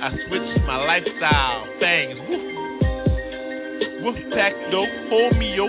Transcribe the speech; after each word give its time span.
I 0.00 0.10
switched 0.28 0.60
my 0.66 0.76
lifestyle. 0.84 1.66
Things. 1.80 2.18
Woof. 2.28 2.40
Woof 4.04 4.16
pack, 4.32 4.52
yo. 4.70 4.84
Hold 5.08 5.36
me, 5.38 5.54
yo. 5.54 5.68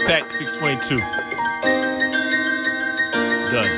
Wolfpack 0.05 0.21
622. 0.37 0.99
Done. 3.51 3.73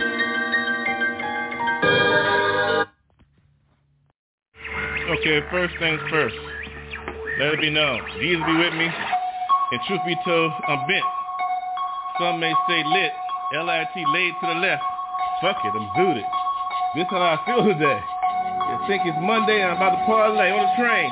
Okay, 5.09 5.39
first 5.49 5.73
things 5.79 6.01
first. 6.09 6.35
Let 7.39 7.53
it 7.53 7.61
be 7.61 7.69
known. 7.69 8.01
Jesus 8.19 8.43
be 8.45 8.57
with 8.57 8.73
me. 8.73 8.89
And 9.71 9.81
truth 9.87 10.01
be 10.05 10.15
told, 10.25 10.51
I'm 10.67 10.87
bent. 10.87 11.03
Some 12.19 12.39
may 12.39 12.53
say 12.67 12.83
lit. 12.83 13.11
L-I-T 13.55 14.05
laid 14.13 14.33
to 14.41 14.47
the 14.47 14.59
left. 14.59 14.83
Fuck 15.41 15.57
it, 15.63 15.71
I'm 15.75 15.87
zooted. 15.95 16.27
This 16.95 17.05
how 17.09 17.17
I 17.17 17.37
feel 17.45 17.63
today. 17.63 17.99
I 17.99 18.85
think 18.87 19.03
it's 19.05 19.17
Monday 19.21 19.61
and 19.61 19.71
I'm 19.71 19.77
about 19.77 19.95
to 19.95 20.05
parlay 20.05 20.51
on 20.51 20.59
the 20.59 20.83
train. 20.83 21.11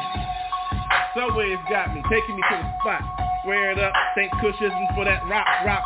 Subway's 1.16 1.60
got 1.70 1.94
me, 1.96 2.02
taking 2.10 2.36
me 2.36 2.42
to 2.50 2.56
the 2.58 2.70
spot. 2.82 3.25
Square 3.46 3.78
it 3.78 3.80
up, 3.80 3.94
St. 4.18 4.34
Cushism 4.42 4.90
for 4.98 5.06
that 5.06 5.22
rock, 5.30 5.46
rock. 5.70 5.86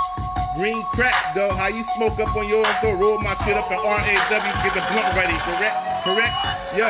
Green 0.55 0.79
crack, 0.95 1.35
though. 1.35 1.51
How 1.51 1.67
you 1.67 1.83
smoke 1.99 2.15
up 2.15 2.31
on 2.31 2.47
yours, 2.47 2.71
though. 2.79 2.95
Roll 2.95 3.19
my 3.19 3.35
shit 3.43 3.51
up 3.51 3.67
and 3.67 3.83
R-A-W, 3.83 4.53
get 4.63 4.71
the 4.79 4.83
blunt 4.95 5.11
ready. 5.11 5.35
Correct? 5.43 5.75
Correct? 6.07 6.35
Yo, 6.79 6.87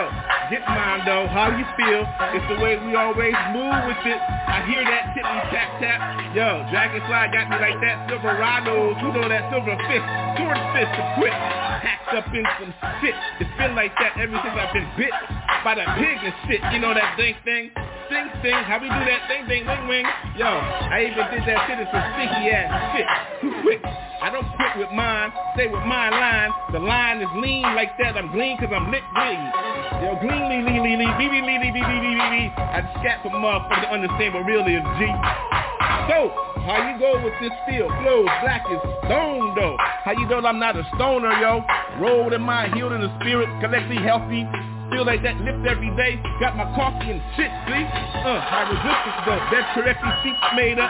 get 0.54 0.62
mine, 0.70 1.02
though. 1.10 1.26
How 1.26 1.50
you 1.50 1.66
feel? 1.74 2.06
It's 2.38 2.46
the 2.54 2.62
way 2.62 2.78
we 2.86 2.94
always 2.94 3.34
move 3.50 3.82
with 3.90 3.98
it. 4.14 4.22
I 4.22 4.62
hear 4.70 4.86
that 4.86 5.18
tippy 5.18 5.40
tap 5.50 5.82
tap. 5.82 6.00
Yo, 6.38 6.62
Dragonfly 6.70 7.26
got 7.34 7.50
me 7.50 7.58
like 7.58 7.82
that. 7.82 8.06
Silverados, 8.06 9.02
you 9.02 9.10
know 9.10 9.26
that 9.26 9.50
silver 9.50 9.74
fist. 9.90 10.06
Sword 10.38 10.62
fist 10.78 10.92
to 10.94 11.04
quit. 11.18 11.34
Hacked 11.34 12.14
up 12.14 12.30
in 12.30 12.46
some 12.62 12.74
shit. 13.02 13.18
It's 13.42 13.50
been 13.58 13.74
like 13.74 13.98
that 13.98 14.22
ever 14.22 14.38
since 14.38 14.54
I've 14.54 14.70
been 14.70 14.86
bit 14.94 15.18
by 15.66 15.82
the 15.82 15.86
pig 15.98 16.22
and 16.22 16.36
shit. 16.46 16.62
You 16.70 16.78
know 16.78 16.94
that 16.94 17.18
thing 17.18 17.34
thing? 17.42 17.74
sing 18.10 18.28
sing, 18.42 18.60
how 18.66 18.82
we 18.82 18.90
do 18.90 19.02
that 19.06 19.30
thing 19.30 19.46
thing 19.46 19.64
wing 19.66 19.88
wing. 19.88 20.06
Yo, 20.36 20.50
I 20.50 21.06
even 21.06 21.26
did 21.30 21.46
that 21.46 21.60
shit. 21.70 21.78
It's 21.80 21.94
a 21.94 22.02
stinky 22.18 22.50
ass 22.50 22.70
shit. 22.98 23.08
Too 23.42 23.54
quick. 23.62 23.82
I 24.20 24.28
don't 24.34 24.46
quit 24.58 24.76
with 24.76 24.92
mine. 24.92 25.32
Stay 25.56 25.70
with 25.70 25.86
my 25.88 26.10
line. 26.10 26.52
The 26.74 26.82
line 26.82 27.22
is 27.22 27.32
lean 27.40 27.64
like 27.78 27.96
that. 28.02 28.18
I'm 28.18 28.36
lean 28.36 28.58
cause 28.58 28.74
I'm 28.74 28.92
lit 28.92 29.06
green. 29.16 29.42
Yo, 30.04 30.18
green 30.20 30.44
lee 30.50 30.62
lee 30.66 30.82
lee 30.82 30.98
lee 31.00 31.12
bee 31.16 31.30
bee 31.32 31.40
lee 31.46 31.58
lee 31.62 31.72
bee 31.72 31.86
bee 31.86 32.00
bee 32.02 32.14
bee 32.18 32.30
bee. 32.34 32.48
I 32.58 32.84
scat 33.00 33.24
for 33.24 33.32
motherfucker 33.32 33.88
to 33.88 33.90
understand 33.94 34.34
what 34.34 34.44
really, 34.44 34.76
is, 34.76 34.84
G. 35.00 35.08
So, 36.12 36.34
how 36.66 36.82
you 36.84 37.00
go 37.00 37.22
with 37.24 37.34
this 37.40 37.54
field? 37.70 37.94
flow? 38.02 38.26
black 38.42 38.66
as 38.68 38.82
stone 39.06 39.56
though. 39.56 39.78
How 40.04 40.12
you 40.12 40.28
know 40.28 40.42
I'm 40.42 40.60
not 40.60 40.76
a 40.76 40.84
stoner, 40.96 41.32
yo? 41.40 41.64
Rolled 42.02 42.34
in 42.34 42.42
my 42.42 42.68
healed 42.74 42.92
in 42.94 43.02
the 43.02 43.12
spirit, 43.22 43.48
collectively 43.62 44.04
healthy. 44.04 44.44
Feel 44.90 45.06
like 45.06 45.22
that 45.22 45.38
lift 45.46 45.62
every 45.70 45.94
day. 45.94 46.18
Got 46.42 46.58
my 46.58 46.66
coffee 46.74 47.14
and 47.14 47.22
shit, 47.38 47.52
see? 47.70 47.84
Uh, 48.26 48.42
high 48.42 48.66
resistance 48.66 49.20
though. 49.26 49.42
That 49.54 49.66
correctly 49.78 50.12
seats 50.26 50.46
made 50.58 50.82
up. 50.82 50.90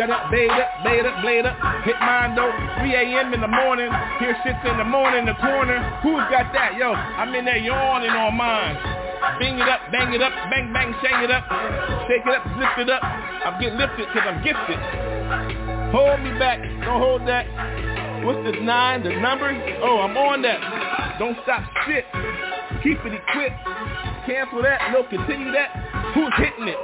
Got 0.00 0.08
up, 0.08 0.32
made 0.32 0.48
up, 0.48 0.70
made 0.80 1.04
up, 1.04 1.16
made 1.20 1.44
up. 1.44 1.56
Hit 1.84 1.98
mine 2.00 2.32
though. 2.34 2.52
3 2.80 2.88
a.m. 2.88 3.36
in 3.36 3.40
the 3.44 3.52
morning. 3.52 3.92
Hear 4.18 4.32
shits 4.40 4.64
in 4.64 4.78
the 4.80 4.88
morning 4.88 5.24
in 5.24 5.26
the 5.28 5.38
corner. 5.44 5.76
Who's 6.00 6.24
got 6.32 6.52
that? 6.56 6.76
Yo, 6.80 6.92
I'm 6.92 7.34
in 7.34 7.44
there 7.44 7.60
yawning 7.60 8.10
on 8.10 8.34
mine. 8.34 8.76
Bing 9.38 9.58
it 9.58 9.68
up, 9.68 9.80
bang 9.90 10.12
it 10.12 10.22
up, 10.22 10.32
bang, 10.48 10.72
bang, 10.72 10.94
shake 11.02 11.20
it 11.24 11.30
up. 11.30 11.44
Shake 12.08 12.24
it 12.24 12.34
up, 12.34 12.44
lift 12.56 12.78
it 12.78 12.90
up. 12.90 13.02
I'm 13.02 13.60
getting 13.60 13.78
lifted 13.78 14.06
cause 14.08 14.24
I'm 14.24 14.40
gifted. 14.44 14.80
Hold 15.92 16.20
me 16.20 16.38
back. 16.38 16.60
Don't 16.84 17.00
hold 17.00 17.22
that. 17.28 17.44
What's 18.24 18.40
the 18.44 18.60
nine? 18.62 19.02
The 19.02 19.10
number? 19.20 19.52
Oh, 19.82 20.00
I'm 20.00 20.16
on 20.16 20.42
that. 20.42 21.18
Don't 21.18 21.36
stop 21.44 21.62
shit. 21.86 22.04
Keep 22.84 23.00
it 23.00 23.16
equipped. 23.16 23.56
Cancel 24.28 24.60
that. 24.60 24.92
No, 24.92 25.08
continue 25.08 25.50
that. 25.56 25.72
Who's 26.12 26.36
hitting 26.36 26.68
it? 26.68 26.76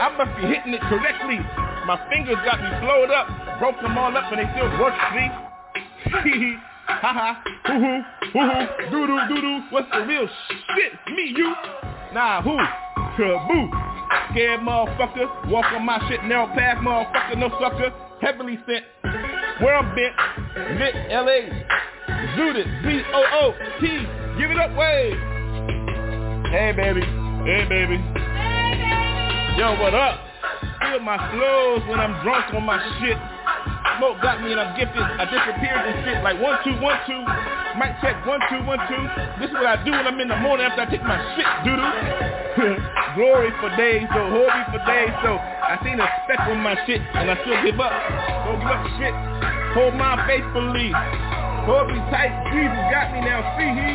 I 0.00 0.08
must 0.16 0.32
be 0.40 0.48
hitting 0.48 0.72
it 0.72 0.80
correctly. 0.88 1.36
My 1.84 2.00
fingers 2.08 2.40
got 2.48 2.56
me 2.64 2.72
blowed 2.80 3.12
up. 3.12 3.28
broke 3.60 3.76
them 3.82 3.98
all 3.98 4.16
up 4.16 4.32
and 4.32 4.40
they 4.40 4.48
still 4.56 4.72
work, 4.80 4.96
see? 5.12 5.28
ha 6.88 7.12
ha, 7.12 7.42
hoo 7.66 7.76
hoo, 7.76 8.00
hoo 8.32 8.40
hoo, 8.40 8.90
doo 8.90 9.06
doo 9.06 9.20
doo 9.28 9.40
doo. 9.40 9.60
What's 9.68 9.88
the 9.92 10.00
real 10.06 10.26
shit? 10.76 10.92
Me, 11.14 11.34
you? 11.36 11.52
Nah, 12.14 12.40
who? 12.40 12.56
Boo. 13.16 13.70
Scared 14.30 14.60
motherfucker, 14.60 15.50
walk 15.50 15.66
on 15.72 15.84
my 15.84 16.00
shit, 16.08 16.24
narrow 16.24 16.46
path 16.54 16.78
motherfucker, 16.78 17.36
no 17.38 17.50
sucker, 17.60 17.92
heavily 18.20 18.58
sent, 18.66 18.84
world 19.62 19.86
bent, 19.94 20.80
lit, 20.80 20.94
L.A., 21.10 21.50
zooted, 22.36 22.82
B-O-O-T, 22.82 23.86
give 24.38 24.50
it 24.50 24.58
up, 24.58 24.74
way. 24.76 25.33
Hey, 26.50 26.72
baby. 26.72 27.00
Hey, 27.46 27.64
baby. 27.68 27.96
Hey, 27.96 28.74
baby. 28.76 29.60
Yo, 29.60 29.74
what 29.80 29.94
up? 29.94 30.20
Feel 30.82 31.00
my 31.00 31.16
flows 31.32 31.82
when 31.88 31.98
I'm 31.98 32.14
drunk 32.22 32.52
on 32.54 32.64
my 32.64 32.78
shit. 33.00 33.16
Smoke 33.98 34.20
got 34.20 34.42
me 34.42 34.52
and 34.52 34.60
I'm 34.60 34.76
gifted. 34.76 35.02
I 35.02 35.24
disappeared 35.24 35.82
and 35.86 35.96
shit 36.04 36.18
like 36.22 36.38
one, 36.42 36.58
two, 36.66 36.74
one, 36.82 36.98
two. 37.06 37.22
Mic 37.78 37.94
check, 38.02 38.18
one, 38.26 38.42
two, 38.50 38.60
one, 38.66 38.78
two. 38.90 39.02
This 39.40 39.50
is 39.50 39.54
what 39.54 39.66
I 39.66 39.78
do 39.84 39.90
when 39.90 40.06
I'm 40.06 40.18
in 40.20 40.28
the 40.28 40.36
morning 40.42 40.66
after 40.66 40.82
I 40.82 40.86
take 40.90 41.02
my 41.02 41.18
shit, 41.34 41.46
doodoo. 41.62 43.14
Glory 43.16 43.50
for 43.62 43.70
days, 43.78 44.06
though. 44.10 44.30
Holy 44.30 44.62
for 44.74 44.82
days, 44.86 45.14
so 45.22 45.38
I 45.38 45.78
seen 45.82 45.98
a 45.98 46.06
speck 46.26 46.40
on 46.50 46.58
my 46.60 46.74
shit 46.86 47.00
and 47.14 47.30
I 47.30 47.38
still 47.42 47.58
give 47.62 47.78
up. 47.78 47.94
Don't 48.46 48.58
give 48.58 48.74
up 48.74 48.84
shit. 48.98 49.14
Hold 49.74 49.94
my 49.94 50.18
faithfully. 50.26 50.90
Me 51.64 51.96
tight. 52.12 52.28
Jesus 52.52 52.84
got 52.92 53.08
me 53.08 53.24
now. 53.24 53.40
See 53.56 53.72
he. 53.72 53.92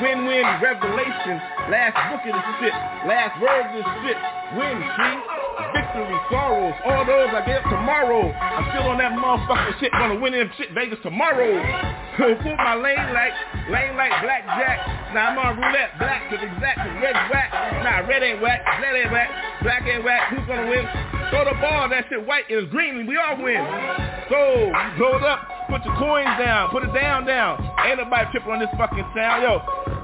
Win-win 0.00 0.44
revelation. 0.64 1.36
Last 1.68 1.92
book 2.08 2.24
of 2.24 2.32
this 2.32 2.48
shit. 2.60 2.74
Last 3.04 3.36
word 3.36 3.68
of 3.68 3.72
this 3.76 3.88
shit. 4.00 4.18
Win, 4.56 4.76
see? 4.80 5.16
Victory, 5.76 6.20
sorrows, 6.28 6.76
all 6.84 7.04
those 7.04 7.32
I 7.32 7.44
get 7.44 7.64
tomorrow. 7.68 8.28
I'm 8.32 8.64
still 8.72 8.88
on 8.92 8.98
that 9.00 9.12
motherfucking 9.12 9.80
shit. 9.80 9.92
Gonna 9.92 10.20
win 10.20 10.32
in 10.32 10.48
shit 10.56 10.72
Vegas 10.72 11.00
tomorrow. 11.02 11.48
Pull 12.16 12.56
my 12.56 12.76
lane 12.76 13.12
like, 13.12 13.32
lane 13.68 13.96
like 13.96 14.12
blackjack. 14.24 15.12
Now 15.12 15.32
I'm 15.32 15.38
on 15.38 15.56
roulette, 15.56 15.96
black 15.98 16.28
to 16.28 16.36
exact, 16.36 16.80
red 17.00 17.16
whack. 17.32 17.48
Nah, 17.84 18.08
red 18.08 18.22
ain't 18.22 18.40
whack, 18.40 18.64
red 18.80 18.96
ain't 18.96 19.12
whack, 19.12 19.28
black 19.62 19.82
ain't 19.84 20.04
whack. 20.04 20.32
Who's 20.32 20.46
gonna 20.48 20.68
win? 20.68 20.84
Throw 21.28 21.44
the 21.44 21.56
ball, 21.60 21.88
that 21.88 22.06
shit 22.08 22.24
white 22.24 22.48
is 22.48 22.68
green, 22.70 23.06
we 23.06 23.16
all 23.16 23.36
win. 23.40 23.60
So, 24.28 24.72
it 24.72 25.22
up, 25.24 25.55
put 25.68 25.84
your 25.84 25.96
coins 25.96 26.30
down, 26.38 26.70
put 26.70 26.82
it 26.84 26.92
down, 26.94 27.26
down. 27.26 27.62
Ain't 27.84 27.98
nobody 27.98 28.30
tripping 28.30 28.52
on 28.52 28.60
this 28.60 28.70
fucking 28.76 29.04
sound, 29.14 29.42
yo. 29.42 29.60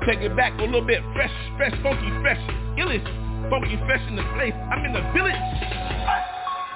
Take 0.06 0.20
it 0.20 0.36
back 0.36 0.52
a 0.58 0.62
little 0.62 0.82
bit, 0.82 1.02
fresh, 1.14 1.32
fresh, 1.56 1.72
funky, 1.82 2.10
fresh, 2.20 2.40
illish, 2.78 3.04
funky, 3.50 3.76
fresh 3.86 4.02
in 4.08 4.16
the 4.16 4.26
place. 4.34 4.54
I'm 4.70 4.84
in 4.84 4.92
the 4.92 5.02
village. 5.14 5.38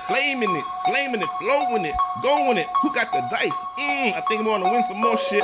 Flaming 0.09 0.55
it, 0.55 0.65
flaming 0.87 1.21
it, 1.21 1.29
flowing 1.41 1.85
it, 1.85 1.95
going 2.23 2.59
it. 2.59 2.67
Who 2.83 2.95
got 2.95 3.11
the 3.11 3.21
dice? 3.31 3.51
Mmm, 3.79 4.15
I 4.15 4.23
think 4.29 4.39
I'm 4.41 4.47
gonna 4.47 4.71
win 4.71 4.85
some 4.89 5.01
more 5.01 5.19
shit. 5.31 5.43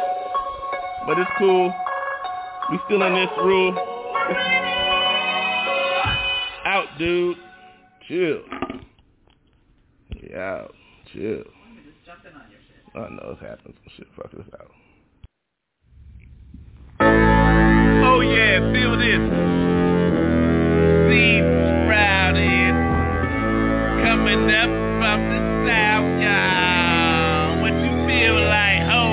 But 1.07 1.19
it's 1.19 1.31
cool. 1.39 1.75
We 2.71 2.79
still 2.87 3.03
in 3.03 3.15
this 3.15 3.29
rule. 3.39 3.77
Out, 6.65 6.87
dude. 6.97 7.37
Chill. 8.07 8.43
Yeah, 10.31 10.67
chill. 11.13 11.43
I 12.95 13.09
know 13.09 13.33
it's 13.33 13.41
happening. 13.41 13.75
Some 13.85 13.93
shit. 13.97 14.07
Fuck 14.17 14.31
this 14.33 14.47
out. 14.61 14.71
Oh 17.01 18.21
yeah, 18.21 18.61
feel 18.73 18.97
this. 18.99 19.23
Seed 21.09 21.45
sprouted, 21.83 22.75
coming 24.05 24.45
up 24.51 24.71
from 25.01 25.21
the 25.33 25.41
south, 25.67 26.11
y'all. 26.21 27.63
What 27.63 27.73
you 27.81 27.93
feel 28.07 28.37
like, 28.45 28.83
ho? 28.93 29.05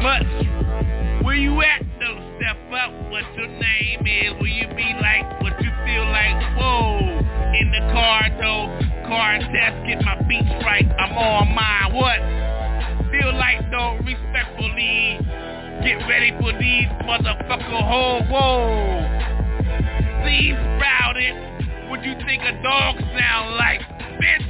Much. 0.00 1.24
Where 1.24 1.36
you 1.36 1.60
at, 1.60 1.82
though? 2.00 2.18
Step 2.38 2.56
up. 2.72 2.92
What 3.10 3.24
your 3.36 3.48
name 3.48 4.06
is? 4.06 4.32
Will 4.40 4.48
you 4.48 4.68
be 4.74 4.94
like 5.00 5.40
what 5.42 5.60
you 5.62 5.70
feel 5.84 6.06
like? 6.08 6.56
Whoa. 6.56 7.17
In 7.54 7.70
the 7.70 7.80
car, 7.92 8.28
though. 8.38 8.68
Car 9.06 9.38
test, 9.38 9.86
get 9.86 10.04
my 10.04 10.20
beats 10.28 10.48
right. 10.64 10.86
I'm 10.98 11.16
on 11.16 11.54
mine. 11.54 11.94
What? 11.94 12.20
Feel 13.10 13.32
like, 13.34 13.70
though, 13.70 13.96
respectfully. 14.04 15.18
Get 15.82 16.06
ready 16.08 16.32
for 16.40 16.52
these 16.58 16.88
motherfucker 17.06 17.82
ho 17.88 18.20
whoa. 18.28 19.08
See 20.26 20.52
sprouted. 20.52 21.88
What 21.88 22.04
you 22.04 22.14
think 22.26 22.42
a 22.42 22.60
dog 22.62 22.96
sound 23.16 23.56
like? 23.56 23.80
Bitch. 24.20 24.44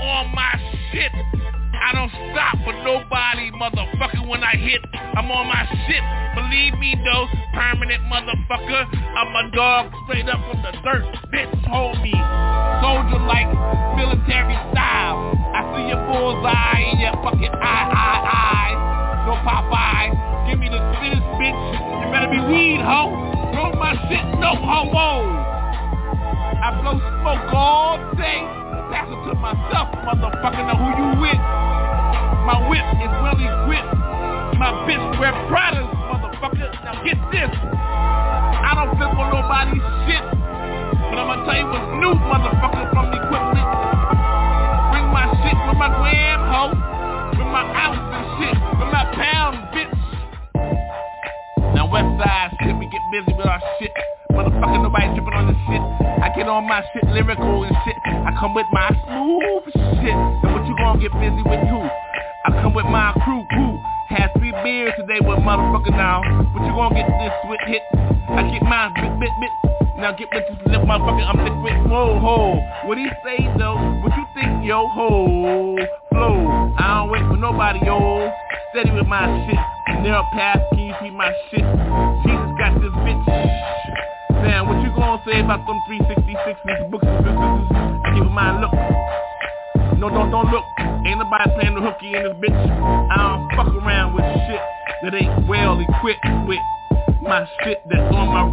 On 0.00 0.34
my 0.34 0.58
shit. 0.90 1.41
I 1.82 1.90
don't 1.98 2.14
stop 2.30 2.54
for 2.62 2.72
nobody, 2.86 3.50
motherfucker, 3.50 4.22
when 4.30 4.44
I 4.44 4.54
hit. 4.54 4.78
I'm 5.18 5.26
on 5.26 5.50
my 5.50 5.66
shit. 5.90 6.04
Believe 6.38 6.78
me 6.78 6.94
though, 7.02 7.26
permanent 7.52 8.06
motherfucker. 8.06 8.86
I'm 9.18 9.34
a 9.34 9.50
dog 9.50 9.90
straight 10.06 10.28
up 10.30 10.38
from 10.46 10.62
the 10.62 10.72
dirt. 10.86 11.02
Bitch, 11.34 11.50
hold 11.66 11.98
me. 11.98 12.14
Soldier 12.78 13.18
like 13.26 13.50
military 13.98 14.54
style. 14.70 15.34
I 15.52 15.60
see 15.74 15.90
your 15.90 15.98
bullseye 16.06 16.86
in 16.86 17.02
your 17.02 17.18
fucking 17.18 17.50
eye, 17.50 17.86
eye, 17.90 18.22
eye. 18.30 18.74
No 19.26 19.34
Popeye. 19.42 20.14
Give 20.48 20.58
me 20.62 20.70
the 20.70 20.78
spittest 20.94 21.26
bitch. 21.34 21.60
You 21.98 22.06
better 22.14 22.30
be 22.30 22.40
weed, 22.46 22.78
ho. 22.78 23.10
Throw 23.50 23.74
my 23.74 23.98
shit, 24.06 24.22
no 24.38 24.54
homo. 24.54 25.34
I 26.62 26.78
blow 26.78 26.94
smoke 26.94 27.52
all 27.52 27.98
day. 28.14 28.38
Pass 28.94 29.10
it 29.10 29.18
to 29.26 29.34
myself, 29.34 29.90
motherfucker. 30.06 30.62
Know 30.62 30.78
who 30.78 30.88
you 30.94 31.20
with? 31.20 31.71
My 32.42 32.58
whip 32.66 32.82
is 32.98 33.12
well 33.22 33.38
equipped. 33.38 33.94
My 34.58 34.74
bitch 34.82 34.98
wear 35.18 35.30
Pradas, 35.46 35.86
motherfucker. 36.10 36.66
Now 36.82 36.98
get 37.06 37.14
this. 37.30 37.50
I 37.54 38.74
don't 38.74 38.90
flip 38.98 39.14
on 39.14 39.30
nobody's 39.30 39.82
shit. 40.10 40.22
But 41.06 41.22
I'm 41.22 41.30
gonna 41.30 41.46
tell 41.46 41.54
you 41.54 41.66
what's 41.70 41.86
new, 42.02 42.14
motherfucker, 42.18 42.90
from 42.90 43.14
the 43.14 43.18
equipment. 43.22 43.68
Bring 44.90 45.06
my 45.14 45.30
shit 45.38 45.54
with 45.54 45.78
my 45.78 45.90
gram, 46.02 46.40
ho. 46.50 46.62
With 47.38 47.46
my 47.46 47.62
ounce 47.62 48.10
and 48.10 48.26
shit. 48.42 48.56
With 48.74 48.90
my 48.90 49.04
pound, 49.14 49.54
bitch. 49.70 49.94
Now 51.78 51.86
west 51.86 52.10
side 52.18 52.58
shit, 52.58 52.74
we 52.74 52.90
get 52.90 53.02
busy 53.14 53.38
with 53.38 53.46
our 53.46 53.62
shit. 53.78 53.94
Motherfucker, 54.34 54.82
nobody 54.82 55.14
tripping 55.14 55.34
on 55.34 55.46
this 55.46 55.60
shit. 55.70 55.82
I 56.22 56.30
get 56.34 56.48
on 56.48 56.66
my 56.66 56.82
shit 56.90 57.06
lyrical 57.10 57.62
and 57.62 57.76
shit. 57.86 57.96
I 58.02 58.34
come 58.38 58.54
with 58.54 58.66
my 58.72 58.90
smooth 59.06 59.64
shit. 60.02 60.14
And 60.14 60.50
what 60.50 60.66
you 60.66 60.74
gonna 60.74 60.98
get 60.98 61.12
busy 61.22 61.42
with 61.46 61.62
who? 61.70 62.11
I 62.44 62.50
come 62.60 62.74
with 62.74 62.86
my 62.86 63.12
crew, 63.22 63.46
who? 63.54 63.78
Had 64.08 64.34
three 64.36 64.50
beers 64.64 64.92
today 64.98 65.20
with 65.22 65.38
motherfucker 65.38 65.94
now. 65.94 66.22
What 66.50 66.66
you 66.66 66.74
gonna 66.74 66.94
get 66.94 67.06
this 67.06 67.32
with 67.46 67.60
hit? 67.70 67.82
I 68.34 68.42
get 68.50 68.62
mine 68.66 68.92
bit 68.98 69.14
bit 69.20 69.30
bit. 69.38 69.52
Now 69.98 70.10
get 70.10 70.26
with 70.34 70.42
this 70.50 70.58
lip 70.66 70.82
motherfucker, 70.82 71.22
I'm 71.22 71.38
liquid, 71.38 71.88
whoa, 71.88 72.18
ho. 72.18 72.58
What 72.88 72.98
he 72.98 73.06
say 73.22 73.46
though? 73.58 73.78
What 74.02 74.10
you 74.16 74.26
think, 74.34 74.64
yo, 74.66 74.88
ho? 74.88 75.78
Flow, 76.10 76.74
I 76.78 76.98
don't 76.98 77.10
wait 77.10 77.22
for 77.30 77.36
nobody, 77.36 77.78
yo. 77.86 78.32
Steady 78.72 78.90
with 78.90 79.06
my 79.06 79.22
shit. 79.46 80.02
Narrow 80.02 80.26
path, 80.34 80.58
can 80.70 80.80
you 80.80 80.94
see 81.00 81.10
my 81.10 81.30
shit? 81.48 81.62
Jesus 82.26 82.50
got 82.58 82.74
this 82.82 82.90
bitch. 83.06 83.22
Damn, 84.42 84.66
what 84.66 84.82
you 84.82 84.90
gonna 84.96 85.22
say 85.24 85.38
about 85.38 85.64
them 85.64 85.78
366 85.86 86.90
books? 86.90 87.06
Keep 87.06 88.26
in 88.26 88.32
mind, 88.34 88.62
look. 88.62 88.74
No, 90.02 90.10
don't, 90.10 90.32
don't 90.32 90.50
look. 90.50 90.64
Ain't 91.06 91.20
nobody 91.20 91.48
playing 91.54 91.74
the 91.76 91.80
hooky 91.80 92.12
in 92.16 92.24
this 92.24 92.34
bitch. 92.42 92.50
I 92.50 93.14
don't 93.22 93.46
fuck 93.54 93.70
around 93.70 94.14
with 94.14 94.24
shit 94.50 94.58
that 95.04 95.14
ain't 95.14 95.46
well 95.46 95.78
equipped 95.78 96.26
with 96.48 96.58
my 97.22 97.46
shit 97.62 97.78
that's 97.88 98.12
on 98.12 98.26
my 98.34 98.50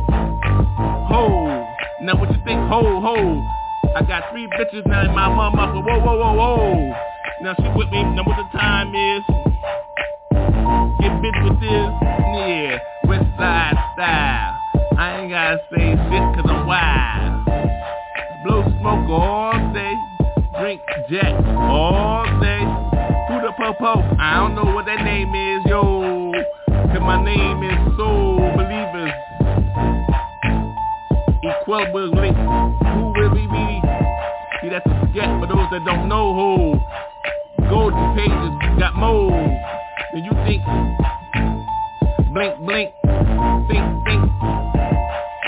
ho. 1.09 1.49
Now 2.03 2.19
what 2.19 2.29
you 2.29 2.37
think, 2.45 2.61
ho, 2.69 3.01
ho? 3.01 3.17
I 3.97 4.03
got 4.05 4.29
three 4.29 4.45
bitches 4.45 4.85
now 4.85 5.01
in 5.01 5.15
my 5.15 5.25
motherfucker. 5.25 5.81
Whoa, 5.83 5.97
whoa, 5.97 6.17
whoa, 6.21 6.33
whoa. 6.37 6.93
Now 7.41 7.55
she 7.57 7.65
with 7.75 7.89
me. 7.89 8.03
Now 8.03 8.21
what 8.29 8.37
the 8.37 8.45
time 8.55 8.93
is? 8.93 9.25
Get 11.01 11.17
busy 11.17 11.49
with 11.49 11.59
this. 11.65 11.89
Yeah, 12.29 12.77
West 13.05 13.25
Side 13.39 13.73
style. 13.97 14.53
I 14.99 15.17
ain't 15.17 15.31
gotta 15.31 15.57
say 15.73 15.97
shit 15.97 16.25
cause 16.37 16.45
I'm 16.45 16.67
wild. 16.67 17.45
Blow 18.45 18.61
smoke 18.77 19.09
all 19.09 19.73
day. 19.73 20.08
Drink 20.59 20.81
Jack 21.09 21.33
all 21.55 22.25
day. 22.41 22.59
Who 22.59 23.39
the 23.39 23.53
po-po? 23.55 24.03
I 24.19 24.43
don't 24.43 24.55
know 24.55 24.75
what 24.75 24.85
that 24.87 25.05
name 25.05 25.33
is, 25.33 25.63
yo. 25.65 26.33
Cause 26.67 26.99
my 26.99 27.23
name 27.23 27.63
is 27.63 27.77
Soul 27.95 28.39
Believers. 28.57 29.13
Equally, 31.39 32.33
who 32.91 33.13
will 33.15 33.33
be? 33.33 33.47
See, 34.61 34.67
that's 34.67 34.85
a 34.85 35.07
sketch 35.11 35.31
for 35.39 35.47
those 35.47 35.69
that 35.71 35.85
don't 35.85 36.09
know 36.09 36.35
who. 36.35 36.75
Golden 37.69 38.15
pages 38.17 38.79
got 38.79 38.95
mold. 38.95 39.31
Then 40.11 40.25
you 40.25 40.31
think, 40.43 40.61
blink, 42.33 42.59
blink, 42.59 42.91
think, 43.71 43.85
think. 44.03 44.27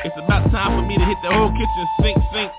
It's 0.06 0.16
about 0.24 0.50
time 0.52 0.80
for 0.80 0.88
me 0.88 0.98
to 0.98 1.04
hit 1.04 1.18
the 1.22 1.34
whole 1.36 1.52
kitchen 1.52 1.88
sink, 2.00 2.18
sink. 2.32 2.52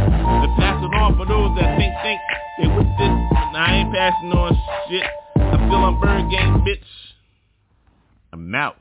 To 0.00 0.48
pass 0.56 0.82
it 0.82 0.94
on 0.94 1.16
for 1.16 1.26
those 1.26 1.56
that 1.58 1.76
think, 1.76 1.94
think. 2.02 2.20
They 2.58 2.68
with 2.68 2.88
this, 2.98 3.08
and 3.08 3.90
smashing 3.90 4.32
on 4.32 4.56
shit. 4.88 5.04
I'm 5.36 5.68
still 5.68 5.84
on 5.84 6.00
bird 6.00 6.30
game, 6.30 6.62
bitch. 6.64 6.84
I'm 8.32 8.54
out. 8.54 8.76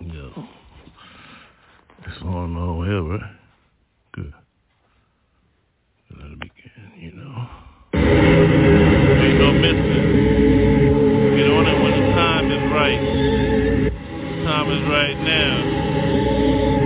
Yo. 0.00 0.32
It's 2.06 2.22
on 2.22 2.56
over, 2.56 3.08
right? 3.08 3.20
Good. 4.12 4.32
Let 6.16 6.26
it 6.26 6.40
begin, 6.40 6.92
you 6.96 7.12
know. 7.12 7.48
Ain't 7.94 9.38
no 9.38 9.52
missing. 9.52 11.36
Get 11.36 11.50
on 11.50 11.66
it 11.66 11.82
when 11.82 11.92
the 11.92 12.06
time 12.14 12.50
is 12.50 12.72
right. 12.72 13.17
Is 14.68 14.84
right 14.84 15.16
now. 15.16 15.64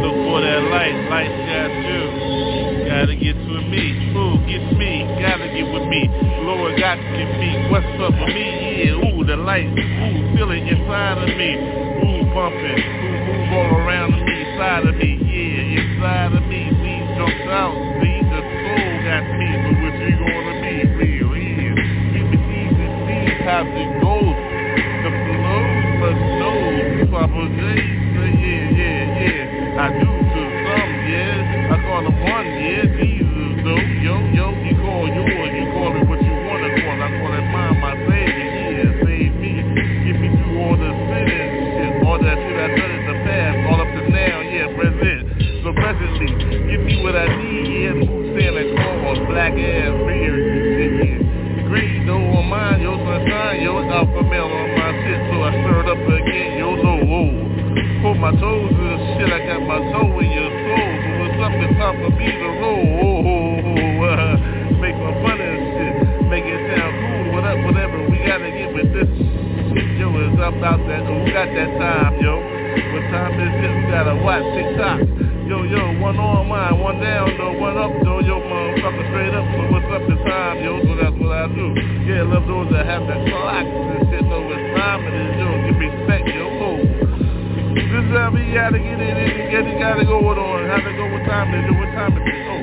Look 0.07 0.15
for 0.23 0.39
that 0.39 0.63
light. 0.71 0.95
Light 1.11 1.35
got 1.51 1.75
you. 1.83 2.87
Gotta 2.87 3.17
get 3.19 3.35
to 3.35 3.59
me. 3.59 4.15
Ooh, 4.15 4.39
get 4.47 4.79
me. 4.79 5.03
Gotta 5.19 5.51
get 5.51 5.67
with 5.67 5.91
me. 5.91 6.07
Lord 6.47 6.79
got 6.79 6.95
to 6.95 7.03
get 7.03 7.33
me. 7.43 7.51
What's 7.75 7.91
up 7.99 8.15
with 8.15 8.31
me? 8.31 8.87
Yeah, 8.87 9.03
ooh, 9.03 9.25
the 9.27 9.35
light. 9.35 9.67
Ooh, 9.67 10.31
feel 10.31 10.55
it 10.55 10.63
inside 10.63 11.27
of 11.27 11.35
me. 11.35 11.59
Ooh, 11.59 12.23
bumping. 12.31 12.79
Ooh, 12.79 13.19
move 13.27 13.51
all 13.51 13.75
around 13.83 14.15
me, 14.15 14.31
inside 14.31 14.87
of 14.87 14.95
me. 14.95 15.19
Yeah, 15.19 15.83
inside 15.83 16.39
of 16.39 16.45
me. 16.47 16.71
These 16.71 17.19
jumped 17.19 17.51
out. 17.51 17.75
See, 17.99 18.23
the 18.31 18.41
soul 18.47 18.95
got 19.11 19.27
me. 19.27 19.49
But 19.59 19.75
what 19.83 19.95
you 19.99 20.23
gonna 20.23 20.55
be? 20.63 20.87
Real 20.87 21.35
is. 21.35 21.83
You 22.15 22.31
can 22.31 22.43
see 22.47 22.67
the 22.79 22.87
seeds 23.11 23.43
have 23.43 23.67
to 23.67 23.85
Say, 27.13 27.19
Yeah, 27.21 28.73
yeah, 28.73 29.21
yeah. 29.21 29.85
I 29.85 29.93
do 30.01 30.09
to 30.09 30.43
some, 30.65 30.93
yeah. 31.13 31.69
I 31.69 31.77
call 31.85 32.09
them 32.09 32.17
one, 32.25 32.49
yeah. 32.57 32.89
Jesus, 32.89 33.53
though. 33.61 33.85
Yo, 34.01 34.17
yo, 34.33 34.49
you 34.65 34.73
call 34.81 35.05
yours. 35.13 35.53
You 35.53 35.67
call 35.77 35.93
it 35.93 36.09
what 36.09 36.25
you 36.25 36.33
wanna 36.49 36.73
call. 36.73 36.97
I 36.97 37.13
call 37.21 37.37
it 37.37 37.45
mine, 37.53 37.77
my 37.85 37.93
savior. 38.09 38.49
Yeah, 38.73 39.05
save 39.05 39.35
me. 39.37 39.61
Get 39.61 40.17
me 40.25 40.29
through 40.41 40.57
all 40.57 40.73
the 40.73 40.89
sin 40.89 41.29
and 41.37 41.53
shit. 41.77 41.93
All 42.01 42.17
that 42.17 42.33
shit 42.33 42.57
I 42.57 42.81
done 42.81 42.93
in 42.97 43.05
the 43.05 43.17
past. 43.29 43.57
All 43.69 43.81
up 43.85 43.93
to 43.93 44.03
now, 44.09 44.37
yeah, 44.49 44.73
present. 44.73 45.21
So 45.69 45.69
presently, 45.77 46.33
give 46.65 46.81
me 46.81 47.05
what 47.05 47.13
I 47.13 47.29
need, 47.29 47.93
yeah. 47.93 47.93
Move 47.93 48.41
Santa 48.41 48.65
Claus, 48.73 49.21
black 49.29 49.53
ass 49.53 49.93
beard, 50.09 50.52
Put 58.03 58.19
my 58.19 58.35
toes 58.35 58.75
in 58.75 58.83
the 58.83 58.99
shit, 59.15 59.31
I 59.31 59.47
got 59.47 59.63
my 59.63 59.79
toe 59.95 60.19
in 60.19 60.27
your 60.27 60.51
soul, 60.51 60.91
so 61.07 61.11
what's 61.23 61.39
up 61.39 61.55
and 61.55 61.73
top 61.79 61.95
of 62.03 62.13
me 62.19 62.35
to 62.35 62.49
roll, 62.59 62.83
oh, 62.99 63.31
oh, 63.31 64.11
uh, 64.11 64.35
make 64.83 64.99
fun 64.99 65.39
of 65.39 65.47
this 65.47 65.63
shit, 65.71 65.95
make 66.27 66.43
it 66.43 66.61
sound 66.75 66.93
cool, 66.99 67.25
what 67.31 67.47
up, 67.47 67.63
whatever, 67.63 68.03
we 68.11 68.19
gotta 68.27 68.51
get 68.51 68.75
with 68.75 68.91
this 68.91 69.43
yo, 70.03 70.11
it's 70.19 70.35
about 70.35 70.83
that, 70.91 71.07
who 71.07 71.15
got 71.31 71.47
that 71.47 71.71
time, 71.79 72.19
yo? 72.19 72.43
What 72.91 73.05
time 73.15 73.39
is 73.39 73.55
it? 73.55 73.71
We 73.71 73.83
gotta 73.87 74.17
watch 74.19 74.43
TikTok. 74.51 74.99
Yo, 75.47 75.63
yo, 75.63 76.01
one 76.01 76.19
on 76.19 76.49
mine, 76.49 76.79
one 76.81 76.99
down, 76.99 77.31
though, 77.39 77.55
one 77.55 77.79
up, 77.79 77.93
though, 78.03 78.19
yo, 78.19 78.43
motherfucker, 78.43 79.05
straight 79.15 79.35
up. 79.35 79.47
So 79.47 79.63
what's 79.71 79.89
up 79.95 80.03
this 80.11 80.23
time, 80.27 80.59
yo? 80.59 80.83
So 80.83 80.93
that's 80.99 81.17
what 81.23 81.33
I 81.33 81.47
do. 81.55 81.67
Yeah, 82.03 82.27
love 82.27 82.47
those 82.51 82.67
that 82.73 82.87
have 82.87 83.07
that 83.07 83.23
clock 83.31 83.67
Is 88.13 88.19
how 88.21 88.29
gotta 88.29 88.77
get 88.77 89.01
it 89.01 89.09
and 89.09 89.49
get 89.49 89.65
it, 89.65 89.81
gotta 89.81 90.05
go 90.05 90.21
with 90.21 90.37
on. 90.37 90.69
How 90.69 90.85
to 90.85 90.93
go, 91.01 91.09
what 91.09 91.25
time 91.25 91.49
is 91.57 91.65
it? 91.65 91.73
What 91.73 91.91
time 91.97 92.13
is 92.13 92.29
it? 92.29 92.45
Oh, 92.45 92.61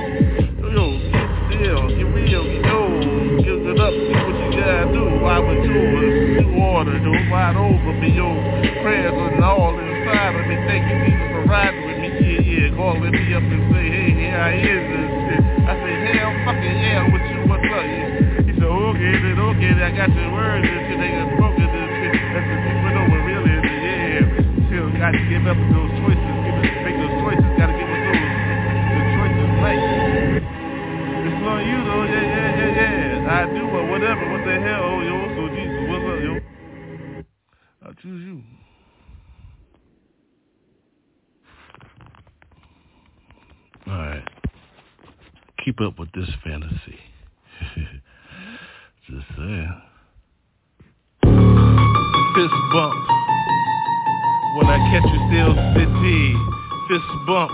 yo, 0.70 0.86
get 1.10 1.26
still, 1.50 1.90
get 1.90 2.06
real, 2.14 2.46
yo, 2.46 2.78
give 3.42 3.66
it 3.66 3.82
up, 3.82 3.90
see 3.90 4.14
what 4.14 4.36
you 4.38 4.50
gotta 4.54 4.94
do. 4.94 5.10
Why 5.26 5.42
would 5.42 5.66
you? 5.66 6.46
New 6.46 6.54
order, 6.54 7.02
yo, 7.02 7.10
wide 7.34 7.58
over 7.58 7.98
me, 7.98 8.14
yo. 8.14 8.30
Prayers 8.86 9.10
and 9.10 9.42
all 9.42 9.74
inside 9.74 10.38
of 10.38 10.46
me. 10.46 10.54
Thank 10.70 10.86
you, 10.86 10.98
Jesus, 11.10 11.28
for 11.34 11.42
riding 11.50 11.82
with 11.82 11.98
me. 11.98 12.10
Yeah, 12.14 12.46
yeah, 12.46 12.78
calling 12.78 13.10
me 13.10 13.34
up 13.34 13.42
and 13.42 13.74
say, 13.74 13.90
hey, 13.90 14.14
here 14.22 14.38
I 14.38 14.54
is 14.54 14.86
and 14.86 15.10
shit. 15.34 15.42
I 15.66 15.74
say, 15.82 15.94
hell, 16.14 16.30
fucking 16.46 16.78
yeah, 16.78 17.10
with 17.10 17.26
you, 17.26 17.42
what's 17.50 17.66
up? 17.74 17.90
He 18.46 18.54
said, 18.54 18.70
okay, 18.70 19.14
then 19.18 19.42
okay, 19.50 19.74
then 19.74 19.82
I 19.82 19.98
got 19.98 20.14
your 20.14 20.30
words 20.30 20.62
and 20.62 20.94
shit. 20.94 21.39
Give 25.40 25.48
up 25.48 25.58
those 25.72 25.92
choices. 26.04 26.36
Give 26.44 26.60
it, 26.60 26.84
make 26.84 26.98
those 27.00 27.16
choices. 27.24 27.48
Got 27.56 27.68
to 27.68 27.76
give 27.80 27.88
us 27.88 28.02
those 28.04 28.28
the 28.92 29.04
choices 29.16 29.52
right. 29.64 29.80
It's 31.24 31.48
on 31.48 31.60
you 31.64 31.80
though. 31.88 32.04
Yeah, 32.04 32.28
yeah, 32.28 32.60
yeah, 32.60 32.76
yeah. 32.76 33.32
I 33.32 33.48
do, 33.48 33.64
but 33.72 33.88
whatever. 33.88 34.24
What 34.32 34.44
the 34.46 34.60
hell, 34.60 34.84
oh, 34.84 35.00
yo? 35.02 35.16
So 35.36 35.48
Jesus, 35.56 35.88
what's 35.88 36.04
up, 36.04 36.20
yo? 36.20 36.34
I 37.84 37.90
choose 38.02 38.24
you. 38.24 38.44
All 43.88 43.98
right. 43.98 44.28
Keep 45.64 45.82
up 45.82 46.00
with 46.00 46.12
this 46.12 46.30
fantasy. 46.44 47.00
Just 49.08 49.26
saying. 49.38 49.82
Fist 52.36 52.54
bump. 52.72 53.39
When 54.58 54.66
I 54.66 54.78
catch 54.90 55.06
you 55.06 55.20
still 55.30 55.54
city. 55.78 56.34
Fist 56.90 57.10
bump. 57.30 57.54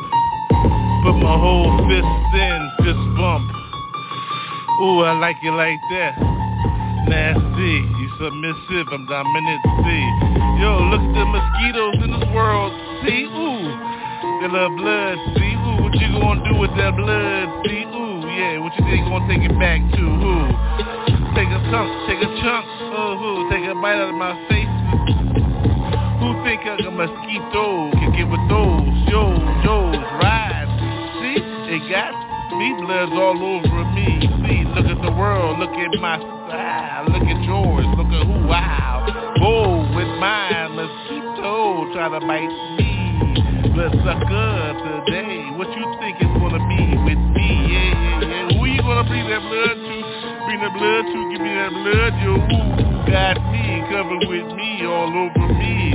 Put 1.03 1.19
my 1.19 1.35
whole 1.35 1.67
fist 1.91 2.15
in. 2.31 2.59
Fist 2.87 3.03
bump. 3.19 3.43
Ooh, 4.79 5.03
I 5.03 5.11
like 5.19 5.35
it 5.43 5.51
like 5.51 5.79
that. 5.91 6.15
Nasty. 7.11 7.75
You 7.99 8.07
submissive. 8.15 8.87
I'm 8.95 9.03
dominant. 9.11 9.61
See. 9.83 10.05
Yo, 10.63 10.87
look 10.87 11.03
at 11.03 11.13
the 11.19 11.25
mosquitoes 11.27 11.97
in 11.99 12.09
this 12.15 12.27
world. 12.31 12.71
See? 13.03 13.27
Ooh. 13.27 13.67
They 14.39 14.47
love 14.47 14.71
blood. 14.79 15.19
See? 15.35 15.51
Ooh, 15.51 15.83
what 15.83 15.93
you 15.99 16.07
gonna 16.15 16.47
do 16.47 16.55
with 16.55 16.71
that 16.79 16.95
blood? 16.95 17.47
See? 17.67 17.83
Ooh, 17.91 18.23
yeah. 18.23 18.63
What 18.63 18.71
you 18.79 18.87
think 18.87 19.03
you 19.03 19.11
gonna 19.11 19.27
take 19.27 19.43
it 19.43 19.55
back 19.59 19.83
to? 19.83 20.03
Who? 20.03 20.35
Take 21.35 21.51
a 21.51 21.59
chunk, 21.67 21.91
take 22.07 22.23
a 22.23 22.31
chunk, 22.39 22.63
ooh, 22.95 23.17
who? 23.19 23.49
Take 23.51 23.67
a 23.67 23.75
bite 23.75 23.99
out 23.99 24.07
of 24.07 24.15
my 24.15 24.39
face. 24.47 25.44
Who 26.25 26.33
think 26.41 26.65
a 26.65 26.89
mosquito 26.89 27.93
can 27.93 28.09
get 28.17 28.25
with 28.25 28.41
those? 28.49 28.89
Yo, 29.05 29.29
yo's 29.61 30.01
ride. 30.17 30.65
See, 31.21 31.37
it 31.37 31.85
got 31.85 32.17
me 32.57 32.73
blood's 32.81 33.13
all 33.13 33.37
over 33.37 33.85
me. 33.93 34.25
See, 34.41 34.65
look 34.73 34.89
at 34.89 35.05
the 35.05 35.13
world, 35.13 35.59
look 35.59 35.69
at 35.69 35.93
my 36.01 36.17
style, 36.17 37.05
look 37.13 37.29
at 37.29 37.43
yours, 37.45 37.85
look 37.93 38.09
at 38.09 38.25
who 38.25 38.41
wow. 38.49 39.05
Go 39.37 39.85
with 39.93 40.09
mine, 40.17 40.73
mosquito 40.73 41.93
try 41.93 42.09
to 42.09 42.19
bite 42.25 42.49
me. 42.81 43.69
Bloodsucker 43.77 45.05
today, 45.05 45.53
what 45.53 45.69
you 45.77 45.85
think 46.01 46.17
it's 46.17 46.39
gonna 46.41 46.57
be 46.73 47.05
with 47.05 47.21
me? 47.37 47.69
Yeah, 47.69 47.93
yeah, 47.93 48.49
yeah. 48.49 48.57
Who 48.57 48.65
you 48.65 48.81
gonna 48.81 49.07
bring 49.07 49.29
that 49.29 49.45
blood 49.45 49.77
to? 49.77 49.94
Bring 50.55 50.71
the 50.71 50.79
blood 50.79 51.03
to, 51.03 51.31
give 51.31 51.41
me 51.41 51.51
that 51.51 51.67
blood, 51.67 52.15
yo. 52.23 52.39
Ooh, 52.39 53.11
got 53.11 53.35
me, 53.51 53.83
covered 53.91 54.23
with 54.23 54.55
me, 54.55 54.85
all 54.87 55.11
over 55.11 55.51
me. 55.51 55.91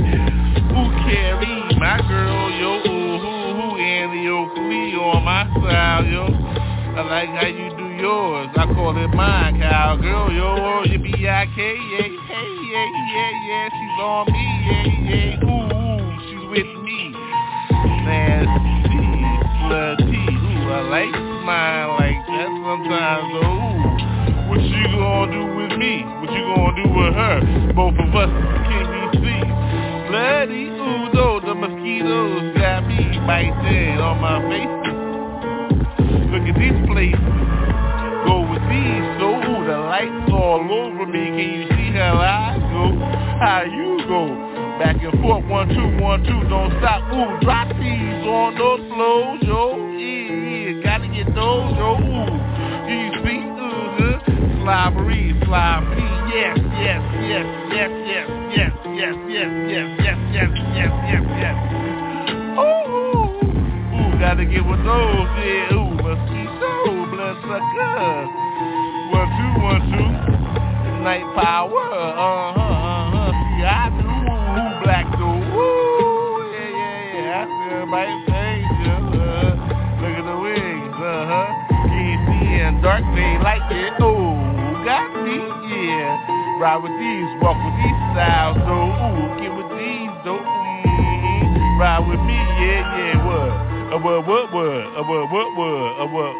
Who 0.69 0.83
carry 1.09 1.65
my 1.81 1.97
girl, 2.05 2.51
yo? 2.53 2.77
Ooh, 2.85 3.17
who, 3.17 3.33
who, 3.57 3.77
and 3.81 4.11
Annie 4.13 4.27
Oakley 4.27 4.93
on 5.01 5.23
my 5.25 5.49
side, 5.65 6.05
yo. 6.13 6.29
I 6.93 7.01
like 7.09 7.29
how 7.29 7.47
you 7.47 7.73
do 7.75 7.89
yours. 8.03 8.49
I 8.55 8.65
call 8.75 8.95
it 9.03 9.07
mine, 9.15 9.59
cowgirl, 9.59 10.31
yo. 10.31 10.83
You 10.85 10.99
B-I-K, 10.99 11.25
yeah, 11.25 12.05
hey, 12.05 12.49
yeah, 12.69 12.85
yeah, 13.09 13.31
yeah. 13.49 13.65
She's 13.73 13.97
on 13.97 14.29
me, 14.29 14.45
yeah, 14.69 14.85
yeah. 15.09 15.41
Ooh, 15.41 15.73
ooh, 15.73 16.05
she's 16.29 16.45
with 16.53 16.71
me. 16.85 17.09
Nasty, 18.05 19.09
bloody. 19.65 20.21
Ooh, 20.37 20.69
I 20.69 20.85
like 20.85 21.17
mine 21.49 21.87
like 21.97 22.21
that 22.29 22.49
sometimes. 22.61 23.33
Ooh. 23.41 23.90
What 24.81 24.89
you 24.89 24.97
gonna 24.97 25.31
do 25.31 25.45
with 25.55 25.77
me? 25.77 26.01
What 26.01 26.31
you 26.33 26.41
gonna 26.41 26.83
do 26.83 26.89
with 26.89 27.13
her? 27.13 27.73
Both 27.75 27.93
of 28.01 28.15
us 28.15 28.33
can't 28.65 28.89
be 28.89 29.19
seen. 29.21 29.45
Bloody, 30.09 30.73
ooh, 30.73 31.37
the 31.45 31.53
mosquitoes 31.53 32.57
got 32.57 32.87
me 32.87 32.97
biting 33.27 34.01
on 34.01 34.17
my 34.17 34.41
face. 34.49 34.73
Look 36.33 36.49
at 36.49 36.57
these 36.57 36.73
places. 36.89 37.21
Go 38.25 38.41
with 38.49 38.65
these, 38.73 39.05
so 39.21 39.37
ooh, 39.37 39.61
the 39.69 39.77
lights 39.85 40.33
all 40.33 40.65
over 40.65 41.05
me. 41.05 41.29
Can 41.29 41.37
you 41.37 41.63
see 41.77 41.93
how 41.93 42.17
I 42.17 42.57
go? 42.73 42.97
How 43.37 43.61
you 43.61 44.01
go? 44.09 44.33
Back 44.81 44.97
and 45.03 45.13
forth, 45.21 45.45
one, 45.45 45.69
two, 45.69 46.01
one, 46.01 46.23
two, 46.23 46.41
don't 46.49 46.73
stop. 46.81 47.05
Ooh, 47.13 47.37
drop 47.45 47.69
these 47.77 48.25
on 48.25 48.57
those 48.57 48.81
flows, 48.89 49.39
yo. 49.43 49.77
Yeah, 49.93 50.73
yeah, 50.73 50.83
gotta 50.83 51.07
get 51.07 51.27
those, 51.35 51.69
yo. 51.77 52.01
Ooh, 52.01 52.89
do 52.89 52.93
you 52.97 53.13
see? 53.29 53.60
Uh-huh. 54.61 54.91
Slobbery, 54.93 55.33
slobbery, 55.45 56.05
yes, 56.29 56.57
yes, 56.79 57.01
yes, 57.21 57.45
yes, 57.73 57.89
yes, 58.05 58.29
yes, 58.53 58.71
yes, 58.93 59.15
yes, 59.27 59.49
yes, 59.67 59.87
yes, 59.99 60.17
yes, 60.31 60.49
yes, 60.77 60.91
yes, 61.09 61.23
yes. 61.41 61.55
Ooh, 62.61 63.25
ooh, 63.97 64.11
gotta 64.19 64.45
get 64.45 64.61
with 64.65 64.83
those, 64.85 65.29
yeah, 65.41 65.73
ooh, 65.73 65.97
so 65.97 66.93
bloodsucker. 67.09 68.29
One, 69.09 69.29
two, 69.33 69.51
one, 69.65 69.81
two. 69.91 70.09
Night 71.01 71.25
power, 71.33 71.81
uh-huh, 71.81 72.61
uh-huh. 72.61 73.33
See, 73.33 73.65
I 73.65 73.89
do, 73.97 74.05
ooh, 74.05 74.77
black 74.85 75.07
do, 75.17 75.25
ooh, 75.25 76.53
yeah, 76.53 76.69
yeah, 76.69 77.17
yeah. 77.17 77.41
I 77.41 77.49
see 77.49 77.65
everybody 77.73 78.13
say, 78.29 78.61
uh, 78.85 79.57
look 79.97 80.13
at 80.21 80.25
the 80.29 80.37
wings, 80.37 80.95
uh-huh. 81.01 81.49
Can't 81.89 82.21
see 82.29 82.61
in 82.61 82.73
dark, 82.83 83.01
they 83.15 83.33
like 83.41 83.65
it, 83.73 83.97
ooh, 84.03 84.20
yeah. 85.27 86.59
Ride 86.59 86.81
with 86.81 86.93
these, 86.97 87.29
walk 87.41 87.57
with 87.57 87.75
these 87.81 87.99
styles, 88.13 88.57
though, 88.65 88.93
ooh, 88.93 89.33
get 89.41 89.49
with 89.53 89.69
these, 89.77 90.13
though, 90.25 90.41
mm-hmm. 90.41 91.79
Ride 91.79 92.05
with 92.07 92.21
me, 92.21 92.37
yeah, 92.37 92.85
yeah, 92.97 93.17
what? 93.25 93.71
A 93.91 93.97
what, 93.97 94.25
what, 94.25 94.53
what? 94.53 94.63
A 94.63 95.03
what, 95.03 95.31
what, 95.31 95.47
what? 95.57 95.99
A 95.99 96.05
what? 96.05 96.33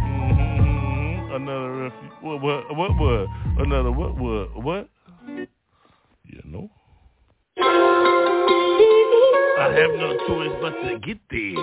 Mm-hmm. 0.00 1.34
Another 1.34 1.72
refuge. 1.76 2.12
What, 2.22 2.40
what, 2.40 2.76
what, 2.76 2.96
what? 2.96 3.26
Another 3.58 3.90
what, 3.92 4.16
what, 4.16 4.62
what? 4.62 4.88
You 6.24 6.42
know. 6.46 6.70
I 9.58 9.64
have 9.76 9.90
no 9.90 10.16
choice 10.26 10.56
but 10.62 10.72
to 10.88 10.98
get 11.00 11.18
there. 11.30 11.54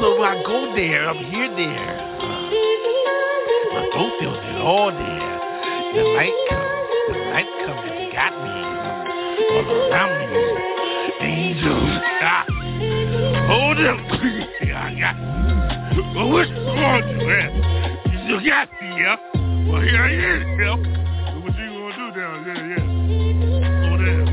So 0.00 0.20
I 0.20 0.42
go 0.44 0.74
there. 0.74 1.08
I'm 1.08 1.24
here 1.24 1.48
there. 1.54 1.96
My 3.72 3.82
throat 3.92 4.12
feels 4.18 4.36
it 4.36 4.60
all 4.60 4.90
there. 4.90 5.21
The 5.92 6.00
light 6.00 6.32
comes. 6.48 6.72
The 7.12 7.18
light 7.36 7.52
comes 7.66 7.84
and 7.84 8.12
got 8.12 8.32
me. 8.32 8.56
All 9.52 9.68
around 9.92 10.14
me. 10.32 10.40
Angels. 11.20 12.00
Ah. 12.22 12.46
Hold 13.46 13.76
him. 13.76 13.98
I 14.72 14.96
got 14.98 15.16
Well, 16.16 16.30
what's 16.32 16.50
on, 16.50 17.18
man? 17.18 17.52
You 18.10 18.18
still 18.24 18.40
got 18.40 18.72
me, 18.80 18.88
yeah? 19.04 19.16
Well, 19.68 19.82
here 19.82 20.00
I 20.00 20.12
am, 20.16 20.58
yeah. 20.58 20.76
What 21.44 21.52
you 21.58 21.68
gonna 21.76 21.92
do 21.92 22.06
down 22.18 22.44
there, 22.44 22.62
yeah? 22.72 22.84
Go 23.84 24.00
there. 24.00 24.24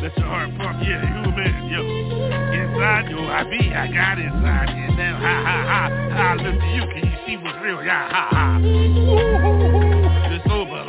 Let 0.00 0.16
your 0.16 0.26
heart 0.26 0.50
pump, 0.56 0.78
yeah. 0.86 1.02
You 1.02 1.30
a 1.30 1.36
man, 1.36 1.66
yo. 1.66 1.82
Inside, 1.82 3.10
yo, 3.10 3.26
I 3.26 3.42
be, 3.42 3.74
I 3.74 3.90
got 3.90 4.18
inside 4.20 4.70
here 4.70 4.96
now. 4.96 5.18
Ha, 5.18 5.34
ha, 5.44 5.56
ha. 5.66 5.88
I 6.16 6.34
look 6.34 6.60
to 6.60 6.66
you. 6.68 6.82
Can 6.94 7.10
you 7.10 7.18
see 7.26 7.36
what's 7.42 7.58
real? 7.60 7.82
Yeah, 7.82 8.08
ha, 8.08 8.28
ha. 8.30 8.58
Ooh, 8.58 8.62
this 8.62 9.42
soul 9.42 9.87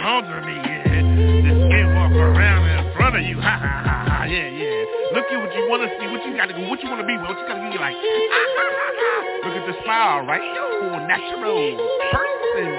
belongs 0.10 0.26
to 0.26 0.42
me, 0.42 0.58
yeah. 0.58 0.90
This 1.46 1.58
skin 1.70 1.94
walk 1.94 2.12
around 2.18 2.66
in 2.66 2.94
front 2.98 3.16
of 3.16 3.22
you. 3.22 3.38
Ha, 3.50 3.58
ha, 3.62 3.76
ha, 3.86 3.98
ha. 4.10 4.24
Yeah, 4.26 4.50
yeah. 4.50 5.14
Look 5.14 5.26
at 5.30 5.38
what 5.38 5.54
you 5.54 5.70
want 5.70 5.82
to 5.86 5.90
see, 5.98 6.06
what 6.10 6.22
you 6.26 6.34
got 6.38 6.50
to 6.50 6.54
go, 6.54 6.66
what 6.70 6.82
you 6.82 6.90
want 6.90 7.02
to 7.02 7.08
be, 7.08 7.14
what 7.18 7.38
you 7.38 7.46
got 7.46 7.58
to 7.58 7.66
be 7.66 7.78
like. 7.78 7.94
Ah, 7.94 8.58
ah, 8.58 8.74
ah, 8.74 9.06
ah. 9.06 9.22
Look 9.46 9.56
at 9.58 9.66
the 9.70 9.76
smile, 9.86 10.26
right? 10.26 10.42
Yo, 10.42 10.98
natural 11.06 11.78
person, 12.14 12.70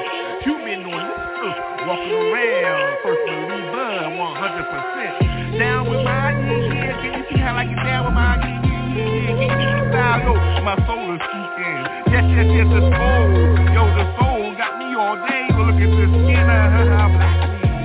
human 0.42 0.90
on 0.90 1.02
this 1.06 1.22
earth, 1.42 1.58
walking 1.86 2.18
around, 2.18 2.98
first 3.02 3.22
believer, 3.26 4.10
100%. 4.10 5.58
Down 5.58 5.90
with 5.90 6.02
my 6.02 6.34
yeah, 6.34 6.66
yeah. 6.66 6.98
Can 6.98 7.10
you 7.14 7.24
see 7.30 7.38
how 7.38 7.54
I 7.54 7.64
get 7.66 7.78
down 7.78 8.10
with 8.10 8.14
my 8.14 8.38
yeah, 8.42 9.06
yeah, 9.06 9.38
yeah. 9.38 9.54
Can 9.54 9.90
style? 9.90 10.18
Yo, 10.26 10.62
my 10.66 10.76
soul 10.86 11.14
is 11.14 11.22
speaking. 11.30 11.78
Yes, 12.10 12.26
yes, 12.26 12.46
yes, 12.58 12.68
the 12.74 12.82
soul. 12.90 13.26
Yo, 13.74 13.82
the 13.94 14.06
soul 14.18 14.54
got 14.58 14.79
all 15.00 15.16
day. 15.24 15.48
Well, 15.56 15.72
look 15.72 15.80
at 15.80 15.88
this 15.96 16.12
skin, 16.12 16.44
uh, 16.44 16.76
uh, 16.76 17.08
black. 17.16 17.32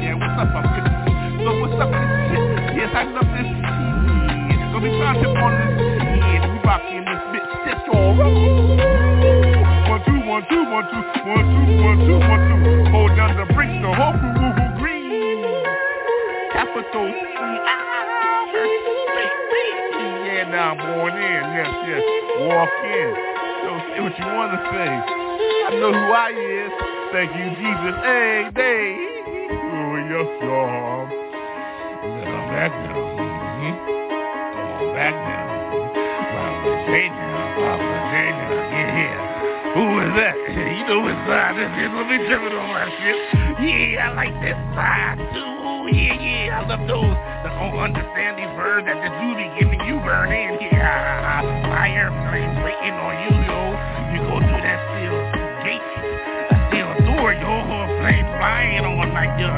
Yeah, 0.03 0.19
what's 0.19 0.35
up, 0.35 0.51
I'm 0.51 0.67
good. 0.67 0.83
So 1.47 1.49
what's 1.63 1.79
up, 1.79 1.87
this 1.95 2.11
shit? 2.27 2.43
Yes, 2.75 2.91
I 2.91 3.07
love 3.07 3.29
this 3.31 3.47
shit. 3.47 4.59
So 4.75 4.75
we 4.83 4.91
trying 4.99 5.23
to 5.23 5.29
on 5.31 5.51
this 5.55 5.71
shit. 6.11 6.43
We 6.43 6.59
rocking 6.67 7.07
this 7.07 7.23
bitch. 7.31 7.47
That's 7.63 7.87
all 7.87 8.19
right. 8.19 8.35
One, 9.87 10.03
two, 10.03 10.19
one, 10.27 10.43
two, 10.51 10.63
one, 10.67 10.85
two, 10.91 11.03
one, 11.23 11.45
two, 11.55 11.87
one, 11.87 11.97
two, 12.03 12.19
one, 12.19 12.41
two. 12.51 12.91
Hold 12.91 13.15
down 13.15 13.39
the 13.39 13.47
bricks, 13.55 13.79
the 13.79 13.95
whole 13.95 14.11
crew, 14.19 14.35
woo, 14.35 14.51
woo, 14.51 14.75
green. 14.75 15.39
Capital 16.51 17.07
C. 17.15 17.39
Ah, 17.63 18.43
yeah, 20.27 20.51
now 20.51 20.75
I'm 20.75 20.83
born 20.83 21.15
in. 21.15 21.41
Yes, 21.55 21.71
yes. 21.87 22.03
Walk 22.43 22.75
in. 22.83 23.07
Yo, 23.63 23.71
say 23.87 23.99
what 24.03 24.11
you 24.19 24.27
want 24.35 24.51
to 24.51 24.59
say. 24.75 24.91
I 25.65 25.79
know 25.79 25.95
who 25.95 26.11
I 26.11 26.35
is. 26.35 26.95
Thank 27.15 27.31
you, 27.31 27.47
Jesus. 27.47 27.95
Hey, 28.03 28.51
day. 28.51 28.91
Oh, 29.47 29.95
yes, 30.03 30.27
y'all. 30.43 31.07
Then 31.07 32.27
I'm 32.27 32.43
back 32.51 32.75
now. 32.75 32.91
Mm-hmm. 32.91 33.71
Come 34.51 34.67
on 34.75 34.91
back 34.91 35.15
now. 35.15 35.47
Papa 35.95 36.71
J 36.91 37.07
now. 37.07 37.55
Papa 37.55 37.95
J 38.11 38.15
now. 38.35 38.51
Yeah, 38.67 38.99
yeah. 38.99 39.79
Who 39.79 39.83
is 40.03 40.11
that? 40.19 40.35
You 40.75 40.83
know 40.91 41.07
what 41.07 41.15
side 41.23 41.55
this 41.55 41.71
is. 41.71 41.87
Let 41.95 42.03
me 42.03 42.19
check 42.27 42.43
it 42.43 42.51
on 42.51 42.67
my 42.67 42.83
shit. 42.99 43.15
Yeah, 43.63 44.11
I 44.11 44.19
like 44.19 44.35
this 44.43 44.59
side 44.75 45.15
too. 45.31 45.95
Yeah, 45.95 46.19
yeah. 46.19 46.59
I 46.59 46.67
love 46.67 46.83
those 46.83 47.15
that 47.47 47.55
don't 47.55 47.79
understand 47.79 48.43
these 48.43 48.51
words 48.59 48.91
that 48.91 48.99
the 48.99 49.07
Judy 49.23 49.47
giving 49.55 49.79
you 49.87 50.03
burn 50.03 50.35
in. 50.35 50.59
Yeah. 50.59 51.63
Fire 51.63 52.11
flames 52.27 52.59
waiting 52.59 52.99
on 52.99 53.15
you, 53.23 53.31
yo. 53.47 53.59
You 54.11 54.19
go 54.27 54.35
through 54.43 54.67
that 54.67 54.83
steel 54.99 55.34
Flying 58.45 58.85
on 58.85 59.09
like 59.09 59.33
you 59.41 59.49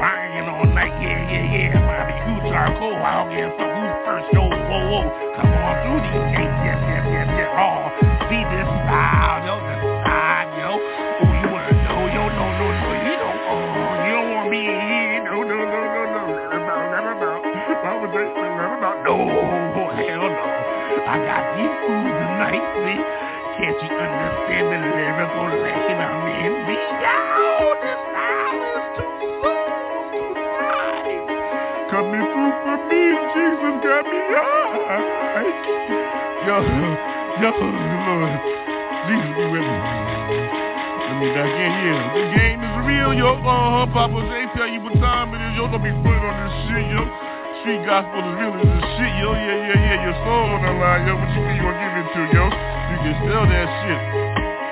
flying 0.00 0.48
on 0.48 0.72
like 0.72 0.96
yeah, 0.96 1.28
yeah, 1.28 1.76
yeah. 1.76 1.76
Bobby, 1.76 2.16
you 2.24 2.40
charcoal. 2.48 2.96
I 2.96 3.20
don't 3.20 3.28
give 3.36 3.52
a 3.52 3.66
who's 3.68 3.92
first, 4.00 4.32
yo. 4.32 4.48
Whoa, 4.48 4.80
whoa. 4.80 5.04
Come 5.36 5.52
on 5.60 5.76
through 5.84 6.00
these 6.08 6.24
gates. 6.32 6.56
Yes, 6.64 6.80
yes, 6.88 7.04
yes, 7.04 7.28
yes. 7.36 7.52
Oh, 7.52 7.92
see 8.32 8.40
this 8.48 8.64
style, 8.64 9.44
yo. 9.44 9.60
The 9.60 9.76
side, 10.08 10.56
yo. 10.56 10.72
Oh, 10.72 11.28
you 11.36 11.52
wanna 11.52 11.84
know, 11.84 12.00
yo? 12.16 12.32
No, 12.32 12.46
no, 12.48 12.66
no. 12.80 12.88
You 13.04 13.14
don't. 13.20 13.44
Oh, 13.44 14.08
you 14.08 14.12
don't 14.16 14.32
want 14.32 14.48
me 14.48 14.72
in 14.72 14.88
here. 14.88 15.20
No, 15.20 15.44
no, 15.44 15.60
no, 15.60 15.80
no, 15.92 16.02
no. 16.08 16.24
Never 16.32 17.12
about, 17.12 17.76
never 17.84 18.08
J, 18.08 18.24
never 18.24 18.80
about. 18.80 19.04
No, 19.04 19.20
hell 20.00 20.24
no. 20.32 20.48
I 21.12 21.20
got 21.28 21.44
these 21.60 21.76
fools 21.84 22.08
tonight, 22.08 22.64
see. 22.88 23.04
Can't 23.60 23.76
you 23.84 23.92
understand 24.00 24.64
the 24.72 24.80
lyrical 24.80 25.60
lane 25.60 25.99
Jesus 33.34 33.74
got 33.82 34.04
me. 34.06 34.18
Yo, 36.40 36.56
yo, 37.40 37.50
Lord, 37.52 38.32
Jesus 39.06 39.32
be 39.36 39.44
with 39.50 39.66
me. 39.66 39.76
Let 41.06 41.16
me 41.20 41.28
back 41.36 41.52
in 41.52 41.72
here. 41.84 42.00
The 42.16 42.24
game 42.32 42.60
is 42.64 42.76
real, 42.88 43.12
yo. 43.12 43.36
Uh-huh, 43.38 43.86
Papa 43.92 44.18
J 44.24 44.48
tell 44.56 44.66
you 44.66 44.80
what 44.80 44.94
time 44.98 45.34
it 45.36 45.40
is, 45.42 45.52
yo. 45.58 45.68
Don't 45.68 45.84
be 45.84 45.92
putting 46.00 46.24
on 46.24 46.34
this 46.42 46.54
shit, 46.66 46.86
yo. 46.90 47.02
Street 47.60 47.82
gospel 47.84 48.24
is 48.24 48.34
real 48.40 48.56
as 48.56 48.66
this 48.66 48.86
shit, 48.96 49.12
yo. 49.20 49.36
Yeah, 49.36 49.68
yeah, 49.68 49.78
yeah. 49.78 50.06
Your 50.10 50.16
soul 50.24 50.48
on 50.56 50.60
the 50.64 50.72
line, 50.80 51.04
yo. 51.06 51.14
What 51.14 51.28
you 51.36 51.44
think 51.44 51.60
you 51.60 51.64
gonna 51.66 51.76
give 51.76 51.94
it 52.00 52.08
to, 52.08 52.22
yo? 52.34 52.44
You 52.48 52.96
can 53.04 53.14
sell 53.28 53.44
that 53.46 53.68
shit. 53.84 54.00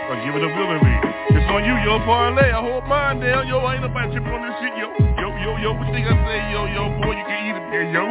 Or 0.09 0.17
give 0.25 0.35
it 0.35 0.43
up 0.43 0.53
willingly. 0.57 0.97
It's 1.37 1.47
on 1.53 1.63
you, 1.69 1.77
yo. 1.85 2.01
Parlay. 2.09 2.49
I 2.49 2.59
hold 2.65 2.89
mine 2.89 3.21
down, 3.21 3.45
yo. 3.45 3.61
I 3.61 3.77
ain't 3.77 3.85
nobody 3.85 4.09
tripping 4.17 4.33
on 4.33 4.41
this 4.41 4.57
shit, 4.63 4.73
yo. 4.81 4.89
Yo, 5.21 5.29
yo, 5.37 5.51
yo. 5.61 5.77
What 5.77 5.85
you 5.91 5.95
think 5.95 6.09
I 6.09 6.17
say, 6.25 6.41
yo, 6.49 6.65
yo? 6.65 6.89
Boy, 7.05 7.13
you 7.13 7.27
can 7.29 7.39
eat 7.45 7.55
it 7.61 7.67
there, 7.71 7.87
yo. 7.93 8.09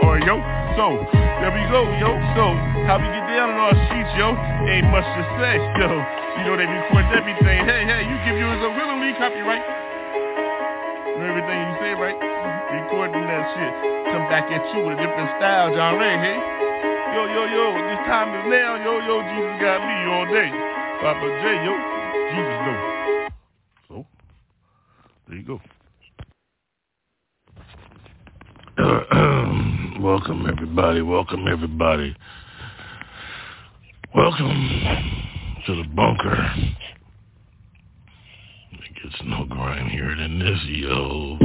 Or 0.00 0.16
yo. 0.24 0.40
So, 0.72 1.04
there 1.12 1.52
we 1.52 1.60
go, 1.68 1.84
yo. 2.00 2.16
So, 2.32 2.56
how 2.88 2.96
we 2.96 3.04
get 3.12 3.28
down 3.28 3.52
on 3.52 3.60
our 3.60 3.76
sheets, 3.92 4.12
yo? 4.16 4.32
Ain't 4.64 4.88
much 4.88 5.04
to 5.04 5.22
say, 5.36 5.60
yo. 5.84 5.90
You 6.40 6.48
know 6.48 6.56
they 6.56 6.64
record 6.64 7.04
everything. 7.12 7.68
Hey, 7.68 7.84
hey, 7.84 8.08
you 8.08 8.16
give 8.24 8.40
yours 8.40 8.56
up 8.64 8.72
willingly, 8.72 9.12
copyright. 9.20 9.60
Everything 11.20 11.58
you 11.60 11.74
say, 11.76 11.92
right? 11.92 12.16
Mm-hmm. 12.16 12.88
Recording 12.88 13.28
that 13.28 13.44
shit. 13.52 13.72
Come 14.16 14.24
back 14.32 14.48
at 14.48 14.64
you 14.72 14.80
with 14.80 14.96
a 14.96 15.00
different 15.04 15.28
style, 15.36 15.76
John 15.76 16.00
Ray, 16.00 16.16
hey? 16.16 16.40
Yo, 17.12 17.28
yo, 17.28 17.44
yo, 17.52 17.76
this 17.92 18.00
time 18.08 18.32
is 18.32 18.48
now, 18.48 18.80
yo, 18.80 18.96
yo, 19.04 19.20
Jesus 19.28 19.60
got 19.60 19.84
me 19.84 19.96
all 20.08 20.24
day. 20.32 20.48
Papa 21.04 21.28
J, 21.44 21.52
yo, 21.68 21.76
Jesus 22.32 22.58
know. 22.64 22.78
So, 23.88 24.06
there 25.28 25.36
you 25.36 25.44
go. 25.44 25.60
welcome 30.02 30.46
everybody, 30.50 31.00
welcome 31.00 31.46
everybody. 31.46 32.16
Welcome 34.12 34.82
to 35.64 35.76
the 35.76 35.84
bunker. 35.94 36.52
It 38.72 38.94
gets 39.00 39.22
no 39.24 39.44
grimier 39.48 40.16
than 40.16 40.40
this, 40.40 40.58
yo. 40.66 41.38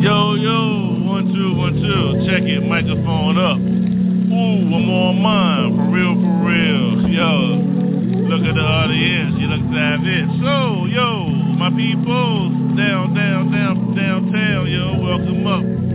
Yo, 0.00 0.34
yo, 0.36 1.04
one, 1.04 1.30
two, 1.34 1.54
one, 1.58 1.74
two. 1.74 2.26
Check 2.26 2.48
it, 2.48 2.64
microphone 2.64 3.36
up. 3.36 3.58
Ooh, 3.58 4.74
I'm 4.74 4.88
on 4.88 5.20
mine, 5.20 5.76
for 5.76 5.92
real, 5.92 6.14
for 6.14 6.40
real. 6.48 7.06
Yo, 7.12 8.30
look 8.32 8.48
at 8.48 8.54
the 8.54 8.64
audience, 8.64 9.34
you 9.38 9.46
look 9.46 9.74
savage. 9.74 10.40
So, 10.40 10.86
yo, 10.86 11.28
my 11.58 11.68
people, 11.68 12.48
down, 12.76 13.12
down, 13.12 13.52
down, 13.52 13.94
downtown, 13.94 14.70
yo, 14.70 14.98
welcome 15.02 15.46
up. 15.46 15.87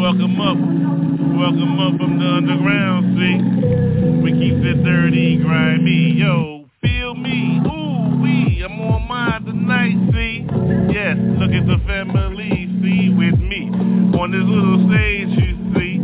Welcome 0.00 0.40
up. 0.40 0.56
Welcome 0.56 1.78
up 1.78 2.00
from 2.00 2.18
the 2.18 2.24
underground, 2.24 3.20
see? 3.20 3.36
We 4.24 4.32
keep 4.32 4.64
it 4.64 4.82
dirty, 4.82 5.36
grimy. 5.36 6.16
Yo, 6.16 6.64
feel 6.80 7.14
me. 7.14 7.60
Ooh, 7.68 8.16
we. 8.22 8.64
I'm 8.64 8.80
on 8.80 9.06
mine 9.06 9.44
tonight, 9.44 10.00
see? 10.16 10.48
Yes, 10.90 11.18
look 11.36 11.52
at 11.52 11.66
the 11.68 11.76
family, 11.86 12.64
see, 12.80 13.12
with 13.12 13.38
me. 13.44 13.68
On 14.16 14.32
this 14.32 14.40
little 14.40 14.88
stage, 14.88 15.36
you 15.36 15.52
see. 15.76 16.00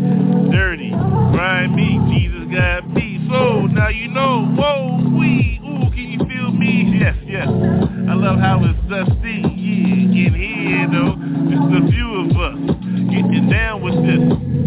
Dirty, 0.53 0.91
grimy. 1.33 1.97
Jesus 2.13 2.53
got 2.53 2.87
me. 2.93 3.25
So, 3.33 3.65
now 3.65 3.89
you 3.89 4.09
know. 4.09 4.45
Whoa, 4.61 5.09
we. 5.17 5.59
Ooh, 5.65 5.89
can 5.89 6.05
you 6.05 6.19
feel 6.29 6.53
me? 6.53 7.01
Yes, 7.01 7.17
yes. 7.25 7.49
I 7.49 8.13
love 8.13 8.39
how 8.41 8.61
it's 8.61 8.77
dusty. 8.93 9.41
Yeah, 9.41 10.29
in 10.29 10.35
here, 10.37 10.87
though. 10.93 11.26
Down 13.57 13.83
with 13.83 13.97
this. 14.05 14.21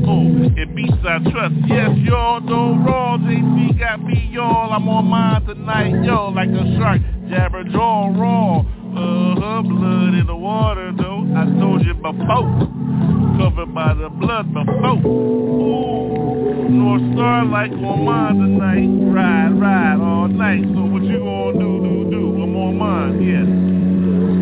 Oh, 0.10 0.26
it 0.58 0.76
beats 0.76 1.06
our 1.06 1.22
trust. 1.30 1.54
Yes, 1.68 1.92
y'all 2.02 2.42
know 2.42 2.74
raw. 2.82 3.18
JC 3.18 3.78
got 3.78 4.02
me, 4.02 4.30
y'all. 4.32 4.74
I'm 4.74 4.90
on 4.90 5.06
mine 5.06 5.46
tonight, 5.46 6.04
yo, 6.04 6.30
like 6.30 6.50
a 6.50 6.66
shark. 6.78 7.02
Jabber 7.30 7.64
jaw 7.66 8.10
raw. 8.10 8.60
Uh-huh, 8.60 9.62
blood 9.62 10.14
in 10.18 10.26
the 10.26 10.36
water, 10.36 10.92
though. 10.98 11.22
I 11.38 11.46
told 11.60 11.86
you 11.86 11.94
before. 11.94 12.50
Covered 13.38 13.74
by 13.74 13.94
the 13.94 14.10
blood 14.10 14.52
before. 14.54 14.98
Ooh, 15.06 16.70
North 16.70 17.14
Star 17.14 17.46
like 17.46 17.72
on 17.72 18.06
mine 18.06 18.36
tonight. 18.42 18.90
Ride, 19.14 19.54
ride 19.62 20.00
all 20.02 20.28
night. 20.28 20.64
So 20.74 20.82
what 20.90 21.04
you 21.04 21.20
gonna 21.20 21.54
do, 21.54 21.72
do, 21.86 22.10
do? 22.10 22.42
I'm 22.42 22.56
on 22.58 22.78
mine, 22.78 23.22
yes. 23.22 23.48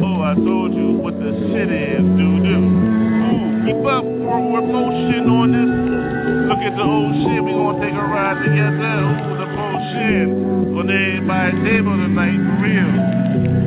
Oh, 0.01 0.23
I 0.23 0.33
told 0.35 0.73
you 0.73 0.97
what 1.03 1.19
the 1.19 1.35
shit 1.51 1.69
is, 1.69 2.01
do, 2.15 2.29
do 2.43 3.06
keep 3.67 3.83
up 3.83 4.05
with 4.07 4.63
motion 4.71 5.27
on 5.27 5.51
this. 5.51 5.71
Look 6.47 6.63
at 6.63 6.71
the 6.79 6.83
old 6.87 7.11
shit, 7.19 7.43
we 7.43 7.51
gonna 7.51 7.83
take 7.83 7.91
a 7.91 8.07
ride 8.07 8.39
together. 8.39 8.95
Ooh, 9.03 9.43
the 9.43 9.47
potion 9.59 10.71
on 10.71 10.87
everybody's 10.87 11.59
table 11.67 11.99
tonight, 11.99 12.39
for 12.47 12.55
real. 12.63 12.91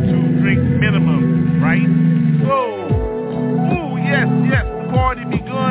Two 0.09 0.41
drinks 0.41 0.65
minimum, 0.81 1.61
right? 1.61 1.85
So, 2.49 2.57
ooh, 3.77 4.01
yes, 4.01 4.25
yes, 4.49 4.65
the 4.65 4.89
party 4.89 5.29
begun 5.29 5.70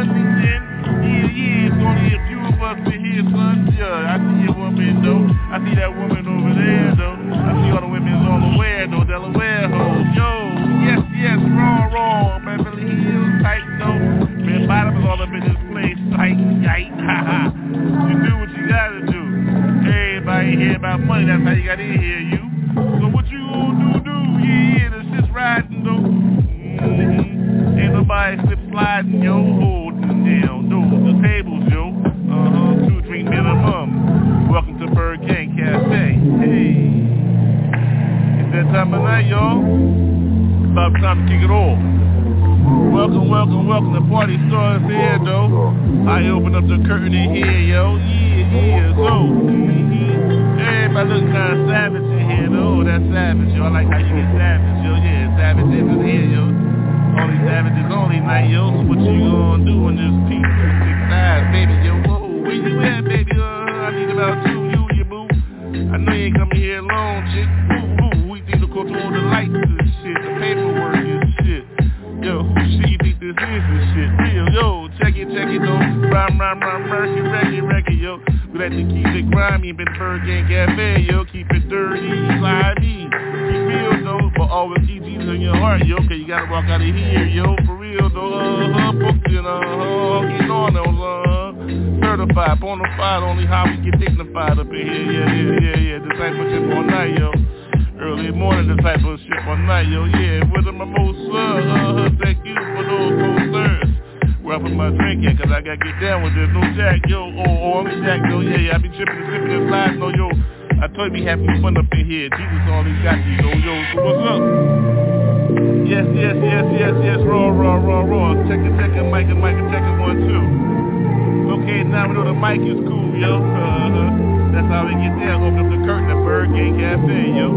Yes, 115.99 116.07
yes, 116.15 116.35
yes, 116.39 116.63
yes, 116.79 116.95
yes, 117.03 117.19
raw, 117.27 117.51
raw, 117.51 117.75
raw, 117.75 118.07
raw, 118.07 118.31
check 118.47 118.63
it, 118.63 118.71
check 118.79 118.95
it, 118.95 119.03
mic 119.12 119.27
and 119.27 119.43
mic 119.43 119.51
and 119.51 119.67
check 119.67 119.83
it, 119.83 119.99
one, 119.99 120.15
two. 120.23 121.59
Okay, 121.59 121.83
now 121.83 122.07
we 122.07 122.15
know 122.15 122.23
the 122.23 122.31
mic 122.31 122.63
is 122.63 122.79
cool, 122.88 123.12
yo, 123.19 123.43
uh-huh. 123.43 124.55
That's 124.55 124.63
how 124.71 124.88
we 124.88 124.95
get 124.95 125.12
there. 125.19 125.35
Open 125.35 125.59
up 125.59 125.67
the 125.67 125.83
curtain 125.83 126.07
at 126.07 126.23
ByrdGang 126.23 126.79
Cafe, 126.79 127.35
yo. 127.35 127.51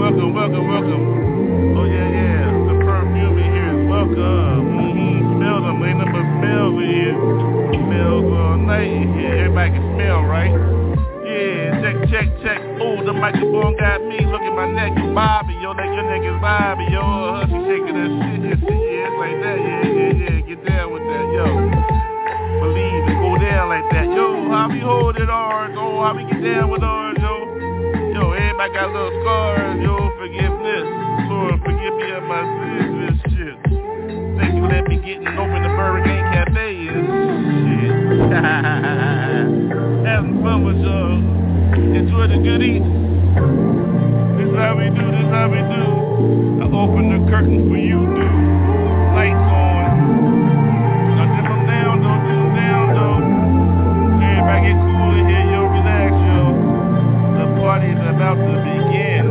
Welcome, 0.00 0.32
welcome, 0.32 0.64
welcome. 0.64 1.76
Oh, 1.76 1.84
yeah, 1.84 2.08
yeah. 2.08 2.72
The 2.72 2.76
perfume 2.88 3.36
in 3.36 3.52
here 3.52 3.68
is 3.76 3.84
welcome. 3.84 4.64
Mm-hmm. 4.64 5.36
Smell 5.36 5.60
them. 5.60 5.84
Ain't 5.84 6.00
but 6.08 6.24
smells 6.40 6.80
in 6.80 6.88
here. 6.88 7.16
Smells 7.84 8.32
all 8.32 8.56
night 8.56 8.88
in 8.88 9.12
here. 9.12 9.44
Everybody 9.44 9.76
can 9.76 9.84
smell, 9.92 10.24
right? 10.24 10.73
The 13.24 13.40
microphone 13.40 13.76
got 13.80 14.04
me. 14.04 14.20
Look 14.20 14.44
at 14.44 14.52
my 14.52 14.68
neck. 14.68 14.92
It's 15.00 15.14
Bobby, 15.14 15.56
yo. 15.56 15.72
That 15.72 15.88
your 15.88 16.04
neck 16.04 16.20
is 16.28 16.36
yo. 16.92 17.00
Uh, 17.00 17.46
she 17.48 17.56
shaking 17.64 17.96
that 17.96 18.10
shit. 18.20 18.40
Yeah, 18.44 18.76
yeah, 18.76 19.08
it's 19.08 19.16
like 19.16 19.38
that. 19.40 19.58
Yeah, 19.64 19.80
yeah, 19.88 20.12
yeah. 20.12 20.36
Get 20.44 20.60
down 20.68 20.92
with 20.92 21.04
that, 21.08 21.26
yo 21.32 21.94
believe 22.64 23.04
and 23.04 23.18
go 23.20 23.36
down 23.36 23.68
like 23.68 23.84
that. 23.92 24.06
Yo, 24.08 24.48
how 24.48 24.68
we 24.70 24.80
hold 24.80 25.16
it 25.16 25.28
on, 25.28 25.76
oh, 25.76 26.00
how 26.00 26.16
we 26.16 26.24
get 26.24 26.40
down 26.40 26.70
with 26.70 26.82
ours, 26.82 27.16
yo. 27.20 27.44
Yo, 28.14 28.32
everybody 28.32 28.72
got 28.72 28.88
little 28.92 29.12
scars, 29.20 29.80
yo, 29.82 29.96
forgiveness. 30.16 30.86
Lord, 31.28 31.60
forgive 31.60 31.94
me 32.00 32.08
of 32.12 32.24
my 32.24 32.40
sins 32.44 32.92
this 33.00 33.16
shit. 33.36 33.56
Thank 34.40 34.54
you 34.56 34.64
letting 34.64 34.88
me 34.88 34.96
getting 34.96 35.28
open 35.36 35.60
the 35.60 35.72
ByrdGang 35.76 36.24
Cafe 36.32 36.88
and 36.88 37.04
shit. 37.68 37.94
Having 40.08 40.40
fun 40.40 40.64
with 40.64 40.78
y'all. 40.80 41.20
Enjoy 41.96 42.28
the 42.28 42.38
good 42.40 42.62
eats. 42.62 43.03
This 43.34 44.54
how 44.56 44.76
we 44.78 44.86
do, 44.94 45.10
this 45.10 45.26
how 45.34 45.48
we 45.50 45.58
do. 45.58 46.62
I 46.62 46.64
open 46.70 47.10
the 47.10 47.18
curtain 47.30 47.66
for 47.68 47.76
you, 47.76 47.98
dude. 48.14 48.46
Lights 49.18 49.50
on. 49.50 50.22
I 51.02 51.24
dim 51.34 51.44
them 51.50 51.66
down, 51.66 51.98
don't 52.02 52.22
dim 52.30 52.38
them 52.38 52.54
down, 52.54 52.86
though. 52.94 53.18
Everybody 54.22 54.60
get 54.70 54.78
cool 54.78 55.18
in 55.18 55.26
here, 55.26 55.46
yo, 55.50 55.60
relax, 55.66 56.12
yo. 56.30 56.42
The 57.38 57.46
party's 57.60 57.98
about 58.06 58.38
to 58.38 58.54
begin. 58.62 59.26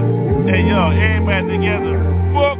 Hey, 0.51 0.67
yo, 0.67 0.91
everybody 0.91 1.47
together. 1.57 1.95
Fuck 2.35 2.59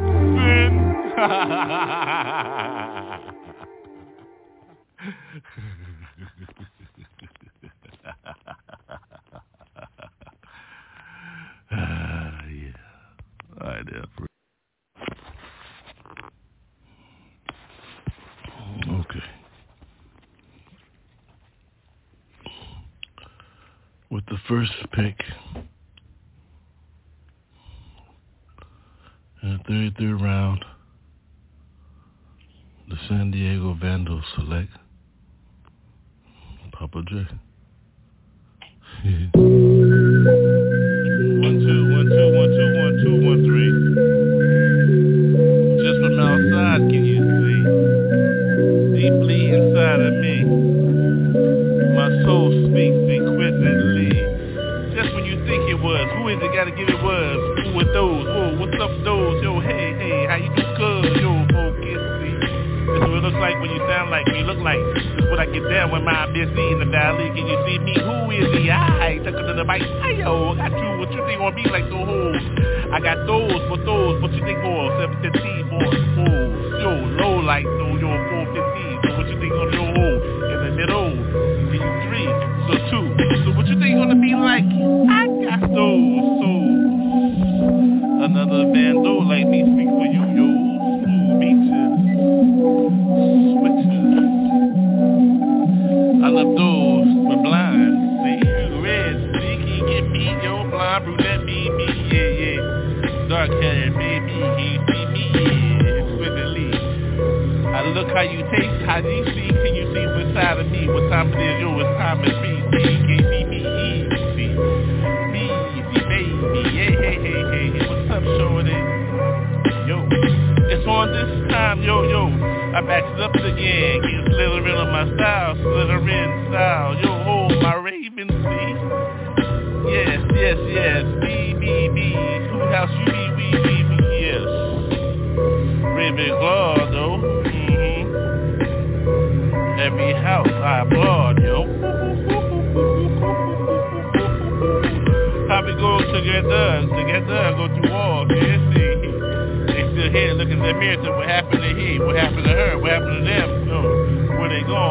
Ah, 1.16 3.20
Okay. 18.88 19.22
With 24.10 24.24
the 24.26 24.36
first 24.48 24.72
pick 24.92 25.16
in 29.42 29.58
the 29.66 29.72
33rd 29.72 30.20
round, 30.20 30.64
the 32.88 32.96
San 33.08 33.30
Diego 33.30 33.74
Vandals 33.80 34.24
select 34.36 34.70
Papa 36.72 37.02
J. 37.08 37.26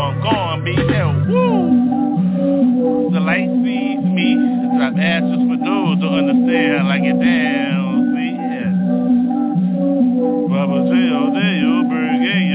on, 0.03 0.21
gone, 0.21 0.63
be 0.63 0.75
hell. 0.75 1.13
Woo! 1.27 3.11
The 3.13 3.19
light 3.19 3.47
sees 3.63 4.03
me, 4.03 4.35
drop 4.75 4.95
ashes 4.99 5.41
for 5.47 5.57
those 5.63 5.95
to 6.01 6.07
understand 6.11 6.87
like 6.91 7.03
it 7.07 7.19
down, 7.23 8.11
see, 8.11 8.35
yes. 8.35 8.73
Baba 10.49 10.77
tell, 10.91 11.31
there 11.31 11.55
you, 11.55 11.73
brigade 11.87 12.51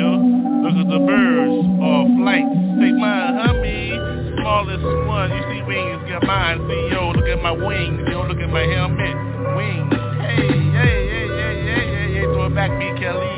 look 0.61 0.77
at 0.77 0.89
the 0.93 1.01
birds, 1.07 1.65
all 1.81 2.05
flight, 2.21 2.45
take 2.83 2.97
my 3.01 3.33
homie, 3.33 3.97
smallest 4.43 4.85
one, 5.09 5.31
you 5.33 5.43
see 5.49 5.63
wings, 5.65 6.03
got 6.11 6.27
mine, 6.27 6.59
see, 6.69 6.89
yo, 6.93 7.11
look 7.17 7.29
at 7.29 7.41
my 7.41 7.53
wings, 7.53 8.03
yo, 8.11 8.27
look 8.27 8.41
at 8.43 8.51
my 8.51 8.67
helmet, 8.67 9.17
wings, 9.57 9.89
hey, 10.21 10.53
hey, 10.75 11.01
hey, 11.09 11.29
hey, 11.33 11.65
hey, 11.65 11.87
hey, 11.97 12.07
hey, 12.13 12.25
throw 12.35 12.47
it 12.47 12.55
back, 12.55 12.71
me, 12.77 12.93
Kelly, 12.99 13.33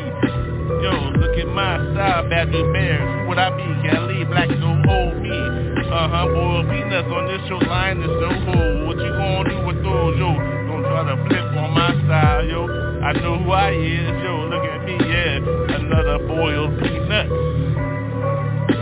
yo, 0.82 1.12
look 1.14 1.36
at 1.38 1.46
my 1.52 1.78
style, 1.92 2.28
Baptist 2.28 2.72
Bear, 2.72 2.99
I 3.40 3.48
be. 3.56 3.64
Can't 3.88 4.04
leave 4.08 4.28
black 4.28 4.50
so 4.52 4.68
old 4.68 5.16
me. 5.16 5.32
Uh-huh, 5.32 6.26
boy, 6.28 6.60
we 6.68 6.84
nuts 6.84 7.08
on 7.08 7.24
this 7.26 7.40
show, 7.48 7.56
line 7.66 8.02
is 8.02 8.06
no 8.06 8.28
hole. 8.44 8.86
What 8.86 8.98
you 9.00 9.10
gonna 9.16 9.48
do 9.48 9.66
with 9.66 9.82
those, 9.82 10.18
yo? 10.20 10.36
Don't 10.68 10.84
try 10.84 11.08
to 11.08 11.16
flip 11.24 11.56
on 11.56 11.72
my 11.72 11.90
style, 12.04 12.44
yo. 12.44 12.68
I 13.00 13.12
know 13.14 13.38
who 13.38 13.50
I 13.50 13.72
is, 13.72 14.12
yo. 14.22 14.44
Look 14.44 14.64
at 14.64 14.84
me, 14.84 14.92
yeah. 15.08 15.40
Another 15.74 16.18
boiled 16.28 16.78
peanut. 16.84 17.28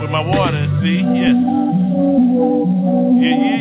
With 0.03 0.11
my 0.11 0.21
water, 0.27 0.66
see? 0.83 1.07
Yes. 1.07 1.38
Yeah, 3.14 3.37
yeah. 3.38 3.58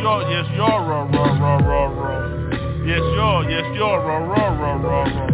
you're, 0.00 0.30
yes, 0.30 0.46
you're, 0.54 0.66
raw, 0.66 1.02
raw, 1.04 1.38
raw, 1.38 1.56
raw, 1.58 1.86
raw. 1.86 2.50
Yes, 2.84 3.00
you're, 3.00 3.50
yes, 3.50 3.64
you're, 3.76 4.00
raw, 4.00 4.18
raw, 4.18 4.48
raw, 4.58 4.74
raw, 4.80 5.04
raw. 5.04 5.30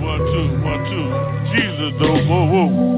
One, 0.00 0.18
two, 0.32 0.48
one, 0.64 0.80
two. 0.88 1.06
Jesus, 1.52 1.92
though, 2.00 2.24
whoa, 2.26 2.46
whoa. 2.46 2.91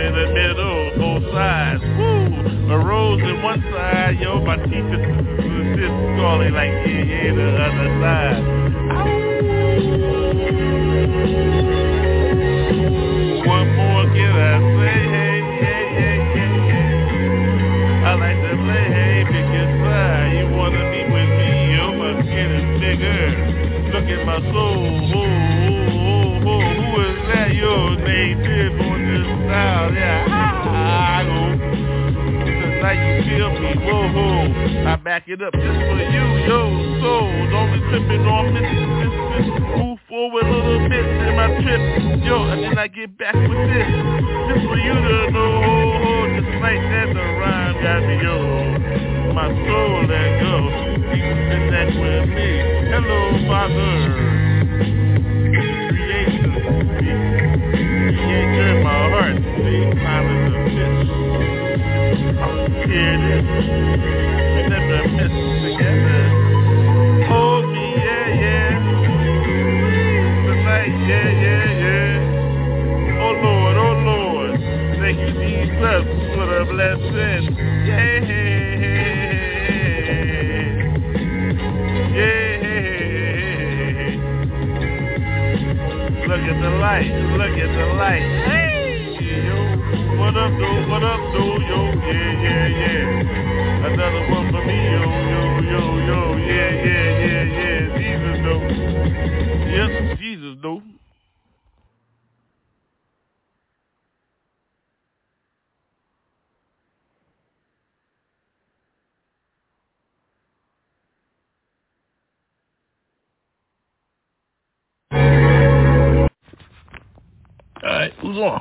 in 0.00 0.12
the 0.14 0.32
middle, 0.32 0.92
both 0.96 1.32
sides. 1.32 1.82
Woo! 1.82 2.72
A 2.72 2.78
rose 2.78 3.20
in 3.22 3.42
one 3.42 3.62
side, 3.72 4.18
yo, 4.20 4.40
my 4.44 4.56
teeth 4.56 4.92
is, 4.94 5.04
is, 5.42 5.78
is 5.78 5.90
like, 6.50 6.70
yeah, 6.86 7.02
yeah, 7.02 7.34
the 7.34 7.48
other 7.58 7.88
side. 8.00 8.47
Back 35.18 35.28
it 35.28 35.42
up 35.42 35.52
just 35.52 35.64
for 35.64 35.98
you, 35.98 36.24
yo. 36.46 36.60
So 37.02 37.10
don't 37.50 37.72
be 37.72 37.80
tripping 37.90 38.22
on 38.26 38.54
miss. 38.54 38.70
Move 39.78 39.98
forward 40.08 40.46
a 40.46 40.50
little 40.50 40.88
bit 40.88 41.04
in 41.04 41.34
my 41.34 41.48
trip. 41.58 42.22
Yo, 42.22 42.44
and 42.44 42.62
then 42.62 42.78
I 42.78 42.87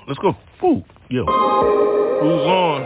Let's 0.07 0.19
go. 0.19 0.37
Ooh, 0.63 0.81
yo. 1.09 1.25
Who's 1.25 2.45
on? 2.47 2.83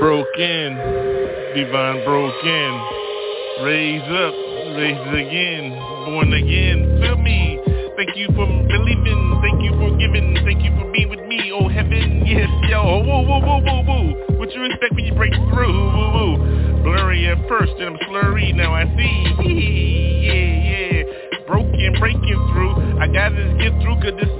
Broke 0.00 0.36
in. 0.36 0.74
divine 1.54 2.04
broke 2.04 2.42
in. 2.42 2.72
Raise 3.62 4.02
up, 4.02 4.34
raise 4.74 4.98
again, 5.14 5.70
born 6.10 6.32
again. 6.32 6.98
Feel 7.00 7.18
me. 7.18 7.60
Thank 7.94 8.16
you 8.16 8.26
for 8.34 8.46
believing. 8.66 9.38
Thank 9.42 9.62
you 9.62 9.70
for 9.78 9.96
giving. 9.96 10.34
Thank 10.44 10.64
you 10.64 10.74
for 10.74 10.90
being 10.90 11.08
with 11.08 11.20
me. 11.20 11.52
Oh 11.54 11.68
heaven, 11.68 12.26
yes, 12.26 12.50
yo. 12.68 12.82
Whoa, 12.82 13.22
whoa, 13.22 13.38
whoa, 13.38 13.60
whoa, 13.60 13.82
whoa. 13.84 14.36
What 14.38 14.50
you 14.52 14.64
expect 14.64 14.96
when 14.96 15.04
you 15.04 15.14
break 15.14 15.34
through? 15.34 15.72
Woo, 15.72 16.10
woo. 16.14 16.82
Blurry 16.82 17.28
at 17.28 17.38
first, 17.48 17.74
then 17.78 17.94
I'm 17.94 17.96
slurry. 18.10 18.52
Now 18.52 18.74
I 18.74 18.86
see. 18.96 20.24
yeah, 20.26 20.32
yeah 20.32 20.74
broken, 21.46 21.94
breaking 22.00 22.40
through. 22.52 22.98
I 22.98 23.06
gotta 23.06 23.56
get 23.58 23.72
through 23.82 24.00
cause 24.00 24.16
this 24.18 24.32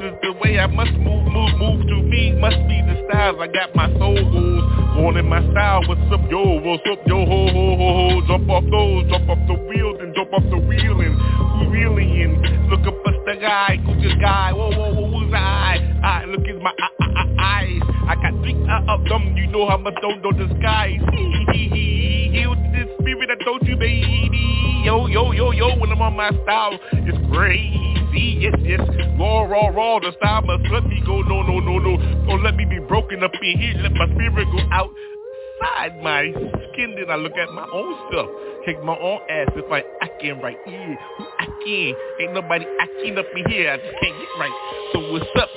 way 0.45 0.59
I 0.59 0.67
must 0.67 0.93
move, 0.93 1.25
move, 1.33 1.53
move 1.59 1.87
to 1.89 1.97
me. 2.03 2.33
Must 2.33 2.57
be 2.69 2.77
the 2.85 3.03
styles. 3.09 3.37
I 3.41 3.49
got 3.49 3.75
my 3.75 3.89
soul 3.99 4.15
goals. 4.15 4.65
Born 4.95 5.17
in 5.17 5.29
my 5.29 5.41
style. 5.53 5.83
What's 5.89 6.01
up, 6.13 6.21
yo? 6.31 6.61
What's 6.61 6.85
up, 6.91 7.01
yo? 7.07 7.25
Ho, 7.25 7.49
ho, 7.49 7.77
ho, 7.77 7.91
ho. 7.99 8.27
Jump 8.29 8.49
off 8.51 8.65
those, 8.71 9.09
jump 9.11 9.29
off 9.29 9.41
the 9.49 9.55
wheel, 9.55 9.97
then 9.99 10.13
jump 10.15 10.33
off 10.33 10.45
the 10.51 10.59
wheel 10.59 11.01
and 11.01 11.15
who 11.17 11.71
really 11.71 12.05
in? 12.23 12.41
Look 12.71 12.87
up 12.87 12.95
at 13.07 13.15
the 13.27 13.37
guy, 13.41 13.81
who's 13.85 14.03
this 14.03 14.15
guy? 14.21 14.53
Whoa, 14.53 14.71
whoa, 14.71 14.95
whoa, 14.95 15.19
who's 15.19 15.33
I? 15.35 15.81
I 16.03 16.25
look 16.27 16.47
at 16.47 16.61
my 16.61 16.71
I, 16.71 16.89
I, 17.01 17.07
I, 17.17 17.61
eyes. 17.61 17.83
I 18.09 18.15
got 18.17 18.41
three 18.43 18.55
uh, 18.69 18.95
of 18.95 19.05
them. 19.05 19.37
You 19.37 19.47
know 19.49 19.69
how 19.69 19.79
much 19.79 19.95
don't 20.01 20.23
know 20.23 20.31
hee, 21.53 21.69
hee. 21.69 22.31
Heal 22.33 22.55
this 22.73 22.89
spirit 23.01 23.31
I 23.31 23.45
told 23.45 23.67
you, 23.67 23.77
baby. 23.77 24.31
Yo, 24.85 25.07
yo, 25.07 25.33
yo, 25.33 25.53
yo. 25.53 25.77
When 25.79 25.91
I'm 25.91 26.03
on 26.03 26.17
my 26.17 26.31
style, 26.45 26.79
it's 26.93 27.19
crazy. 27.33 28.04
Yes, 28.15 28.55
yes. 28.63 28.81
Raw, 29.19 29.43
raw, 29.43 29.69
raw. 29.69 29.99
The 29.99 30.13
style 30.19 30.43
must 30.43 30.63
let 30.73 30.87
me 30.87 31.03
go. 31.07 31.21
No, 31.23 31.43
no, 31.43 31.59
no, 31.61 31.79
no. 31.79 32.27
Don't 32.27 32.43
let 32.43 32.57
me 32.57 32.65
be 32.65 32.79
broken 32.79 33.23
up 33.25 33.33
in 33.43 33.59
here. 33.59 33.75
Let 33.83 33.93
my 33.95 34.07
spirit 34.15 34.49
go 34.53 34.61
out 34.71 34.91
inside 35.61 36.03
my 36.03 36.33
skin. 36.73 36.95
Then 36.97 37.11
I 37.11 37.17
look 37.17 37.33
at 37.33 37.51
my 37.53 37.67
own 37.73 38.13
self. 38.13 38.29
Kick 38.65 38.83
my 38.83 38.97
own 38.97 39.21
ass 39.29 39.49
if 39.57 39.71
I 39.71 39.83
acting 40.03 40.41
right. 40.41 40.57
Yeah, 40.67 40.95
who 41.19 41.25
acting? 41.39 41.95
Ain't 42.21 42.35
nobody 42.35 42.67
acting 42.81 43.19
up 43.19 43.27
in 43.37 43.51
here. 43.51 43.73
I 43.73 43.77
just 43.77 43.97
can't 44.01 44.17
get 44.19 44.29
right. 44.39 44.53
So 44.93 45.13
what's 45.13 45.27
up? 45.39 45.49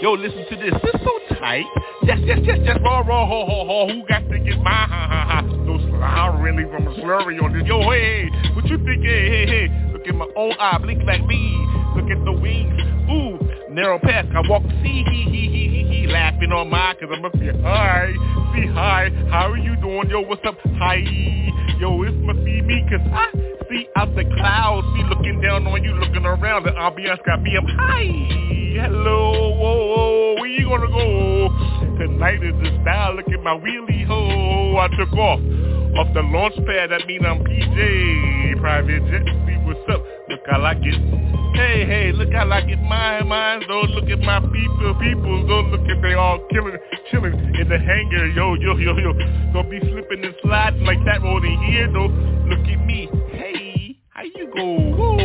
Yo, 0.00 0.12
listen 0.12 0.44
to 0.50 0.56
this. 0.56 0.74
This 0.82 1.02
so 1.04 1.34
tight. 1.36 1.64
Yes, 2.02 2.18
yes, 2.24 2.38
yes, 2.42 2.58
yes. 2.64 2.78
Raw, 2.82 3.00
raw, 3.00 3.26
ho, 3.26 3.46
ho, 3.46 3.64
ho. 3.66 3.88
Who 3.92 4.06
got 4.06 4.28
to 4.28 4.38
get 4.38 4.58
my 4.62 4.70
ha, 4.70 4.86
ha, 4.88 5.26
ha? 5.28 5.40
No 5.42 5.78
slur 5.78 6.42
really 6.42 6.64
from 6.70 6.88
a 6.88 6.94
slurry 7.00 7.42
on 7.42 7.52
this. 7.52 7.66
Yo, 7.66 7.80
hey, 7.90 8.28
hey. 8.28 8.50
What 8.54 8.66
you 8.66 8.78
think? 8.78 9.02
Hey, 9.04 9.28
hey, 9.28 9.46
hey. 9.46 9.92
Look 9.92 10.06
at 10.06 10.14
my 10.14 10.26
own 10.36 10.52
eye. 10.58 10.78
Blink 10.78 11.02
like 11.04 11.24
me. 11.26 11.83
Look 11.96 12.10
at 12.10 12.24
the 12.24 12.32
wings. 12.32 12.80
Ooh, 13.10 13.38
narrow 13.72 13.98
path. 13.98 14.26
I 14.34 14.48
walk. 14.48 14.62
See, 14.82 15.04
he, 15.08 15.22
he, 15.30 15.48
he, 15.48 15.68
he, 15.68 16.00
he. 16.00 16.06
Laughing 16.06 16.52
on 16.52 16.70
my, 16.70 16.94
cause 16.94 17.08
I'm 17.12 17.24
up 17.24 17.34
here. 17.36 17.54
Hi. 17.62 18.12
See, 18.54 18.66
hi. 18.66 19.10
How 19.30 19.50
are 19.50 19.58
you 19.58 19.76
doing? 19.76 20.08
Yo, 20.10 20.20
what's 20.22 20.44
up? 20.46 20.56
Hi. 20.78 20.96
Yo, 21.78 22.02
it's 22.02 22.16
must 22.24 22.44
be 22.44 22.62
me, 22.62 22.84
cause 22.88 23.00
I 23.12 23.30
see 23.68 23.88
out 23.96 24.14
the 24.14 24.24
clouds. 24.36 24.86
See, 24.94 25.02
looking 25.08 25.40
down 25.40 25.66
on 25.66 25.82
you, 25.82 25.92
looking 25.94 26.24
around. 26.24 26.64
The 26.64 26.70
ambiance 26.70 27.24
got 27.26 27.42
me 27.42 27.56
up 27.56 27.64
hi, 27.66 28.04
Hello, 28.74 29.54
whoa, 29.54 29.86
whoa, 29.86 30.34
where 30.34 30.46
you 30.46 30.66
gonna 30.66 30.88
go? 30.88 31.48
Tonight 31.98 32.42
is 32.42 32.54
the 32.62 32.78
style, 32.82 33.14
look 33.14 33.26
at 33.28 33.42
my 33.42 33.56
wheelie 33.58 34.04
ho. 34.06 34.76
I 34.78 34.88
took 34.96 35.12
off, 35.12 35.40
off 35.98 36.14
the 36.14 36.22
launch 36.22 36.56
pad, 36.66 36.90
that 36.90 37.06
mean 37.06 37.24
I'm 37.24 37.44
PJ. 37.44 38.60
Private 38.60 39.04
jet, 39.10 39.22
see 39.46 39.56
what's 39.62 39.80
up, 39.90 40.02
I 40.52 40.74
get. 40.74 40.94
Hey, 41.54 41.86
hey, 41.86 42.12
look 42.12 42.32
how 42.32 42.50
I 42.50 42.58
it. 42.58 42.82
my 42.82 43.22
mind, 43.22 43.64
don't 43.68 43.90
look 43.90 44.10
at 44.10 44.18
my 44.18 44.40
people, 44.40 44.94
people, 45.00 45.46
don't 45.46 45.70
look 45.70 45.88
at 45.88 46.02
they 46.02 46.14
all 46.14 46.38
killing, 46.50 46.76
chilling 47.10 47.32
in 47.32 47.68
the 47.68 47.78
hangar, 47.78 48.26
yo, 48.26 48.54
yo, 48.54 48.76
yo, 48.76 48.96
yo. 48.98 49.12
Don't 49.52 49.70
be 49.70 49.78
slipping 49.80 50.24
and 50.24 50.34
sliding 50.42 50.84
like 50.84 50.98
that 51.06 51.22
over 51.22 51.46
here, 51.46 51.90
though. 51.92 52.08
Look 52.50 52.66
at 52.66 52.84
me, 52.84 53.08
hey, 53.30 53.96
how 54.10 54.24
you 54.24 54.50
go? 54.54 54.64
Whoa, 54.96 55.16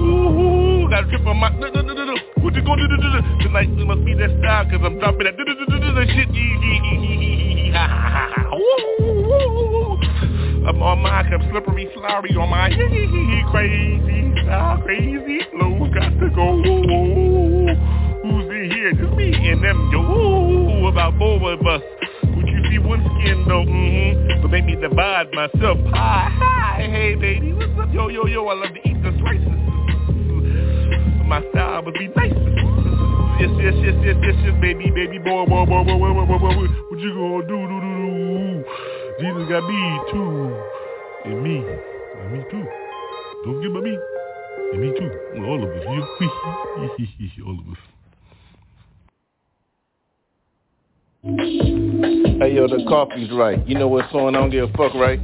ooh, 0.00 0.84
ooh. 0.86 0.90
got 0.90 1.04
a 1.04 1.08
trip 1.08 1.26
on 1.26 1.36
my, 1.36 1.50
no, 1.50 1.68
no, 1.68 1.82
no, 1.82 1.94
no, 1.94 2.04
no. 2.04 2.14
What 2.38 2.54
you 2.54 2.62
gonna 2.62 2.88
do? 2.88 2.96
Tonight 3.42 3.68
it 3.68 3.84
must 3.84 4.04
be 4.04 4.14
that 4.14 4.30
style, 4.38 4.64
cause 4.70 4.80
I'm 4.84 4.98
dropping 5.00 5.24
that 5.24 5.36
do, 5.36 5.44
shit. 6.14 6.28
Ha, 7.74 7.88
ha, 7.88 8.08
ha, 8.08 8.32
ha. 8.36 8.56
Woo, 8.56 9.22
woo, 9.26 9.72
woo. 9.72 9.81
I'm 10.64 10.80
on 10.80 11.02
my, 11.02 11.22
I'm 11.22 11.50
slippery, 11.50 11.90
slurry 11.96 12.36
on 12.36 12.48
my 12.48 12.70
crazy 13.50 14.32
style, 14.44 14.78
crazy 14.82 15.40
flow. 15.50 15.90
Got 15.92 16.10
to 16.20 16.30
go. 16.30 16.62
Who's 18.22 18.46
in 18.46 18.70
here? 18.70 18.92
Just 18.92 19.12
me 19.16 19.34
and 19.34 19.62
them, 19.62 19.90
yo. 19.90 20.86
About 20.86 21.18
both 21.18 21.42
of 21.42 21.66
us. 21.66 21.82
Would 22.36 22.46
you 22.46 22.62
see 22.70 22.78
one 22.78 23.02
skin 23.02 23.44
though? 23.48 23.64
Mm-hmm. 23.64 24.42
But 24.42 24.50
make 24.52 24.64
me 24.64 24.76
divide 24.76 25.32
myself. 25.32 25.78
Hi, 25.94 26.30
hi, 26.30 26.86
hey 26.88 27.16
baby, 27.16 27.52
what's 27.54 27.72
up? 27.80 27.92
Yo, 27.92 28.08
yo, 28.08 28.26
yo, 28.26 28.46
I 28.46 28.54
love 28.54 28.72
to 28.72 28.88
eat 28.88 29.02
the 29.02 29.10
slices. 29.18 29.48
My 31.26 31.42
style 31.50 31.82
would 31.84 31.94
be 31.94 32.06
nice. 32.14 32.32
Yes, 33.40 33.50
yes, 33.58 33.74
yes, 33.82 33.94
yes, 34.04 34.16
yes, 34.22 34.36
yes, 34.44 34.54
baby, 34.60 34.92
baby, 34.94 35.18
boy, 35.18 35.44
boy, 35.46 35.66
boy, 35.66 35.82
boy, 35.82 35.98
boy, 35.98 36.12
boy, 36.14 36.26
boy, 36.26 36.38
boy. 36.38 36.66
What 36.88 37.00
you 37.00 37.14
gonna 37.14 37.46
do, 37.48 37.66
do, 37.66 37.80
do, 37.80 38.62
do? 38.62 39.01
Jesus 39.20 39.48
got 39.48 39.68
me 39.68 40.00
too, 40.10 40.56
and 41.26 41.42
me, 41.42 41.56
and 41.58 42.32
me 42.32 42.44
too. 42.50 42.64
Don't 43.44 43.56
forget 43.56 43.70
about 43.70 43.82
me, 43.82 43.98
and 44.72 44.80
me 44.80 44.88
too. 44.98 45.10
All 45.44 45.62
of 45.62 45.68
us, 45.70 45.84
you, 45.86 47.44
all 47.46 47.58
of 47.58 47.66
us. 47.68 47.78
Hey 52.40 52.54
yo, 52.54 52.66
the 52.66 52.84
coffee's 52.88 53.30
right. 53.32 53.64
You 53.68 53.78
know 53.78 53.88
what 53.88 54.10
song 54.10 54.34
I 54.34 54.38
don't 54.38 54.50
give 54.50 54.70
a 54.70 54.72
fuck, 54.72 54.94
right? 54.94 55.20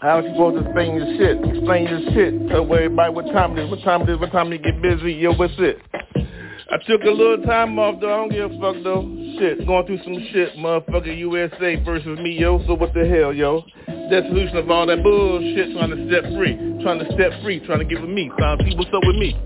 How 0.00 0.20
you 0.20 0.30
supposed 0.30 0.56
to 0.58 0.64
explain 0.64 0.96
your 0.96 1.06
shit? 1.16 1.44
Explain 1.54 1.86
your 1.86 2.00
shit. 2.12 2.48
Tell 2.48 2.62
everybody 2.62 3.12
what 3.12 3.26
time 3.32 3.56
it 3.58 3.64
is, 3.64 3.70
what 3.70 3.82
time 3.82 4.02
it 4.02 4.10
is, 4.10 4.18
what 4.18 4.32
time 4.32 4.50
you 4.50 4.58
get 4.58 4.80
busy. 4.80 5.12
Yo, 5.12 5.34
what's 5.34 5.54
it? 5.58 5.78
I 6.70 6.78
took 6.86 7.02
a 7.02 7.10
little 7.10 7.44
time 7.44 7.78
off 7.78 8.00
though, 8.00 8.12
I 8.12 8.16
don't 8.16 8.30
give 8.30 8.50
a 8.50 8.58
fuck 8.58 8.82
though. 8.82 9.21
Shit, 9.38 9.66
going 9.66 9.86
through 9.86 10.02
some 10.04 10.18
shit, 10.32 10.56
motherfucker 10.56 11.16
USA 11.18 11.76
versus 11.84 12.18
me, 12.18 12.38
yo, 12.38 12.64
so 12.66 12.74
what 12.74 12.92
the 12.94 13.06
hell, 13.06 13.32
yo? 13.32 13.64
Dissolution 14.10 14.56
of 14.56 14.70
all 14.70 14.86
that 14.86 15.02
bullshit, 15.02 15.72
trying 15.76 15.90
to 15.90 16.06
step 16.08 16.24
free, 16.36 16.56
trying 16.82 16.98
to 16.98 17.06
step 17.14 17.32
free, 17.42 17.60
trying 17.66 17.78
to 17.78 17.84
get 17.84 18.00
with 18.00 18.10
me, 18.10 18.30
see 18.64 18.76
what's 18.76 18.92
up 18.92 19.02
with 19.06 19.16
me. 19.16 19.38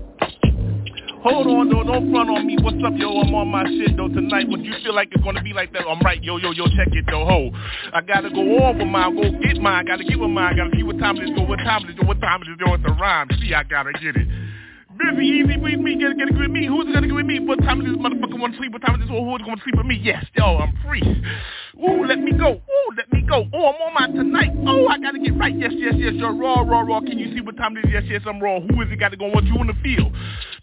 Hold 1.23 1.47
on 1.47 1.69
though, 1.69 1.83
don't 1.83 2.11
front 2.11 2.29
on 2.29 2.45
me. 2.45 2.57
What's 2.61 2.77
up, 2.85 2.93
yo? 2.95 3.19
I'm 3.19 3.33
on 3.33 3.49
my 3.49 3.65
shit 3.65 3.97
though 3.97 4.07
tonight. 4.07 4.47
What 4.47 4.63
you 4.63 4.71
feel 4.83 4.93
like 4.93 5.09
it's 5.11 5.23
gonna 5.23 5.41
be 5.41 5.51
like 5.51 5.73
that? 5.73 5.83
I'm 5.83 5.99
right, 5.99 6.23
yo, 6.23 6.37
yo, 6.37 6.51
yo. 6.51 6.65
Check 6.77 6.87
it 6.93 7.05
though, 7.09 7.25
ho. 7.25 7.51
I 7.91 8.01
gotta 8.01 8.29
go 8.29 8.39
on 8.63 8.77
with 8.77 8.87
mine, 8.87 9.15
go 9.15 9.31
get 9.43 9.59
mine. 9.59 9.87
Gotta 9.87 10.05
get 10.05 10.19
with 10.19 10.29
mine. 10.29 10.55
Gotta 10.55 10.71
see 10.77 10.83
what 10.83 10.99
time 10.99 11.17
it 11.17 11.27
is. 11.27 11.35
Go, 11.35 11.43
what 11.43 11.57
time 11.57 11.83
it 11.83 11.89
is. 11.89 11.95
Go, 11.97 12.05
what 12.05 12.21
time 12.21 12.43
it 12.43 12.47
is. 12.47 12.57
Yo, 12.59 12.73
it's 12.75 12.83
a 12.87 12.93
rhyme. 12.93 13.27
See, 13.41 13.53
I 13.53 13.63
gotta 13.63 13.91
get 13.93 14.15
it. 14.15 14.27
Busy, 14.97 15.25
easy 15.25 15.57
with 15.57 15.79
me, 15.79 15.95
get, 15.95 16.17
get, 16.17 16.29
get 16.29 16.39
with 16.39 16.49
me. 16.49 16.65
Who's 16.65 16.91
gonna 16.91 17.05
get 17.05 17.15
with 17.15 17.25
me? 17.25 17.39
What 17.39 17.59
time 17.59 17.81
is 17.81 17.87
this 17.87 17.97
motherfucker 17.97 18.39
wanna 18.39 18.57
sleep? 18.57 18.73
What 18.73 18.81
time 18.81 18.95
is 18.95 19.01
this 19.01 19.09
who's 19.09 19.41
gonna 19.41 19.61
sleep 19.63 19.77
with 19.77 19.85
me? 19.85 19.99
Yes, 20.01 20.25
yo, 20.35 20.57
I'm 20.57 20.73
free. 20.85 21.03
Ooh, 21.77 22.05
let 22.05 22.19
me 22.19 22.31
go. 22.31 22.57
Ooh, 22.57 22.89
let 22.97 23.11
me 23.13 23.21
go. 23.21 23.45
Oh, 23.53 23.69
I'm 23.69 23.81
on 23.81 23.93
my 23.93 24.07
tonight. 24.07 24.49
Oh, 24.65 24.87
I 24.87 24.97
gotta 24.97 25.19
get 25.19 25.37
right. 25.37 25.53
Yes, 25.55 25.71
yes, 25.75 25.93
yes, 25.97 26.13
you're 26.15 26.33
raw, 26.33 26.61
raw, 26.61 26.81
raw. 26.81 26.99
Can 27.01 27.19
you 27.19 27.35
see 27.35 27.41
what 27.41 27.57
time 27.57 27.77
it 27.77 27.85
is? 27.85 27.91
Yes, 27.93 28.03
yes, 28.07 28.21
I'm 28.25 28.41
raw. 28.41 28.59
Who 28.59 28.81
is 28.81 28.89
it 28.89 28.99
got 28.99 29.09
to 29.09 29.17
go? 29.17 29.27
What 29.27 29.43
you 29.45 29.55
in 29.61 29.67
the 29.67 29.77
field? 29.83 30.11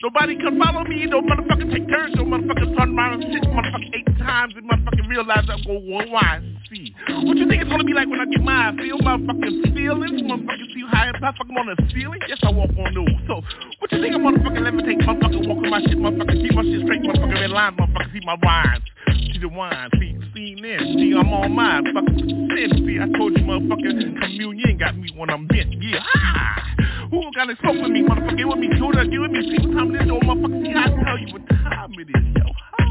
Nobody 0.03 0.35
can 0.37 0.59
follow 0.59 0.83
me. 0.85 1.07
No 1.07 1.23
motherfucker 1.23 1.71
take 1.71 1.89
turns. 1.89 2.15
No 2.17 2.25
motherfucker 2.25 2.77
turn 2.77 2.99
around 2.99 3.23
and 3.23 3.33
sit 3.33 3.43
motherfucker 3.47 3.91
eight 3.95 4.19
times 4.19 4.55
and 4.57 4.67
motherfucker 4.69 5.09
realize 5.09 5.47
I'm 5.49 5.63
going 5.63 5.89
one 5.91 6.11
why. 6.11 6.43
See. 6.71 6.95
What 7.23 7.37
you 7.37 7.47
think 7.49 7.63
it's 7.63 7.71
gonna 7.71 7.85
be 7.85 7.95
like 7.95 8.09
when 8.09 8.21
I 8.21 8.27
get 8.27 8.43
mine? 8.43 8.77
Feel 8.79 8.99
motherfucking 8.99 9.75
feelings? 9.75 10.23
Motherfucker 10.23 10.67
see 10.75 10.83
high 10.91 11.13
motherfucker 11.23 11.55
on 11.55 11.67
the 11.71 11.77
ceiling? 11.95 12.21
Yes, 12.27 12.39
I 12.43 12.51
walk 12.51 12.71
on 12.75 12.95
those. 12.95 13.15
So, 13.29 13.41
what 13.79 13.93
you 13.93 14.03
think 14.03 14.15
I'm 14.15 14.23
motherfucking 14.27 14.67
levitate? 14.67 14.99
Motherfucker 15.07 15.47
walk 15.47 15.63
on 15.63 15.71
my 15.71 15.81
shit. 15.81 15.97
Motherfucker 15.97 16.43
keep 16.43 16.55
my 16.55 16.63
shit 16.63 16.83
straight. 16.83 17.03
Motherfucker 17.03 17.45
in 17.45 17.51
line. 17.53 17.77
Motherfucker 17.77 18.13
see 18.13 18.21
my 18.27 18.37
rhymes. 18.43 18.85
See 19.31 19.39
the 19.39 19.49
wine. 19.49 19.91
See, 19.95 20.19
see 20.35 20.55
in. 20.65 21.04
I'm 21.13 21.33
on 21.33 21.53
mine. 21.53 21.85
Fucking 21.93 22.19
sin. 22.57 23.01
I 23.03 23.19
told 23.19 23.37
you 23.37 23.45
motherfucker 23.45 24.21
communion 24.23 24.79
got 24.79 24.97
me 24.97 25.11
when 25.17 25.31
I'm 25.31 25.47
bent. 25.47 25.75
Yeah. 25.83 26.01
Ah. 26.15 26.65
Who 27.11 27.23
gotta 27.35 27.55
smoke 27.61 27.83
with 27.83 27.91
me? 27.91 28.03
Motherfucker, 28.03 28.49
with 28.49 28.59
me. 28.59 28.69
Shoot 28.79 28.95
get 28.95 29.21
with 29.21 29.31
me. 29.31 29.43
See 29.43 29.67
what 29.67 29.77
time 29.77 29.95
it 29.95 30.03
is. 30.03 30.11
Oh, 30.11 30.21
motherfucker, 30.25 30.65
see, 30.65 30.73
I 30.75 30.89
tell 31.05 31.19
you 31.19 31.33
what 31.33 31.49
time 31.49 31.93
it 31.99 32.09
is, 32.09 32.25
yo. 32.35 32.47
Ho. 32.79 32.85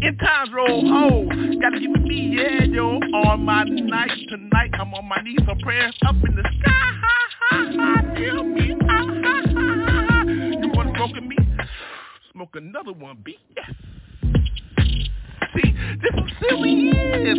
In 0.00 0.16
times 0.18 0.50
roll, 0.54 0.88
ho. 0.88 1.28
Gotta 1.60 1.80
get 1.80 1.90
with 1.90 2.02
me, 2.02 2.36
yeah, 2.36 2.64
yo. 2.64 2.98
On 2.98 3.44
my 3.44 3.64
night 3.64 4.10
tonight, 4.28 4.70
I'm 4.74 4.94
on 4.94 5.06
my 5.06 5.20
knees, 5.22 5.38
so 5.46 5.54
prayers 5.62 5.94
up 6.06 6.16
in 6.16 6.34
the 6.34 6.42
sky. 6.42 6.70
Ha, 6.70 7.18
ha, 7.40 7.72
ha. 7.76 8.14
Feel 8.16 8.44
me. 8.44 8.74
Ha, 8.88 9.06
ha, 9.22 9.42
ha. 9.46 10.24
You 10.24 10.70
wanna 10.74 10.92
smoke 10.96 11.14
with 11.14 11.24
me? 11.24 11.36
Smoke 12.32 12.56
another 12.56 12.92
one, 12.92 13.18
B. 13.22 13.36
Yes. 13.56 13.89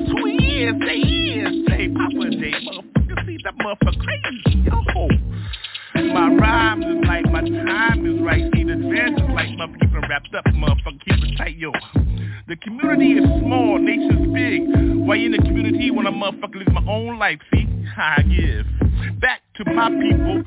Who 0.09 0.25
he 0.25 0.63
is, 0.63 0.75
they 0.79 1.01
is, 1.01 1.65
J 1.67 1.89
Papa 1.89 2.29
J, 2.29 2.51
motherfucker, 2.65 3.25
see 3.25 3.37
that 3.43 3.55
motherfucker 3.57 4.03
crazy, 4.03 4.63
yo. 4.65 5.07
My 6.13 6.29
rhymes 6.33 6.85
is 6.85 7.07
like 7.07 7.25
my 7.31 7.41
time 7.41 8.05
is 8.05 8.21
right. 8.21 8.43
See 8.53 8.63
the 8.63 8.75
dance 8.75 9.19
is 9.19 9.29
like 9.33 9.49
motherfucker 9.49 10.07
wrapped 10.09 10.33
up, 10.35 10.45
motherfucker 10.53 10.99
keep 11.05 11.23
it 11.23 11.37
tight, 11.37 11.57
yo. 11.57 11.71
The 12.47 12.55
community 12.57 13.13
is 13.13 13.25
small, 13.39 13.79
nation's 13.79 14.33
big. 14.33 14.61
Why 15.05 15.15
in 15.17 15.31
the 15.31 15.37
community 15.37 15.91
when 15.91 16.05
a 16.05 16.11
motherfucker 16.11 16.55
lives 16.55 16.71
my 16.71 16.85
own 16.87 17.17
life? 17.17 17.39
See, 17.53 17.67
I 17.97 18.21
give 18.23 18.65
back 19.19 19.41
to 19.55 19.73
my 19.73 19.89
people 19.89 20.43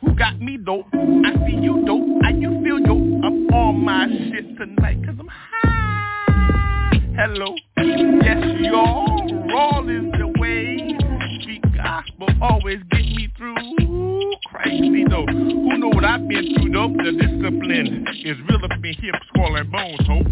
who 0.00 0.14
got 0.14 0.40
me 0.40 0.58
dope. 0.58 0.86
I 0.92 1.34
see 1.46 1.56
you 1.56 1.84
dope, 1.86 2.22
how 2.22 2.30
you 2.30 2.60
feel 2.62 2.80
yo? 2.80 2.94
I'm 3.24 3.48
on 3.48 3.84
my 3.84 4.06
shit 4.08 4.56
tonight 4.56 5.04
cause 5.04 5.16
I'm 5.18 5.28
high. 5.28 5.83
Hello, 7.16 7.54
yes 7.76 8.42
y'all, 8.58 9.06
raw 9.52 9.80
is 9.82 10.10
the 10.18 10.34
way. 10.40 10.98
Speak 11.42 11.62
gospel, 11.76 12.28
always 12.42 12.78
get 12.90 13.02
me 13.02 13.28
through 13.36 13.54
crazy 14.46 15.04
though. 15.08 15.26
Who 15.26 15.78
know 15.78 15.88
what 15.88 16.04
I've 16.04 16.26
been 16.26 16.54
through 16.54 16.72
though? 16.72 16.88
The 16.88 17.12
discipline 17.12 18.06
is 18.24 18.36
real 18.48 18.64
up 18.64 18.72
in 18.72 18.94
here, 19.00 19.12
skull 19.28 19.54
and 19.54 19.70
bones, 19.70 20.06
ho. 20.08 20.22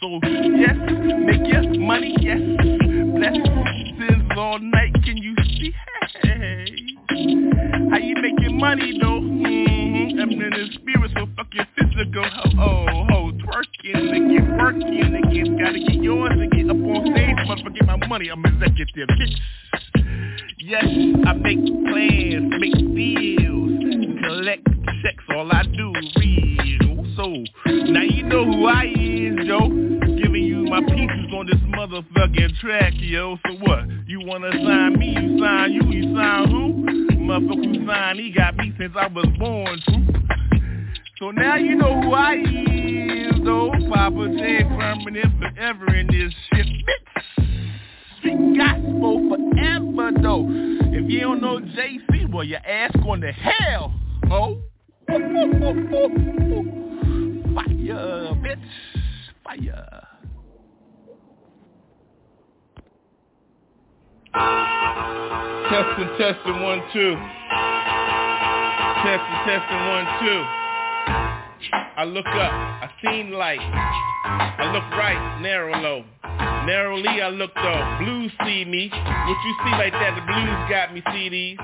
So 0.00 0.20
yes, 0.24 0.76
make 1.24 1.46
your 1.50 1.78
money, 1.80 2.14
yes. 2.20 2.40
Blessings 3.16 4.30
all 4.36 4.58
night, 4.58 4.92
can 5.04 5.16
you 5.16 5.34
see? 5.58 5.72
Hey, 6.22 6.97
how 7.08 7.98
you 7.98 8.14
making 8.20 8.58
money 8.58 8.98
though? 9.00 9.20
Mm-hmm. 9.20 10.20
I'm 10.20 10.30
in 10.30 10.50
the 10.50 10.68
spirit, 10.74 11.10
so 11.16 11.26
fuck 11.36 11.46
your 11.52 11.66
physical. 11.76 12.24
Oh, 12.58 12.86
oh, 12.88 13.06
oh, 13.12 13.32
twerking 13.32 14.12
to 14.12 14.18
get 14.28 14.58
working 14.58 15.14
again. 15.14 15.58
Gotta 15.58 15.78
get 15.78 16.02
yours 16.02 16.32
to 16.36 16.46
get 16.48 16.70
up 16.70 16.76
on 16.76 17.06
stage. 17.12 17.36
Motherfucker, 17.46 17.74
get 17.74 17.86
my 17.86 18.06
money. 18.06 18.28
I'm 18.28 18.44
executive. 18.44 19.08
Yes, 20.58 20.84
I 20.84 21.32
make 21.32 21.64
plans, 21.64 22.52
make 22.58 22.94
deals, 22.94 24.20
collect 24.22 24.66
checks, 25.02 25.24
all 25.30 25.50
I 25.50 25.62
do 25.62 25.92
real. 26.18 27.06
So, 27.16 27.44
now 27.66 28.02
you 28.02 28.24
know 28.24 28.44
who 28.44 28.66
I 28.66 28.84
is, 28.84 29.46
yo. 29.46 30.07
My 30.68 30.80
pieces 30.80 31.32
on 31.32 31.46
this 31.46 31.60
motherfucking 31.66 32.58
track, 32.60 32.92
yo. 32.96 33.38
So 33.46 33.54
what? 33.60 33.84
You 34.06 34.20
wanna 34.24 34.50
sign 34.52 34.98
me, 34.98 35.10
you 35.10 35.38
sign 35.40 35.72
you, 35.72 35.82
you 35.90 36.14
sign 36.14 36.48
who? 36.48 37.16
Motherfucker 37.16 37.86
sign, 37.86 38.18
he 38.18 38.30
got 38.32 38.56
me 38.56 38.72
since 38.78 38.92
I 38.96 39.06
was 39.08 39.26
born, 39.38 39.80
too. 39.86 40.06
So 41.18 41.30
now 41.30 41.56
you 41.56 41.74
know 41.74 42.00
who 42.00 42.12
I 42.12 42.34
is, 42.34 43.44
though. 43.44 43.72
Papa 43.92 44.28
J 44.38 44.64
permanent 44.64 45.38
forever 45.40 45.94
in 45.94 46.06
this 46.06 46.32
shit, 46.52 46.66
bitch 46.66 47.18
street 48.18 48.58
gospel 48.58 49.28
forever 49.28 50.10
though. 50.22 50.46
If 50.48 51.10
you 51.10 51.20
don't 51.20 51.40
know 51.40 51.60
JC, 51.60 52.30
well 52.32 52.44
your 52.44 52.60
ass 52.66 52.92
going 53.02 53.20
to 53.22 53.32
hell, 53.32 53.94
oh. 54.30 54.58
Fire, 57.54 58.34
bitch. 58.34 58.58
Fire. 59.42 60.07
Testing, 64.34 66.08
testing, 66.18 66.62
one, 66.62 66.82
two. 66.92 67.16
Testing, 69.04 69.38
testing, 69.46 69.82
one, 69.88 70.06
two. 70.20 70.44
I 71.96 72.04
look 72.04 72.26
up, 72.26 72.52
I 72.52 72.90
seen 73.02 73.32
light. 73.32 73.60
I 73.60 74.70
look 74.72 74.84
right, 74.96 75.40
narrow 75.40 75.74
low. 75.80 76.04
Narrowly 76.66 77.22
I 77.22 77.30
looked 77.30 77.56
up, 77.56 78.00
blues 78.00 78.30
see 78.44 78.64
me. 78.64 78.90
What 78.92 79.38
you 79.44 79.54
see 79.64 79.70
like 79.72 79.92
that, 79.92 80.14
the 80.14 80.22
blues 80.22 80.70
got 80.70 80.92
me 80.94 81.00
CDs. 81.08 81.56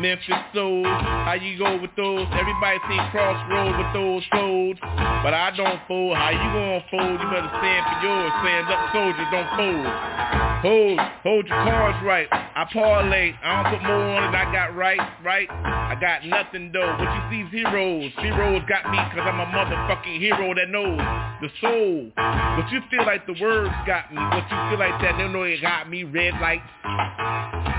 Memphis 0.00 0.36
Soul, 0.54 0.84
how 0.84 1.34
you 1.34 1.58
go 1.58 1.80
with 1.80 1.90
those? 1.96 2.26
Everybody 2.32 2.78
see 2.88 3.00
Crossroads 3.10 3.76
with 3.76 3.92
those 3.92 4.22
folds. 4.32 4.80
But 4.80 5.34
I 5.34 5.52
don't 5.56 5.80
fold, 5.88 6.16
how 6.16 6.30
you 6.30 6.38
gonna 6.38 6.84
fold? 6.90 7.20
You 7.20 7.28
better 7.28 7.52
stand 7.60 7.82
for 7.88 7.98
yours, 8.04 8.32
stand 8.40 8.68
up 8.68 8.92
soldier, 8.92 9.26
don't 9.32 9.50
fold. 9.56 10.49
Hold, 10.62 11.00
hold 11.22 11.46
your 11.48 11.56
cards 11.64 12.04
right. 12.04 12.28
I 12.30 12.66
parlay, 12.70 13.32
I 13.42 13.62
don't 13.62 13.78
put 13.78 13.86
more 13.86 13.96
on 13.96 14.34
it, 14.34 14.36
I 14.36 14.52
got 14.52 14.76
right, 14.76 15.00
right. 15.24 15.48
I 15.50 15.96
got 15.98 16.26
nothing 16.26 16.70
though. 16.70 16.96
What 17.00 17.08
you 17.08 17.22
see 17.30 17.40
is 17.46 17.50
heroes. 17.50 18.12
Heroes 18.18 18.62
got 18.68 18.90
me 18.90 18.98
cause 18.98 19.24
I'm 19.24 19.40
a 19.40 19.46
motherfucking 19.46 20.20
hero 20.20 20.52
that 20.54 20.68
knows 20.68 21.00
the 21.40 21.48
soul. 21.62 22.12
But 22.14 22.70
you 22.70 22.80
feel 22.90 23.06
like 23.06 23.26
the 23.26 23.40
words 23.40 23.72
got 23.86 24.12
me. 24.12 24.20
What 24.20 24.44
you 24.50 24.58
feel 24.68 24.78
like 24.78 25.00
that, 25.00 25.16
they 25.16 25.28
know 25.32 25.44
it 25.44 25.62
got 25.62 25.88
me. 25.88 26.04
Red 26.04 26.34
lights, 26.40 26.68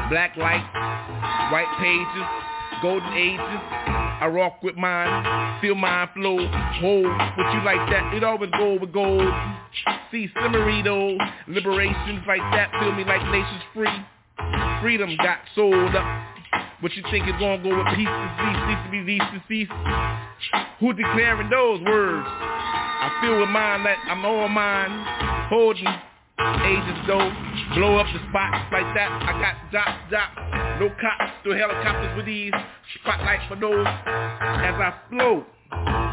black 0.09 0.35
lights, 0.35 0.65
white 1.53 1.69
pages, 1.77 2.27
golden 2.81 3.13
ages. 3.13 3.39
I 3.39 4.27
rock 4.27 4.61
with 4.61 4.75
mine, 4.75 5.61
feel 5.61 5.75
mine 5.75 6.09
flow, 6.13 6.37
hold 6.81 7.05
what 7.05 7.53
you 7.53 7.61
like 7.63 7.89
that. 7.89 8.13
It 8.13 8.23
always 8.23 8.49
go 8.51 8.77
with 8.79 8.91
gold. 8.91 9.21
See, 10.11 10.29
Simmerito, 10.35 11.17
liberations 11.47 12.23
like 12.27 12.41
that, 12.51 12.71
feel 12.79 12.91
me 12.93 13.03
like 13.03 13.23
nations 13.31 13.63
free. 13.73 14.05
Freedom 14.81 15.15
got 15.17 15.39
sold 15.55 15.95
up. 15.95 16.27
What 16.81 16.93
you 16.93 17.03
think 17.11 17.27
is 17.27 17.33
gonna 17.39 17.61
go 17.61 17.77
with 17.77 17.87
peace 17.95 18.09
to 18.09 18.27
cease, 18.41 18.61
cease 18.65 18.81
to 18.85 19.05
be 19.05 19.17
to 19.17 19.43
cease? 19.47 19.69
Who 20.79 20.93
declaring 20.93 21.49
those 21.49 21.79
words? 21.81 22.25
I 22.27 23.09
feel 23.21 23.39
with 23.39 23.49
mine 23.49 23.83
that 23.83 23.97
I'm 24.05 24.25
on 24.25 24.51
mine, 24.51 25.47
holding 25.49 25.87
ages 26.65 26.97
go, 27.05 27.17
blow 27.75 27.97
up 27.97 28.07
the 28.13 28.19
spots 28.29 28.65
like 28.71 28.89
that. 28.95 29.09
I 29.09 29.31
got 29.41 29.71
dot 29.71 30.09
dot, 30.09 30.31
no 30.81 30.89
cops, 30.99 31.31
no 31.45 31.55
helicopters 31.55 32.17
with 32.17 32.25
these 32.25 32.51
spotlights 32.99 33.43
for 33.47 33.55
those. 33.55 33.85
As 33.85 34.73
I 34.81 34.95
float, 35.11 35.45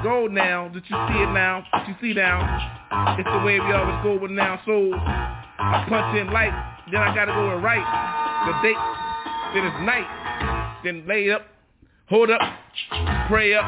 go 0.04 0.26
now, 0.26 0.68
did 0.68 0.84
you 0.84 0.96
see 1.08 1.20
it 1.24 1.32
now? 1.32 1.64
Did 1.72 1.88
you 1.88 1.94
see 2.02 2.12
now? 2.12 3.16
It's 3.18 3.28
the 3.32 3.38
way 3.46 3.58
we 3.58 3.72
always 3.72 3.96
go 4.02 4.18
with 4.20 4.30
now. 4.30 4.60
So 4.66 4.92
I 4.92 5.86
punch 5.88 6.18
in 6.20 6.30
light, 6.34 6.52
then 6.92 7.00
I 7.00 7.14
gotta 7.14 7.32
go 7.32 7.48
and 7.54 7.64
right. 7.64 7.80
The 8.44 8.52
date, 8.60 8.84
then 9.54 9.64
it's 9.64 9.80
night. 9.88 10.80
then 10.84 11.06
lay 11.08 11.30
up, 11.30 11.46
hold 12.10 12.28
up, 12.28 12.40
pray 13.28 13.54
up, 13.54 13.64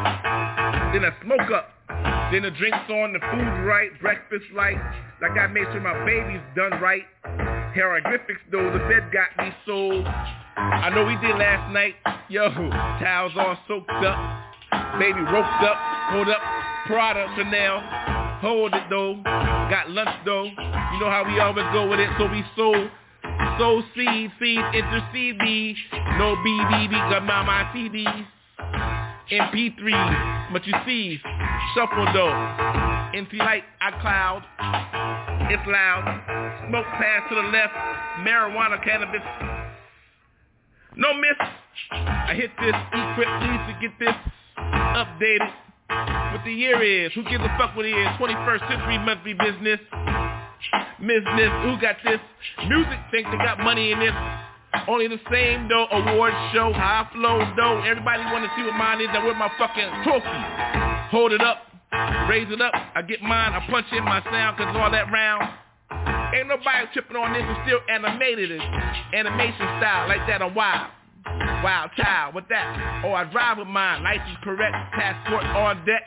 then 0.93 1.07
I 1.07 1.17
smoke 1.25 1.51
up. 1.51 1.71
Then 2.31 2.43
the 2.43 2.51
drinks 2.51 2.91
on, 2.91 3.15
the 3.15 3.21
food 3.21 3.65
right, 3.65 3.91
breakfast 4.03 4.45
light. 4.55 4.77
Like 5.23 5.33
I 5.33 5.47
made 5.47 5.65
sure 5.73 5.81
my 5.81 6.05
baby's 6.05 6.45
done 6.55 6.79
right. 6.79 7.05
Hieroglyphics 7.73 8.43
though, 8.53 8.71
the 8.71 8.79
bed 8.81 9.11
got 9.11 9.35
me 9.43 9.51
so. 9.65 10.05
I 10.61 10.91
know 10.95 11.05
we 11.05 11.17
did 11.27 11.37
last 11.37 11.73
night. 11.73 11.95
Yo, 12.29 12.49
towels 12.51 13.33
all 13.37 13.57
soaked 13.67 13.91
up. 13.91 14.19
Baby 14.99 15.21
roped 15.21 15.63
up, 15.65 15.77
hold 16.13 16.29
up, 16.29 16.41
Prada, 16.87 17.27
Chanel. 17.37 17.81
Hold 18.41 18.75
it 18.75 18.85
though, 18.91 19.21
got 19.25 19.91
lunch 19.91 20.11
though. 20.25 20.45
You 20.45 21.01
know 21.01 21.11
how 21.11 21.25
we 21.27 21.41
always 21.41 21.65
go 21.73 21.89
with 21.89 22.01
it, 22.01 22.11
so 22.19 22.27
we 22.31 22.45
sow. 22.57 22.91
Sow 23.59 23.83
seed, 23.95 24.31
seed, 24.39 24.61
intercede 24.75 25.39
me. 25.39 25.77
No 26.19 26.37
BBB, 26.37 26.93
got 27.11 27.25
my, 27.25 27.43
my 27.43 27.71
CDs. 27.75 28.27
MP3, 29.31 30.53
but 30.53 30.67
you 30.67 30.75
see, 30.85 31.21
shuffle 31.75 32.07
though. 32.13 32.35
NC 33.15 33.39
Light, 33.39 33.65
iCloud, 33.83 34.43
it's 35.51 35.67
loud. 35.67 36.69
Smoke 36.69 36.87
pass 36.99 37.29
to 37.29 37.35
the 37.35 37.49
left, 37.49 37.75
marijuana, 38.21 38.83
cannabis. 38.85 39.60
No 41.01 41.15
miss. 41.15 41.33
I 41.91 42.35
hit 42.37 42.51
this, 42.61 42.77
equip 42.93 43.29
needs 43.41 43.65
to 43.73 43.75
get 43.81 43.93
this 43.99 44.17
updated. 44.69 45.49
What 45.89 46.45
the 46.45 46.53
year 46.53 46.77
is, 46.83 47.11
who 47.15 47.25
gives 47.25 47.43
a 47.43 47.49
fuck 47.57 47.75
what 47.75 47.87
it 47.87 47.97
is? 47.97 48.07
21st 48.21 48.69
century 48.69 48.99
monthly 48.99 49.33
business. 49.33 49.81
Business, 51.01 51.51
who 51.65 51.81
got 51.81 51.97
this? 52.05 52.21
Music 52.69 53.01
think 53.11 53.27
they 53.33 53.39
got 53.39 53.59
money 53.61 53.93
in 53.93 53.99
this. 53.99 54.13
Only 54.87 55.09
the 55.09 55.19
same 55.33 55.69
though, 55.69 55.89
award 55.91 56.35
show, 56.53 56.71
high 56.73 57.09
flow 57.13 57.49
though. 57.57 57.81
Everybody 57.81 58.23
wanna 58.29 58.53
see 58.55 58.63
what 58.63 58.77
mine 58.77 59.01
is, 59.01 59.09
I 59.11 59.25
wear 59.25 59.35
my 59.35 59.51
fucking 59.57 60.05
trophy. 60.05 60.41
Hold 61.17 61.33
it 61.33 61.41
up, 61.41 61.65
raise 62.29 62.53
it 62.53 62.61
up, 62.61 62.75
I 62.95 63.01
get 63.01 63.23
mine, 63.23 63.55
I 63.55 63.67
punch 63.71 63.87
in 63.91 64.05
my 64.05 64.23
sound 64.25 64.59
cause 64.59 64.77
all 64.77 64.91
that 64.91 65.11
round. 65.11 65.49
Ain't 66.35 66.49
nobody 66.49 66.87
tripping 66.93 67.17
on 67.17 67.33
this, 67.33 67.43
it's 67.43 67.61
still 67.67 67.81
animated, 67.91 68.61
animation 69.15 69.67
style, 69.83 70.09
like 70.09 70.23
that 70.29 70.43
on 70.43 70.55
wild. 70.55 70.91
Wild 71.63 71.91
child, 71.97 72.35
with 72.35 72.49
that? 72.49 73.03
Oh, 73.05 73.13
I 73.13 73.25
drive 73.25 73.59
with 73.59 73.67
mine, 73.67 74.03
license 74.03 74.39
correct, 74.43 74.77
passport 74.95 75.45
on 75.45 75.85
deck. 75.85 76.07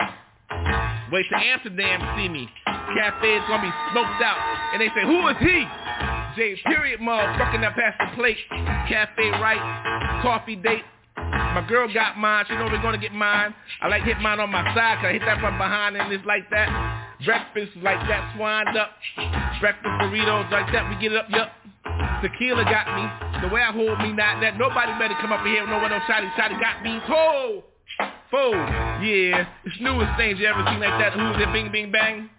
Wait 1.12 1.26
to 1.30 1.38
Amsterdam 1.38 2.02
see 2.18 2.30
me. 2.30 2.50
Cafe's 2.66 3.46
gonna 3.48 3.62
be 3.62 3.74
smoked 3.92 4.22
out. 4.24 4.40
And 4.74 4.82
they 4.82 4.88
say, 4.96 5.04
who 5.06 5.28
is 5.28 5.38
he? 5.40 5.68
J 6.36 6.58
period 6.66 7.00
motherfucking 7.00 7.62
that 7.62 7.76
past 7.76 7.98
the 8.00 8.16
plate. 8.16 8.38
Cafe 8.90 9.30
right, 9.38 10.22
coffee 10.24 10.56
date. 10.56 10.84
My 11.16 11.64
girl 11.68 11.92
got 11.94 12.18
mine. 12.18 12.46
She 12.48 12.56
know 12.56 12.66
we're 12.66 12.82
gonna 12.82 12.98
get 12.98 13.14
mine. 13.14 13.54
I 13.82 13.88
like 13.88 14.04
hit 14.04 14.20
mine 14.20 14.40
on 14.40 14.50
my 14.50 14.64
side 14.74 14.98
cause 14.98 15.06
I 15.10 15.14
hit 15.14 15.22
that 15.22 15.40
from 15.40 15.58
behind 15.58 15.98
and 15.98 16.12
it's 16.12 16.26
like 16.26 16.50
that. 16.50 17.03
Breakfast 17.26 17.72
like 17.82 18.00
that's 18.08 18.40
wind 18.40 18.78
up. 18.78 18.92
Breakfast 19.60 19.94
burritos 20.02 20.52
like 20.52 20.72
that, 20.74 20.90
we 20.90 21.02
get 21.02 21.12
it 21.14 21.18
up, 21.18 21.30
yup. 21.30 21.52
Tequila 22.22 22.64
got 22.64 22.88
me. 22.96 23.04
The 23.42 23.54
way 23.54 23.62
I 23.62 23.72
hold 23.72 24.00
me, 24.00 24.14
not 24.14 24.40
that 24.42 24.58
nobody 24.58 24.92
better 25.00 25.16
come 25.20 25.32
up 25.32 25.46
in 25.46 25.52
here. 25.52 25.68
No 25.68 25.78
one 25.78 25.92
else 25.92 26.04
shotty 26.04 26.32
shotty 26.36 26.60
got 26.60 26.84
me. 26.84 27.00
Ho! 27.08 27.64
Foe. 28.32 28.52
Yeah. 29.04 29.46
It's 29.66 29.76
newest 29.80 30.18
things 30.18 30.40
you 30.40 30.48
ever 30.48 30.64
seen 30.70 30.80
like 30.80 30.98
that. 31.00 31.14
Who's 31.14 31.42
it? 31.44 31.52
Bing, 31.54 31.72
bing, 31.72 31.92
bang. 31.92 32.30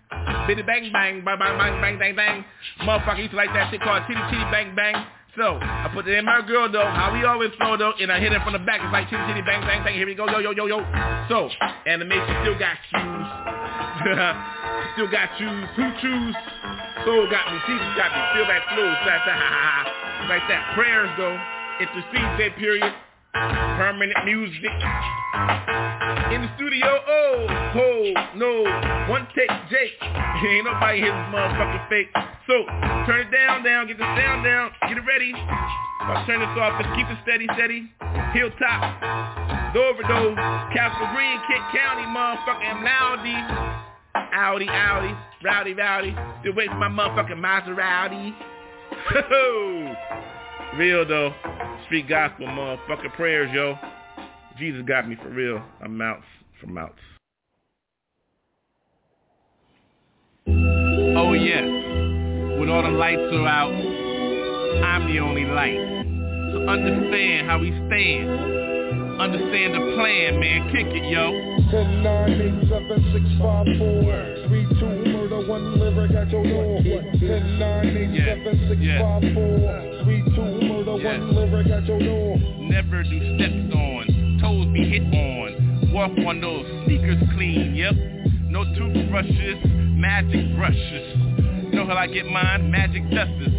Bitty 0.46 0.62
bang, 0.62 0.90
bang, 0.92 1.24
bang, 1.24 1.38
bang, 1.38 1.58
bang, 1.58 1.80
bang, 1.80 1.98
bang, 1.98 2.16
bang. 2.16 2.44
Motherfucker 2.80 3.18
used 3.18 3.30
to 3.30 3.36
like 3.36 3.52
that 3.52 3.70
shit 3.70 3.80
called 3.80 4.02
titty, 4.08 4.20
titty, 4.30 4.44
bang, 4.50 4.74
bang. 4.74 4.94
So 5.36 5.58
I 5.60 5.90
put 5.92 6.06
it 6.06 6.14
in 6.14 6.24
my 6.24 6.42
girl 6.46 6.70
though, 6.70 6.86
how 6.86 7.10
we 7.12 7.24
always 7.24 7.50
flow 7.58 7.76
though, 7.76 7.92
and 7.98 8.10
I 8.10 8.20
hit 8.20 8.32
it 8.32 8.40
from 8.42 8.52
the 8.54 8.62
back. 8.62 8.78
It's 8.78 8.92
like 8.94 9.10
titty 9.10 9.22
titty 9.26 9.42
bang 9.42 9.66
bang 9.66 9.82
bang. 9.82 9.94
Here 9.94 10.06
we 10.06 10.14
go, 10.14 10.30
yo 10.30 10.38
yo 10.38 10.54
yo 10.54 10.66
yo. 10.66 10.78
So 11.28 11.50
animation 11.86 12.30
still 12.46 12.54
got 12.54 12.78
shoes, 12.86 13.26
still 14.94 15.10
got 15.10 15.34
shoes. 15.34 15.66
Who 15.74 15.84
choose? 15.98 16.36
Soul 17.02 17.26
got 17.26 17.50
me, 17.50 17.58
Jesus 17.66 17.92
got 17.98 18.14
me. 18.14 18.20
Feel 18.38 18.46
that 18.46 18.62
flow, 18.70 18.86
that 18.86 19.20
ha 19.26 19.34
ha. 19.34 20.26
Like 20.30 20.46
that. 20.46 20.70
Prayers 20.78 21.10
though, 21.18 21.34
intercede 21.82 22.30
that 22.38 22.54
period. 22.56 22.94
Permanent 23.34 24.24
Muzik. 24.24 24.64
In 26.30 26.42
the 26.42 26.50
studio, 26.56 26.86
oh, 26.86 27.46
oh, 27.74 28.12
no, 28.36 28.62
one 29.10 29.26
take 29.34 29.50
Jake. 29.70 29.98
Ain't 30.00 30.64
nobody 30.64 31.00
here 31.00 31.12
this 31.12 31.28
motherfucking 31.34 31.88
fake. 31.88 32.10
So, 32.46 32.64
turn 33.06 33.26
it 33.26 33.30
down, 33.34 33.64
down, 33.64 33.86
get 33.88 33.98
the 33.98 34.04
sound 34.04 34.44
down, 34.44 34.70
get 34.88 34.98
it 34.98 35.06
ready. 35.06 35.32
I'll 35.34 36.24
turn 36.26 36.40
this 36.40 36.48
off, 36.60 36.80
but 36.80 36.86
keep 36.94 37.06
it 37.08 37.18
steady, 37.22 37.46
steady. 37.54 37.90
Hilltop, 38.32 39.74
Dover, 39.74 40.02
Dover, 40.02 40.36
Castle 40.70 41.08
Green, 41.14 41.38
Kent 41.50 41.64
County, 41.74 42.06
motherfucking 42.06 42.84
Loudy. 42.84 43.34
Audi, 44.14 44.68
Audi, 44.68 45.14
rowdy, 45.42 45.74
rowdy. 45.74 46.16
Still 46.40 46.54
waiting 46.54 46.72
for 46.72 46.78
my 46.78 46.88
motherfucking 46.88 47.38
Maserati. 47.38 48.34
Real 50.78 51.06
though. 51.06 51.32
Street 51.86 52.08
gospel, 52.08 52.46
motherfucking 52.46 53.12
prayers, 53.14 53.50
yo. 53.52 53.78
Jesus 54.58 54.82
got 54.86 55.08
me 55.08 55.16
for 55.16 55.28
real. 55.28 55.62
I'm 55.82 56.00
out 56.00 56.20
from 56.60 56.78
outs. 56.78 56.94
Oh 61.16 61.32
yes, 61.32 61.64
when 62.58 62.68
all 62.70 62.82
the 62.82 62.90
lights 62.90 63.20
are 63.20 63.46
out, 63.46 63.72
I'm 64.84 65.12
the 65.12 65.18
only 65.20 65.44
light. 65.44 65.78
So 66.52 66.66
understand 66.68 67.48
how 67.48 67.58
we 67.58 67.70
stand. 67.70 69.20
Understand 69.20 69.74
the 69.74 69.94
plan, 69.96 70.40
man. 70.40 70.72
Kick 70.72 70.86
it, 70.86 71.10
yo. 71.10 71.32
10, 71.70 72.02
9, 72.02 72.30
8, 72.30 72.68
7, 72.68 73.12
6, 73.12 73.40
5, 73.40 73.66
4, 73.78 74.46
3, 74.48 74.66
2, 74.80 75.04
murder, 75.04 75.13
one 75.46 75.78
lyric 75.78 76.12
at 76.12 76.30
your 76.30 76.44
door. 76.44 76.82
10, 76.82 77.58
9, 77.58 77.86
8, 77.96 78.10
Yeah. 78.10 78.24
7, 78.44 78.68
6, 78.68 78.80
Yeah. 78.80 78.98
5, 79.00 79.32
4, 79.34 80.02
3, 80.04 80.22
2, 80.34 80.42
murder, 80.68 80.96
Yeah. 81.02 81.18
one 81.18 81.34
lyric 81.34 81.66
at 81.68 81.86
your 81.86 81.98
door. 82.00 82.38
Never 82.60 83.02
do 83.02 83.36
steps 83.36 83.74
on, 83.74 84.38
toes 84.40 84.66
be 84.72 84.84
hit 84.84 85.02
on. 85.14 85.90
Walk 85.92 86.12
on 86.26 86.40
those 86.40 86.66
sneakers 86.84 87.22
clean, 87.34 87.74
yep. 87.74 87.94
No 88.48 88.64
toothbrushes, 88.74 89.58
magic 89.96 90.54
brushes. 90.56 91.16
Know 91.72 91.84
how 91.86 91.96
I 91.96 92.06
get 92.06 92.26
mine? 92.26 92.70
Magic 92.70 93.02
dusters. 93.10 93.52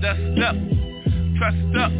Dust 0.00 0.38
up, 0.42 0.56
trust 1.36 1.76
up, 1.76 1.92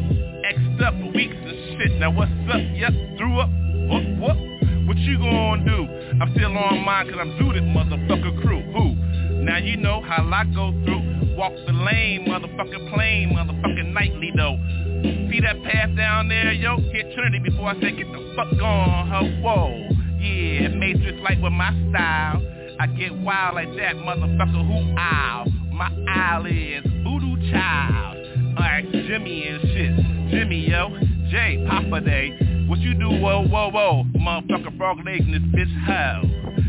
X'd 0.45 0.83
up, 0.83 0.95
weeks 1.15 1.37
of 1.47 1.55
shit. 1.79 1.93
Now 2.01 2.11
what's 2.11 2.31
up? 2.51 2.61
Yep, 2.75 2.93
threw 3.19 3.39
up. 3.41 3.51
What, 3.89 4.05
what? 4.19 4.50
What 4.91 4.99
you 4.99 5.19
gonna 5.19 5.65
do? 5.65 5.87
I'm 6.21 6.35
still 6.35 6.59
on 6.59 6.85
mine 6.85 7.07
cause 7.09 7.19
I'm 7.21 7.31
zooted, 7.39 7.63
motherfucker 7.63 8.43
crew. 8.43 8.61
Who? 8.73 8.97
Now 9.45 9.59
you 9.59 9.77
know 9.77 10.03
how 10.03 10.29
I 10.29 10.43
go 10.53 10.73
through. 10.85 11.37
Walk 11.37 11.53
the 11.65 11.73
lane, 11.73 12.27
motherfucking 12.27 12.93
plane, 12.93 13.31
motherfucking 13.31 13.93
nightly 13.93 14.33
though. 14.35 14.59
See 15.31 15.39
that 15.43 15.63
path 15.63 15.97
down 15.97 16.27
there, 16.27 16.51
yo? 16.51 16.79
Hit 16.91 17.15
Trinity 17.15 17.39
before 17.39 17.69
I 17.69 17.75
say 17.75 17.93
get 17.93 18.11
the 18.11 18.33
fuck 18.35 18.61
on, 18.61 19.09
ho. 19.09 19.29
Whoa. 19.41 19.89
Yeah, 20.19 20.75
Matrix 20.75 21.19
like 21.23 21.41
with 21.41 21.53
my 21.53 21.71
style. 21.91 22.43
I 22.81 22.89
get 22.89 23.17
wild 23.17 23.55
like 23.55 23.69
that, 23.77 23.95
motherfucker. 23.95 24.67
Who 24.67 24.99
owl? 24.99 25.47
My 25.73 25.89
owl 26.09 26.47
is 26.47 26.83
Voodoo 27.05 27.53
Child. 27.53 28.17
Alright, 28.57 28.91
Jimmy 28.91 29.47
and 29.47 29.63
shit. 29.63 30.31
Jimmy, 30.33 30.69
yo. 30.69 30.99
Jay, 31.31 31.65
Papa 31.71 32.01
Day. 32.01 32.50
What 32.71 32.79
you 32.79 32.95
do, 32.95 33.11
whoa, 33.11 33.43
whoa, 33.49 33.69
whoa. 33.71 34.05
Motherfucker 34.15 34.77
frog 34.79 34.99
leg 35.05 35.21
in 35.27 35.33
this 35.33 35.43
bitch 35.51 35.75
house. 35.85 36.25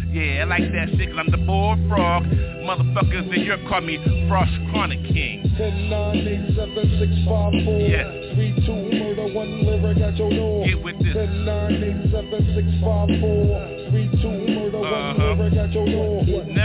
Yeah, 0.10 0.42
I 0.42 0.44
like 0.46 0.64
that 0.74 0.90
shit 0.98 1.10
cause 1.10 1.20
I'm 1.20 1.30
the 1.30 1.38
bullfrog. 1.46 2.24
Motherfuckers 2.66 3.32
in 3.32 3.46
Europe 3.46 3.62
call 3.70 3.82
me 3.82 4.02
Frost 4.28 4.52
Chronic 4.72 5.00
King. 5.14 5.46
10, 5.58 5.90
9, 5.90 6.18
8, 6.18 6.56
7, 6.58 7.00
6, 7.00 7.30
5, 7.30 7.54
4, 7.64 7.80
Yeah. 7.86 8.34
3, 8.34 8.66
2, 8.66 8.98
murder, 8.98 9.28
one 9.34 9.64
lyric 9.64 9.98
at 10.02 10.18
your 10.18 10.32
door. 10.32 10.66
Get 10.66 10.82
with 10.84 10.98
this. 11.06 11.14
10, 11.14 11.46
9, 11.46 11.84
8, 11.84 12.12
7, 12.12 12.56
6, 12.56 12.68
5, 12.82 13.10
4, 13.22 13.90
3, 13.92 14.10
2, 14.22 14.32
murder, 14.58 14.78
Uh-huh. 14.82 15.14
one 15.22 15.38
lyric 15.38 15.54
at 15.54 15.72
your 15.72 15.86
door. 15.86 16.21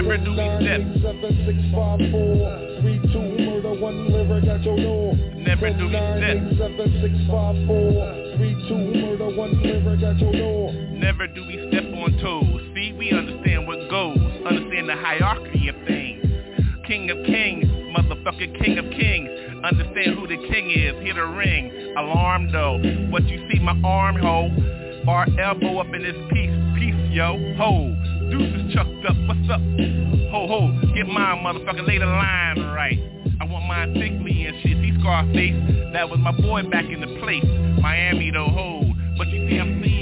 Never 0.07 0.23
do 0.23 0.37
10, 0.37 0.39
we 0.39 0.63
step. 0.63 0.81
8, 0.87 1.03
7, 1.03 1.35
6, 1.47 1.75
5, 1.75 1.99
4, 2.15 2.79
3, 2.81 3.01
2, 3.11 3.19
murder, 3.43 3.75
one 3.81 4.07
lyric 4.07 4.47
at 4.47 4.63
your 4.63 4.77
door. 4.77 5.17
Never 5.35 5.71
do 5.75 5.87
we 5.87 5.99
step. 5.99 6.37
8, 6.47 6.59
7, 6.59 7.03
6, 7.03 7.27
5, 7.27 7.67
4, 7.67 8.37
3, 8.39 8.69
2, 8.69 8.79
murder, 9.03 9.37
one 9.37 9.63
lyric 9.63 10.03
at 10.05 10.19
your 10.23 10.33
door. 10.33 10.73
Never 10.73 11.27
do 11.27 11.43
we 11.43 11.59
step 11.69 11.83
on 11.91 12.17
toes. 12.23 12.63
See, 12.73 12.95
we 12.97 13.11
understand 13.11 13.67
what 13.67 13.91
goes. 13.91 14.19
Understand 14.47 14.89
the 14.89 14.95
hierarchy 14.95 15.69
of 15.69 15.75
things. 15.89 16.23
King 16.87 17.11
of 17.11 17.27
kings, 17.27 17.67
motherfucking 17.67 18.63
king 18.63 18.79
of 18.79 18.89
kings. 18.91 19.29
Understand 19.65 20.15
who 20.15 20.29
the 20.29 20.39
king 20.47 20.71
is. 20.71 20.95
Hear 21.03 21.15
the 21.15 21.27
ring. 21.35 21.95
Alarm 21.99 22.53
though. 22.53 22.79
What 23.11 23.25
you 23.27 23.45
see, 23.51 23.59
my 23.59 23.75
arm 23.83 24.15
hole. 24.23 24.53
Our 25.09 25.27
elbow 25.41 25.79
up 25.79 25.93
in 25.93 26.03
this 26.03 26.15
piece. 26.31 26.55
Peace, 26.79 27.11
yo. 27.11 27.35
Deuces 28.31 28.75
chucked 28.75 29.05
up. 29.07 29.17
What's 29.27 29.49
up? 29.51 29.61
Ho, 30.33 30.47
ho. 30.47 30.73
Get 30.95 31.07
mine, 31.07 31.45
motherfucker. 31.45 31.87
Lay 31.87 31.99
the 31.99 32.07
line 32.07 32.59
right. 32.75 32.99
I 33.41 33.45
want 33.45 33.67
mine 33.67 33.95
thickly 33.95 34.47
and 34.47 34.57
shit. 34.63 34.77
See 34.79 34.93
Scarface. 35.01 35.57
That 35.93 36.09
was 36.09 36.19
my 36.21 36.33
boy 36.33 36.63
back 36.71 36.87
in 36.87 37.01
the 37.01 37.19
place. 37.21 37.45
Miami 37.81 38.31
though, 38.31 38.49
ho. 38.49 38.83
But 39.17 39.29
you 39.29 39.49
see 39.49 39.59
I'm 39.59 39.83
CA, 39.83 39.96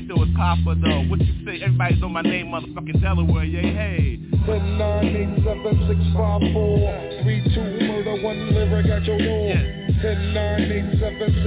you 0.00 0.08
though 0.08 0.26
Papa, 0.36 0.76
though? 0.80 1.02
What 1.08 1.20
you 1.20 1.34
say, 1.44 1.62
everybody 1.62 2.00
know 2.00 2.08
my 2.08 2.22
name, 2.22 2.46
motherfucking 2.48 3.00
Delaware, 3.00 3.44
yeah, 3.44 3.62
hey. 3.62 4.18
10, 4.46 4.78
9, 4.78 5.04
8, 5.04 5.44
7, 5.44 5.88
6, 5.88 6.00
5, 6.16 6.52
4 6.52 6.78
3, 7.22 7.54
2, 7.54 7.86
murder, 7.86 8.22
one 8.24 8.54
lyric 8.54 8.86
at 8.86 9.04
your 9.04 9.18
door 9.18 9.48
Yeah. 9.48 10.02
10, 10.02 10.34
9, 10.34 10.60
8, 10.60 11.00
7, 11.00 11.40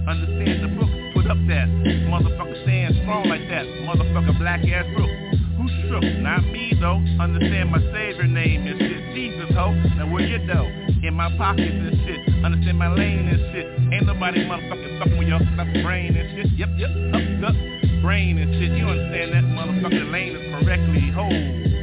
Understand 0.07 0.63
the 0.63 0.71
book, 0.79 0.89
put 1.13 1.29
up 1.29 1.37
that. 1.47 1.67
Motherfucker 2.09 2.63
stand 2.63 2.95
strong 3.03 3.29
like 3.29 3.47
that, 3.49 3.65
motherfucker 3.85 4.37
black 4.39 4.61
ass 4.65 4.85
book. 4.97 5.24
Shook? 5.67 6.03
Not 6.21 6.43
me 6.45 6.73
though. 6.79 7.01
Understand 7.19 7.71
my 7.71 7.79
savior 7.91 8.27
name 8.27 8.67
is 8.67 8.77
shit, 8.77 9.15
Jesus 9.15 9.49
ho. 9.55 9.73
Now 9.97 10.11
where 10.11 10.25
you 10.25 10.39
though? 10.45 10.67
In 11.05 11.13
my 11.13 11.29
pockets 11.37 11.69
and 11.69 11.95
shit. 12.05 12.43
Understand 12.43 12.77
my 12.77 12.93
lane 12.93 13.27
and 13.27 13.39
shit. 13.51 13.65
Ain't 13.93 14.07
nobody 14.07 14.45
motherfucking 14.45 14.99
fucking 14.99 15.17
with 15.17 15.27
your 15.27 15.39
stuff 15.53 15.67
brain 15.83 16.15
and 16.15 16.27
shit. 16.35 16.51
Yep, 16.57 16.69
yep, 16.77 16.91
up, 17.13 17.49
up, 17.49 17.55
brain 18.01 18.37
and 18.37 18.53
shit. 18.55 18.71
You 18.77 18.85
understand 18.87 19.33
that 19.33 19.45
motherfucking 19.53 20.11
lane 20.11 20.35
is 20.35 20.45
correctly 20.53 21.11
whole. 21.11 21.75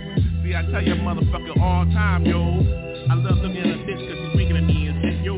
See, 0.43 0.55
I 0.55 0.63
tell 0.71 0.83
you 0.83 0.95
motherfucker 1.03 1.61
all 1.61 1.85
time, 1.93 2.25
yo. 2.25 2.39
I 3.11 3.15
love 3.15 3.39
looking 3.43 3.59
at 3.59 3.67
a 3.67 3.83
bitch 3.85 3.99
cause 3.99 4.17
she's 4.17 4.37
winking 4.37 4.57
at 4.57 4.65
me 4.65 4.87
and 4.87 4.97
shit, 5.03 5.25
yo. 5.25 5.37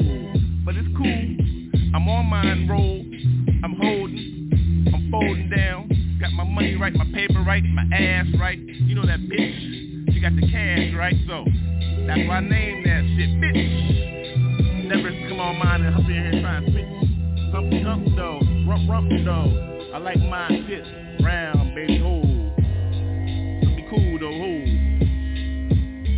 But 0.65 0.77
it's 0.77 0.89
cool. 0.97 1.45
I'm 1.95 2.09
on 2.09 2.27
mine 2.27 2.69
roll. 2.69 3.05
I'm 3.65 3.75
holding. 3.81 4.91
I'm 4.95 5.11
folding 5.11 5.51
down. 5.51 5.89
Got 6.21 6.33
my 6.33 6.45
money 6.45 6.77
right, 6.77 6.95
my 6.95 7.05
paper 7.13 7.43
right, 7.43 7.65
my 7.65 7.83
ass 7.93 8.14
that's 12.15 12.29
why 12.29 12.37
I 12.37 12.41
named 12.41 12.87
that 12.87 13.03
shit, 13.17 13.31
bitch. 13.41 14.87
Never 14.87 15.11
come 15.29 15.41
on 15.41 15.59
mine 15.59 15.83
and 15.83 15.97
up 15.97 16.03
in 16.03 16.07
here 16.07 16.41
trying 16.41 16.65
to 16.65 16.71
switch. 16.71 16.85
Humpty 17.53 17.83
hump 17.83 18.07
though, 18.15 18.41
rump 18.69 18.89
rump 18.89 19.11
though. 19.25 19.91
I 19.93 19.99
like 19.99 20.19
my 20.19 20.49
shit 20.49 20.85
round, 21.25 21.75
baby, 21.75 22.01
oh. 22.05 22.23
Be 23.67 23.87
cool 23.91 24.19
though, 24.21 24.31
ho. 24.31 24.65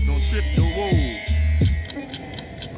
Don't 0.04 0.22
trip 0.30 0.44
though, 0.56 0.72
whoa. 0.76 0.90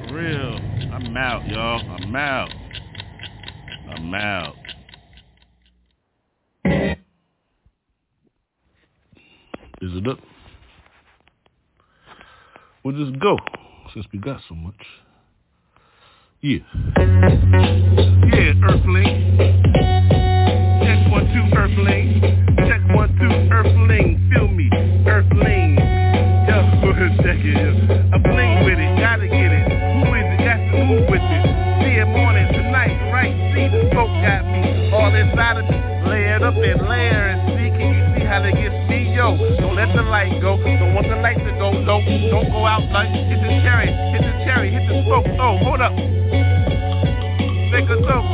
For 0.06 0.14
real. 0.14 0.54
I'm 0.92 1.16
out, 1.16 1.48
y'all. 1.48 1.90
I'm 1.90 2.14
out. 2.14 2.50
I'm 3.88 4.14
out. 4.14 4.57
We'll 12.88 13.04
just 13.04 13.20
go 13.20 13.36
since 13.92 14.06
we 14.14 14.18
got 14.18 14.40
so 14.48 14.54
much. 14.54 14.80
Yeah. 16.40 16.60
Yeah, 16.96 18.54
Earthling. 18.64 19.36
Check 20.80 21.12
one, 21.12 21.26
two, 21.28 21.54
Earthling. 21.54 22.56
Check 22.56 22.80
one, 22.96 23.14
two, 23.18 23.28
Earthling. 23.52 24.30
Feel 24.32 24.48
me, 24.48 24.70
Don't, 42.38 42.52
go 42.52 42.66
out 42.66 42.86
like 42.92 43.10
hit 43.10 43.42
the 43.42 43.50
cherry, 43.66 43.90
hit 43.90 44.22
the 44.22 44.30
cherry, 44.46 44.70
hit 44.70 44.86
the 44.86 45.02
smoke. 45.02 45.26
Oh, 45.42 45.58
hold 45.58 45.80
up. 45.80 45.90
Take 47.74 47.90
a 47.90 47.98
toke. 48.06 48.30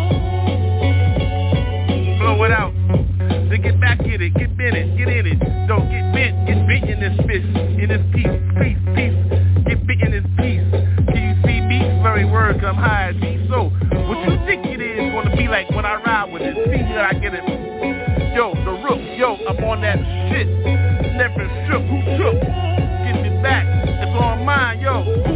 Blow 2.20 2.44
it 2.44 2.52
out. 2.52 2.74
Then 3.48 3.62
get 3.62 3.80
back 3.80 4.00
in 4.00 4.20
it, 4.20 4.34
get 4.34 4.54
bent 4.58 4.76
it, 4.76 4.92
get 4.98 5.08
in 5.08 5.24
it. 5.24 5.40
Don't 5.68 5.88
get 5.88 6.04
bent, 6.12 6.36
get 6.44 6.68
bent 6.68 6.84
in 6.84 7.00
this 7.00 7.16
fist, 7.24 7.48
in 7.80 7.88
this 7.88 8.04
piece, 8.12 8.28
piece, 8.60 8.76
piece. 8.92 9.16
Get 9.72 9.80
bent 9.88 10.02
in 10.04 10.12
this 10.12 10.28
piece. 10.36 10.68
Can 11.08 11.22
you 11.24 11.34
see 11.48 11.64
me? 11.64 11.80
Very 12.04 12.26
word 12.28 12.60
come 12.60 12.76
high 12.76 13.08
and 13.08 13.20
be 13.22 13.40
so. 13.48 13.72
What 14.04 14.20
you 14.28 14.36
think 14.44 14.66
it 14.66 14.84
is 14.84 15.12
gonna 15.16 15.34
be 15.34 15.48
like 15.48 15.70
when 15.70 15.86
I 15.86 15.96
ride 16.04 16.30
with 16.30 16.42
it? 16.42 16.52
See 16.68 16.76
here 16.76 17.00
I 17.00 17.14
get 17.14 17.32
it. 17.32 17.40
Yo, 18.36 18.52
the 18.52 18.72
rook, 18.84 19.00
yo, 19.16 19.40
I'm 19.48 19.64
on 19.64 19.80
that 19.80 19.96
shit. 20.28 20.83
Who? 25.02 25.34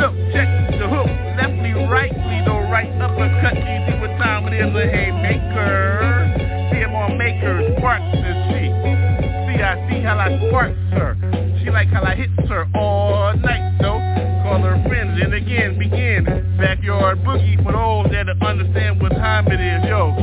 Look, 0.00 0.14
check 0.32 0.48
the 0.78 0.88
hook, 0.88 1.10
leftly, 1.36 1.72
rightly, 1.88 2.40
though, 2.44 2.64
right 2.70 2.88
uppercut. 3.00 3.56
You 3.56 3.78
see 3.84 4.00
what 4.00 4.12
time 4.16 4.48
it 4.48 4.54
is, 4.56 4.72
a 4.72 4.86
haymaker. 4.88 6.70
See 6.72 6.80
him 6.80 6.94
on 6.94 7.18
makers, 7.18 7.76
sparks 7.76 8.04
and 8.04 8.38
she. 8.48 8.72
See, 8.72 9.60
I 9.60 9.76
see 9.88 10.00
how 10.00 10.16
I 10.16 10.32
sparks 10.48 10.78
her. 10.96 11.16
She 11.62 11.70
like 11.70 11.88
how 11.88 12.04
I 12.04 12.14
hits 12.14 12.48
her 12.48 12.66
all 12.74 13.34
night, 13.36 13.78
though. 13.80 14.00
Call 14.44 14.62
her 14.62 14.82
friends 14.88 15.20
and 15.20 15.34
again 15.34 15.78
begin 15.78 16.24
backyard 16.56 17.18
boogie 17.24 17.62
for 17.64 17.72
those 17.72 18.10
that 18.12 18.28
understand 18.40 19.00
what 19.00 19.12
time 19.12 19.46
it 19.48 19.60
is, 19.60 19.84
yo. 19.88 20.14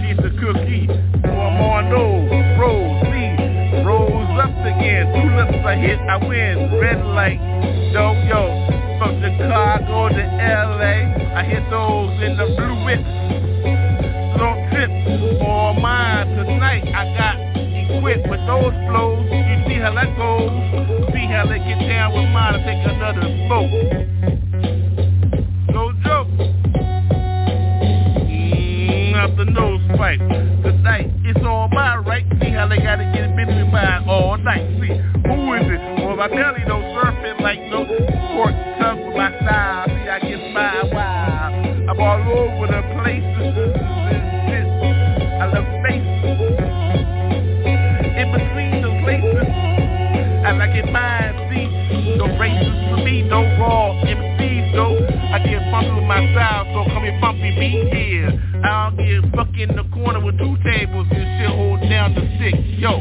She's 0.00 0.18
a 0.18 0.30
cookie, 0.40 0.86
so 0.88 1.30
I'm 1.30 1.60
on 1.60 1.90
those. 1.90 2.30
Rose, 2.58 3.02
see, 3.12 3.84
rose 3.84 4.38
up 4.40 4.56
again. 4.64 5.12
Two 5.14 5.30
lips 5.36 5.64
I 5.66 5.76
hit, 5.76 6.00
I 6.00 6.16
win. 6.26 6.80
Red 6.80 7.04
light, 7.04 7.40
yo, 7.92 8.12
yo. 8.26 8.42
From 8.98 9.20
Chicago 9.20 10.08
to 10.08 10.24
LA, 10.40 11.12
I 11.36 11.44
hit 11.44 11.68
those 11.70 12.16
in 12.22 12.36
the 12.36 12.46
blue 12.56 12.84
whip. 12.84 13.02
Don't 14.38 14.70
trip 14.72 14.90
on 15.42 15.82
mine 15.82 16.28
tonight. 16.36 16.84
I 16.94 17.04
got 17.12 17.36
equipped 17.76 18.28
with 18.28 18.40
those 18.46 18.72
flows. 18.88 19.26
You 19.30 19.56
see 19.68 19.78
how 19.80 19.92
that 19.94 20.16
goes. 20.16 20.50
See 21.12 21.26
how 21.28 21.46
they 21.46 21.58
get 21.58 21.78
down 21.86 22.14
with 22.14 22.28
mine 22.32 22.54
and 22.54 22.64
take 22.64 22.82
another 22.88 23.28
smoke. 23.44 23.72
No 25.76 25.92
joke. 26.02 26.28
Mm, 28.24 29.14
out 29.16 29.36
the 29.36 29.44
nose 29.44 29.82
pipe. 29.96 30.20
Tonight, 30.64 31.10
it's 31.24 31.44
on 31.44 31.70
my 31.74 31.96
right. 31.98 32.24
See 32.40 32.50
how 32.50 32.66
they 32.66 32.78
gotta 32.78 33.04
get 33.14 33.36
busy 33.36 33.70
by 33.70 34.02
all 34.08 34.38
night. 34.38 34.64
See, 34.80 34.96
who 35.28 35.52
is 35.54 35.66
it? 35.68 35.75
My 36.26 36.34
belly 36.34 36.64
don't 36.66 36.82
surfing 36.82 37.40
like 37.40 37.60
no 37.70 37.86
pork 38.34 38.50
tongue 38.80 39.06
with 39.06 39.14
my 39.14 39.30
style. 39.42 39.86
See, 39.86 40.10
I 40.10 40.18
get 40.18 40.42
my 40.50 40.82
wild. 40.90 41.54
I'm 41.86 42.00
all 42.00 42.18
over 42.34 42.66
the 42.66 42.82
place. 42.98 43.22
Shit. 44.50 44.66
I 45.38 45.46
love 45.54 45.70
faces. 45.86 46.26
In 48.18 48.26
between 48.34 48.82
those 48.82 48.98
places. 49.06 49.38
I 50.42 50.50
like 50.58 50.74
it 50.74 50.90
mine, 50.90 51.46
see. 51.46 52.18
No 52.18 52.26
races 52.42 52.74
for 52.90 52.96
me, 53.06 53.22
no 53.22 53.46
raw 53.62 53.94
MCs, 54.02 54.74
though. 54.74 54.98
I 55.30 55.38
get 55.38 55.62
funky 55.70 55.94
with 55.94 56.10
my 56.10 56.26
style, 56.34 56.66
so 56.74 56.90
come 56.90 57.04
here, 57.04 57.16
funky 57.20 57.54
beat 57.54 57.94
here. 57.94 58.34
I 58.64 58.90
don't 58.90 58.98
get 58.98 59.30
fuck 59.30 59.54
in 59.54 59.76
the 59.76 59.84
corner 59.94 60.18
with 60.18 60.36
two 60.38 60.56
tables 60.66 61.06
and 61.08 61.22
shit 61.38 61.54
hold 61.54 61.82
down 61.88 62.16
the 62.16 62.26
six. 62.42 62.58
Yo, 62.82 62.98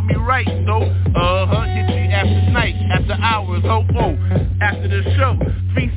bitch, 0.00 0.08
me 0.08 0.14
right, 0.16 0.46
though. 0.66 0.82
Uh-huh, 0.82 1.64
hit 1.64 1.88
you 1.90 2.10
after 2.10 2.50
night, 2.52 2.74
after 2.92 3.12
hours, 3.12 3.62
ho, 3.62 3.84
oh. 3.96 4.16
After 4.60 4.88
the 4.88 5.02
show, 5.16 5.36
three 5.74 5.90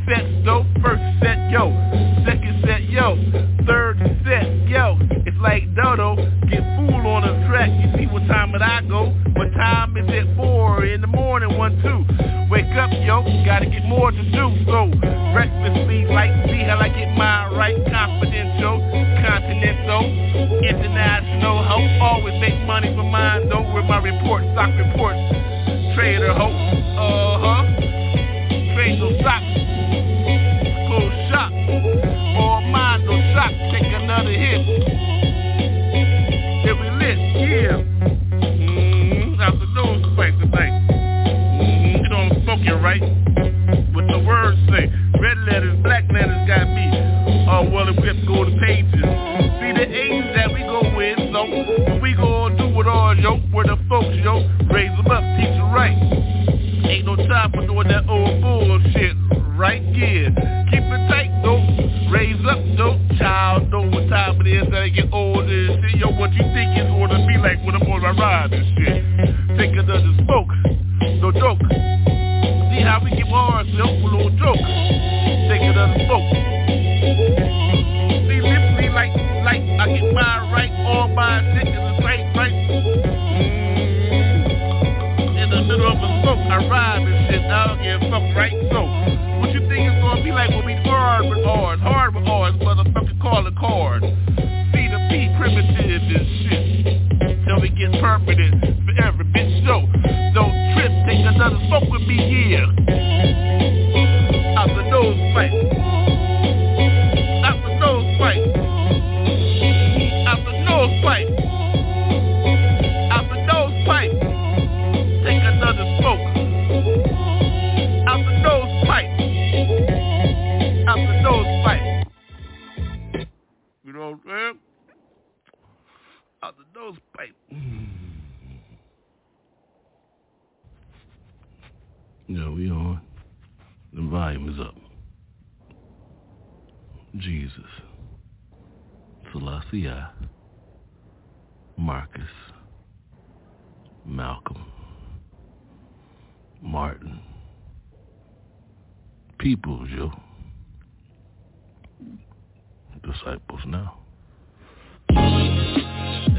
report, 24.71 25.15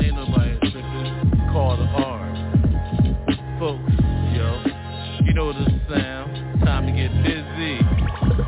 Ain't 0.01 0.15
nobody 0.15 0.59
tripping. 0.71 1.49
Call 1.53 1.77
the. 1.77 1.85
Folks, 3.59 3.93
yo. 4.35 4.63
You 5.25 5.33
know 5.33 5.53
the 5.53 5.65
sound. 5.89 6.61
Time 6.65 6.87
to 6.87 6.93
get 6.93 7.11
busy. 7.23 7.79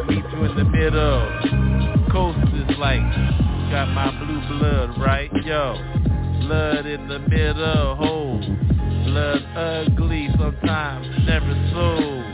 Meet 0.09 0.25
you 0.33 0.45
in 0.45 0.57
the 0.57 0.65
middle. 0.65 2.11
Coast 2.11 2.39
is 2.55 2.77
like, 2.79 3.01
got 3.71 3.89
my 3.95 4.11
blue 4.19 4.59
blood, 4.59 4.99
right? 5.01 5.31
Yo. 5.45 5.75
Blood 6.41 6.87
in 6.87 7.09
the 7.09 7.21
middle. 7.21 7.97
Hold. 7.97 8.43
Blood 9.07 9.43
ugly 9.57 10.29
sometimes. 10.39 11.07
Never 11.25 11.55
sold. 11.73 12.25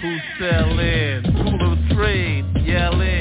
Who 0.00 0.18
sellin'? 0.38 1.22
Pool 1.42 1.72
of 1.72 1.96
trade. 1.96 2.44
Yellin'. 2.64 3.11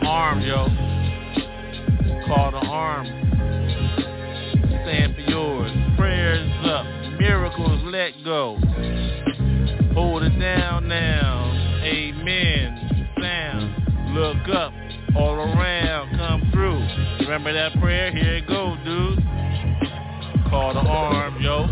The 0.00 0.06
arm, 0.06 0.40
yo. 0.40 0.66
Call 2.26 2.50
the 2.50 2.66
arm. 2.66 3.06
Stand 4.66 5.14
for 5.14 5.20
yours. 5.22 5.72
Prayers 5.96 6.50
up. 6.64 6.86
Miracles 7.18 7.80
let 7.84 8.12
go. 8.24 8.58
Hold 9.94 10.24
it 10.24 10.38
down 10.40 10.88
now. 10.88 11.52
Amen. 11.84 13.08
Sound. 13.20 14.14
Look 14.14 14.48
up. 14.54 14.72
All 15.16 15.34
around. 15.34 16.16
Come 16.16 16.50
through. 16.52 16.86
Remember 17.20 17.52
that 17.52 17.78
prayer? 17.80 18.10
Here 18.10 18.36
it 18.36 18.48
go, 18.48 18.76
dude. 18.84 19.18
Call 20.50 20.74
the 20.74 20.80
arm, 20.80 21.40
yo. 21.40 21.66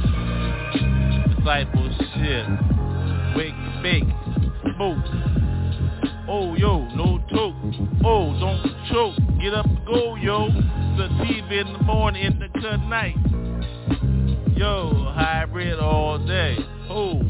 Discipleship. 1.37 2.47
Wake, 3.37 3.55
bake, 3.83 4.05
smoke. 4.77 5.05
Oh, 6.29 6.55
yo. 6.55 6.82
Oh, 8.05 8.39
don't 8.39 8.63
choke. 8.91 9.17
Get 9.41 9.55
up 9.55 9.67
and 9.67 9.87
go, 9.87 10.17
yo. 10.17 10.49
Sativa 10.97 11.61
in 11.61 11.73
the 11.73 11.83
morning, 11.85 12.25
in 12.25 12.39
the 12.39 12.49
good 12.49 12.81
night. 12.89 13.17
Yo, 14.57 14.93
hybrid 15.15 15.79
all 15.79 16.19
day. 16.19 16.57
Oh, 16.89 17.23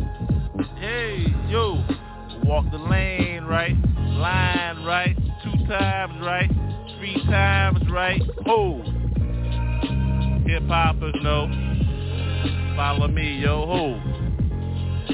hey, 0.78 1.24
yo. 1.48 1.84
Walk 2.44 2.64
the 2.72 2.78
lane 2.78 3.44
right, 3.44 3.76
line 3.96 4.84
right, 4.84 5.16
two 5.44 5.66
times 5.66 6.20
right, 6.20 6.50
three 6.98 7.22
times 7.26 7.80
right. 7.90 8.20
Oh, 8.46 8.82
hip 10.44 10.64
hoppers 10.66 11.14
know. 11.22 11.46
Follow 12.76 13.08
me, 13.08 13.38
yo. 13.38 13.66
Ho. 13.66 14.00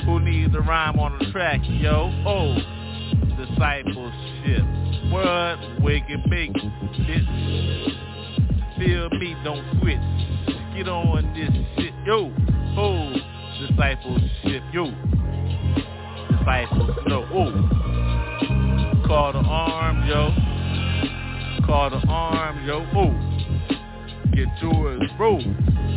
Who 0.05 0.21
needs 0.21 0.55
a 0.55 0.61
rhyme 0.61 0.99
on 0.99 1.19
the 1.19 1.31
track, 1.33 1.61
yo? 1.65 2.11
Oh, 2.27 2.57
discipleship. 3.47 4.65
What? 5.11 5.83
Wake 5.83 6.05
and 6.09 6.29
bake, 6.29 6.53
bitch. 6.53 7.99
Feel 8.79 9.09
me, 9.11 9.37
don't 9.45 9.65
switch. 9.81 9.99
Get 10.77 10.89
on 10.89 11.33
this 11.35 11.51
shit, 11.77 11.95
yo. 12.05 12.33
Oh, 12.77 13.15
discipleship, 13.67 14.63
yo. 14.73 14.91
Disciples, 16.31 16.99
no. 17.07 17.27
Oh, 17.33 19.05
call 19.07 19.33
the 19.33 19.39
arm, 19.39 20.07
yo. 20.07 20.35
Call 21.67 21.91
the 21.91 22.07
arm, 22.09 22.67
yo. 22.67 22.87
Oh 22.95 23.29
get 24.39 24.63
yours, 24.63 25.03
bro. 25.17 25.39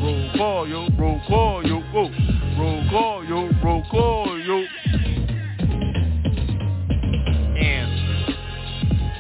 Roll 0.02 0.32
call, 0.36 0.68
yo, 0.68 0.88
roll 0.98 1.22
call, 1.28 1.64
yo, 1.64 1.80
whoa. 1.94 2.10
Roll 2.58 2.90
call, 2.90 3.24
yo, 3.24 3.50
roll 3.64 3.84
call, 3.92 4.40
yo. 4.40 5.21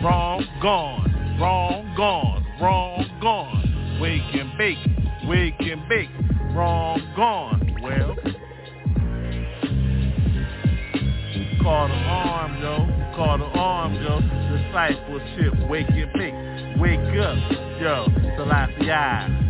Wrong, 0.04 0.44
gone, 0.62 1.38
wrong, 1.40 1.94
gone, 1.96 2.46
wrong, 2.60 3.06
gone. 3.22 4.00
Wake 4.02 4.22
and 4.34 4.58
bake, 4.58 4.78
wake 5.28 5.60
and 5.60 5.88
bake, 5.88 6.10
wrong, 6.56 7.02
gone. 7.16 7.78
Well, 7.82 8.16
call 11.62 11.88
the 11.88 11.94
arm, 11.94 12.62
yo, 12.62 12.88
call 13.16 13.38
the 13.38 13.46
arm, 13.46 13.94
yo. 13.96 14.22
Discipleship, 14.58 15.70
wake 15.70 15.90
and 15.90 16.14
bake, 16.14 16.80
wake 16.80 17.20
up, 17.20 17.38
yo. 17.80 18.08
Selassie 18.38 18.92
I. 18.92 19.42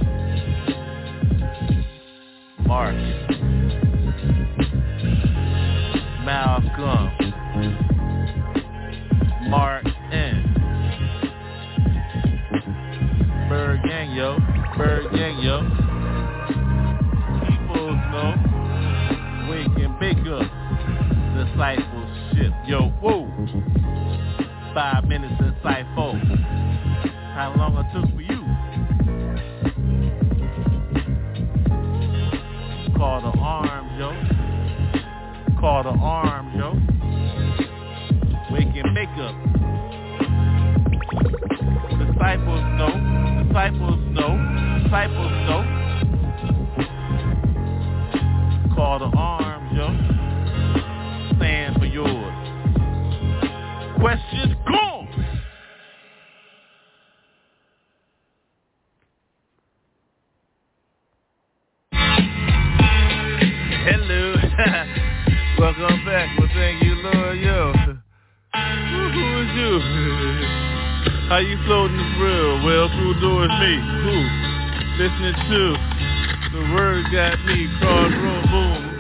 Mark. 2.66 2.96
Malcolm. 6.26 7.12
Martin. 9.50 9.91
Gang, 13.92 14.14
yo. 14.14 14.40
ByrdGang, 14.78 15.44
yo. 15.44 15.68
People 17.46 17.92
know. 17.92 18.32
Wake 19.50 19.84
and 19.84 20.00
bake 20.00 20.26
up. 20.32 20.48
Discipleship, 21.36 22.54
yo. 22.66 22.88
Whoa. 23.02 23.28
Five 24.74 25.04
minutes 25.10 25.34
inside 25.42 25.86
four. 25.94 26.16
How 27.36 27.54
long 27.58 27.76
it 27.80 27.88
took 27.92 28.08
for 28.16 28.22
you? 28.22 28.42
Call 32.96 33.20
the 33.20 33.38
arms, 33.40 33.92
yo. 34.00 34.16
Call 35.60 35.84
the 35.84 35.90
arms, 36.00 36.56
yo. 36.56 36.80
Wake 38.54 38.74
and 38.74 38.94
make. 38.94 39.10
Disciples 42.00 42.64
know. 42.78 43.01
Disciples 43.52 44.00
know. 44.12 44.38
Disciples 44.82 45.32
know. 45.44 45.62
Call 48.74 49.00
the 49.00 49.12
arms, 49.18 49.70
yo. 49.76 49.88
Stand 51.36 51.76
for 51.78 51.86
yours. 51.86 52.34
Questions 54.00 54.56
How 71.32 71.38
you 71.38 71.56
floating 71.64 71.96
this 71.96 72.20
real? 72.20 72.60
Well, 72.66 72.90
through 72.92 73.22
doors 73.22 73.48
me. 73.48 73.80
Who? 74.04 74.16
Listening 75.00 75.32
to 75.48 75.64
the 76.52 76.74
word 76.76 77.06
got 77.08 77.40
me. 77.46 77.72
Crossroad 77.80 78.52
boom. 78.52 78.91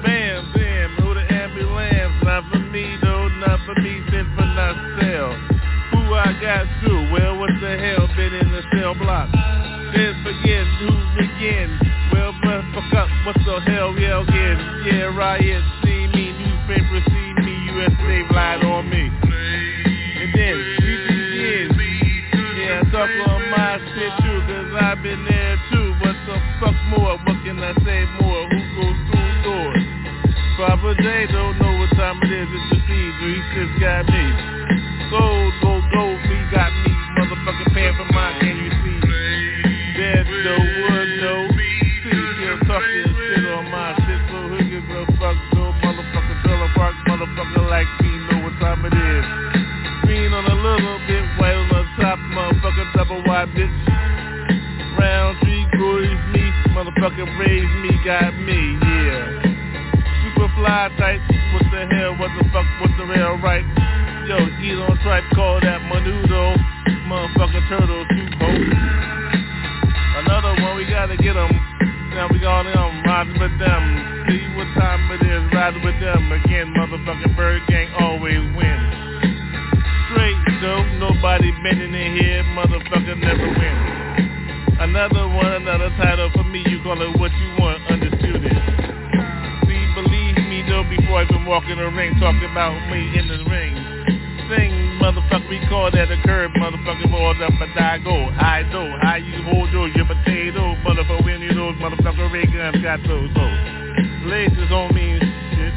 Got 33.81 34.05
me. 34.05 34.25
Gold, 35.09 35.53
gold, 35.65 35.83
gold. 35.89 36.19
Me 36.29 36.37
got 36.53 36.69
me. 36.85 36.93
Motherfucking 37.17 37.73
paying 37.73 37.95
for 37.97 38.05
mine. 38.13 38.37
Can 38.39 38.55
you 38.61 38.71
see? 38.77 38.97
There's 39.97 40.29
no 40.29 40.55
wood, 40.55 41.09
no. 41.17 41.33
See, 41.57 42.21
still 42.37 42.57
talking 42.69 43.09
shit 43.09 43.45
on 43.49 43.65
my 43.73 43.97
shit. 44.05 44.21
So 44.29 44.37
who 44.53 44.57
gives 44.69 44.85
a 44.85 45.01
fuck? 45.17 45.37
No 45.57 45.73
motherfucker, 45.81 46.37
Trailer 46.45 46.71
Park 46.77 46.95
motherfucker 47.09 47.69
like 47.73 47.89
me. 48.05 48.11
Know 48.29 48.45
what 48.45 48.53
time 48.61 48.85
it 48.85 48.93
is. 48.93 49.25
Green 50.05 50.31
on 50.31 50.45
a 50.45 50.57
little 50.61 50.99
bit, 51.09 51.25
white 51.41 51.57
on 51.57 51.67
the 51.73 51.81
top, 52.01 52.19
motherfucker 52.37 52.85
double 52.93 53.23
wide 53.25 53.49
bitch. 53.57 53.73
Round 54.97 55.39
tree, 55.41 55.65
gories 55.73 56.21
me, 56.33 56.43
motherfucker 56.77 57.25
raised 57.39 57.75
me, 57.81 57.97
got 58.05 58.35
me, 58.37 58.77
yeah. 58.81 59.41
Super 60.21 60.49
fly 60.57 60.91
type, 60.97 61.21
what 61.53 61.63
the 61.71 61.87
hell, 61.95 62.17
what 62.17 62.29
the 62.37 62.43
fuck, 62.51 62.65
we 71.11 71.17
gotta 71.17 71.23
get 71.23 71.35
'em. 71.35 71.51
Now 72.15 72.27
we 72.31 72.39
got 72.39 72.63
them, 72.63 73.03
riding 73.03 73.39
with 73.39 73.59
them. 73.59 74.25
See 74.27 74.47
what 74.55 74.67
time 74.79 75.11
it 75.11 75.21
is, 75.27 75.53
riding 75.53 75.83
with 75.83 75.99
them. 75.99 76.31
Again, 76.31 76.73
motherfucking 76.73 77.35
ByrdGang 77.35 78.01
always 78.01 78.55
wins 78.55 79.01
straight 80.11 80.35
though, 80.61 80.83
nobody 80.99 81.51
bending 81.63 81.93
in 81.95 82.17
here, 82.17 82.43
motherfucker 82.55 83.17
never 83.17 83.47
win. 83.47 83.77
Another 84.79 85.27
one, 85.27 85.53
another 85.63 85.89
title 85.97 86.29
for 86.33 86.43
me, 86.43 86.63
you 86.67 86.81
call 86.83 87.01
it 87.01 87.19
what 87.19 87.31
you 87.31 87.49
want, 87.59 87.79
undisputed. 87.89 88.51
See, 89.67 89.83
believe 89.95 90.35
me 90.51 90.63
though, 90.67 90.83
before 90.83 91.19
I 91.19 91.23
even 91.23 91.45
walk 91.45 91.63
in 91.69 91.77
the 91.77 91.87
ring, 91.95 92.19
talking 92.19 92.49
about 92.51 92.75
me 92.91 93.19
in 93.19 93.27
the 93.27 93.39
ring. 93.49 93.75
thing, 94.51 94.99
motherfucker, 94.99 95.47
we 95.47 95.59
call 95.69 95.89
that 95.91 96.11
a 96.11 96.19
curb, 96.27 96.51
motherfucker, 96.59 97.07
hold 97.09 97.41
up 97.41 97.55
a 97.55 97.67
die 97.73 97.99
go. 98.03 98.11
I 98.11 98.63
know, 98.63 98.99
how 99.01 99.15
you 99.15 99.41
hold 99.47 99.71
those, 99.71 99.95
your 99.95 100.05
potato, 100.05 100.50
motherfucker, 100.91 101.23
when 101.23 101.41
you 101.41 101.53
those, 101.55 101.75
motherfucker, 101.79 102.27
ray 102.31 102.43
guns 102.51 102.83
got 102.83 102.99
those, 103.07 103.31
so. 103.31 103.45
Lasers 104.27 104.69
don't 104.69 104.93
mean 104.93 105.19
shit. 105.55 105.73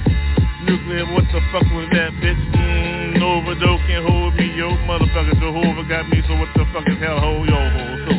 Nuclear, 0.66 1.06
what 1.14 1.24
the 1.30 1.38
fuck 1.54 1.62
was 1.70 1.86
that, 1.94 2.10
bitch? 2.18 2.34
Mm, 2.34 3.20
Nova 3.22 3.54
Doe 3.54 3.78
can't 3.86 4.02
hold 4.02 4.34
me, 4.34 4.50
yo, 4.58 4.74
motherfucker. 4.90 5.38
Jehovah 5.38 5.86
got 5.86 6.08
me, 6.10 6.18
so 6.26 6.34
what 6.34 6.50
the 6.58 6.66
fuck 6.74 6.82
is 6.90 6.98
hell, 6.98 7.20
hold 7.20 7.46
yo, 7.46 7.54
ho. 7.54 7.84
So, 8.10 8.12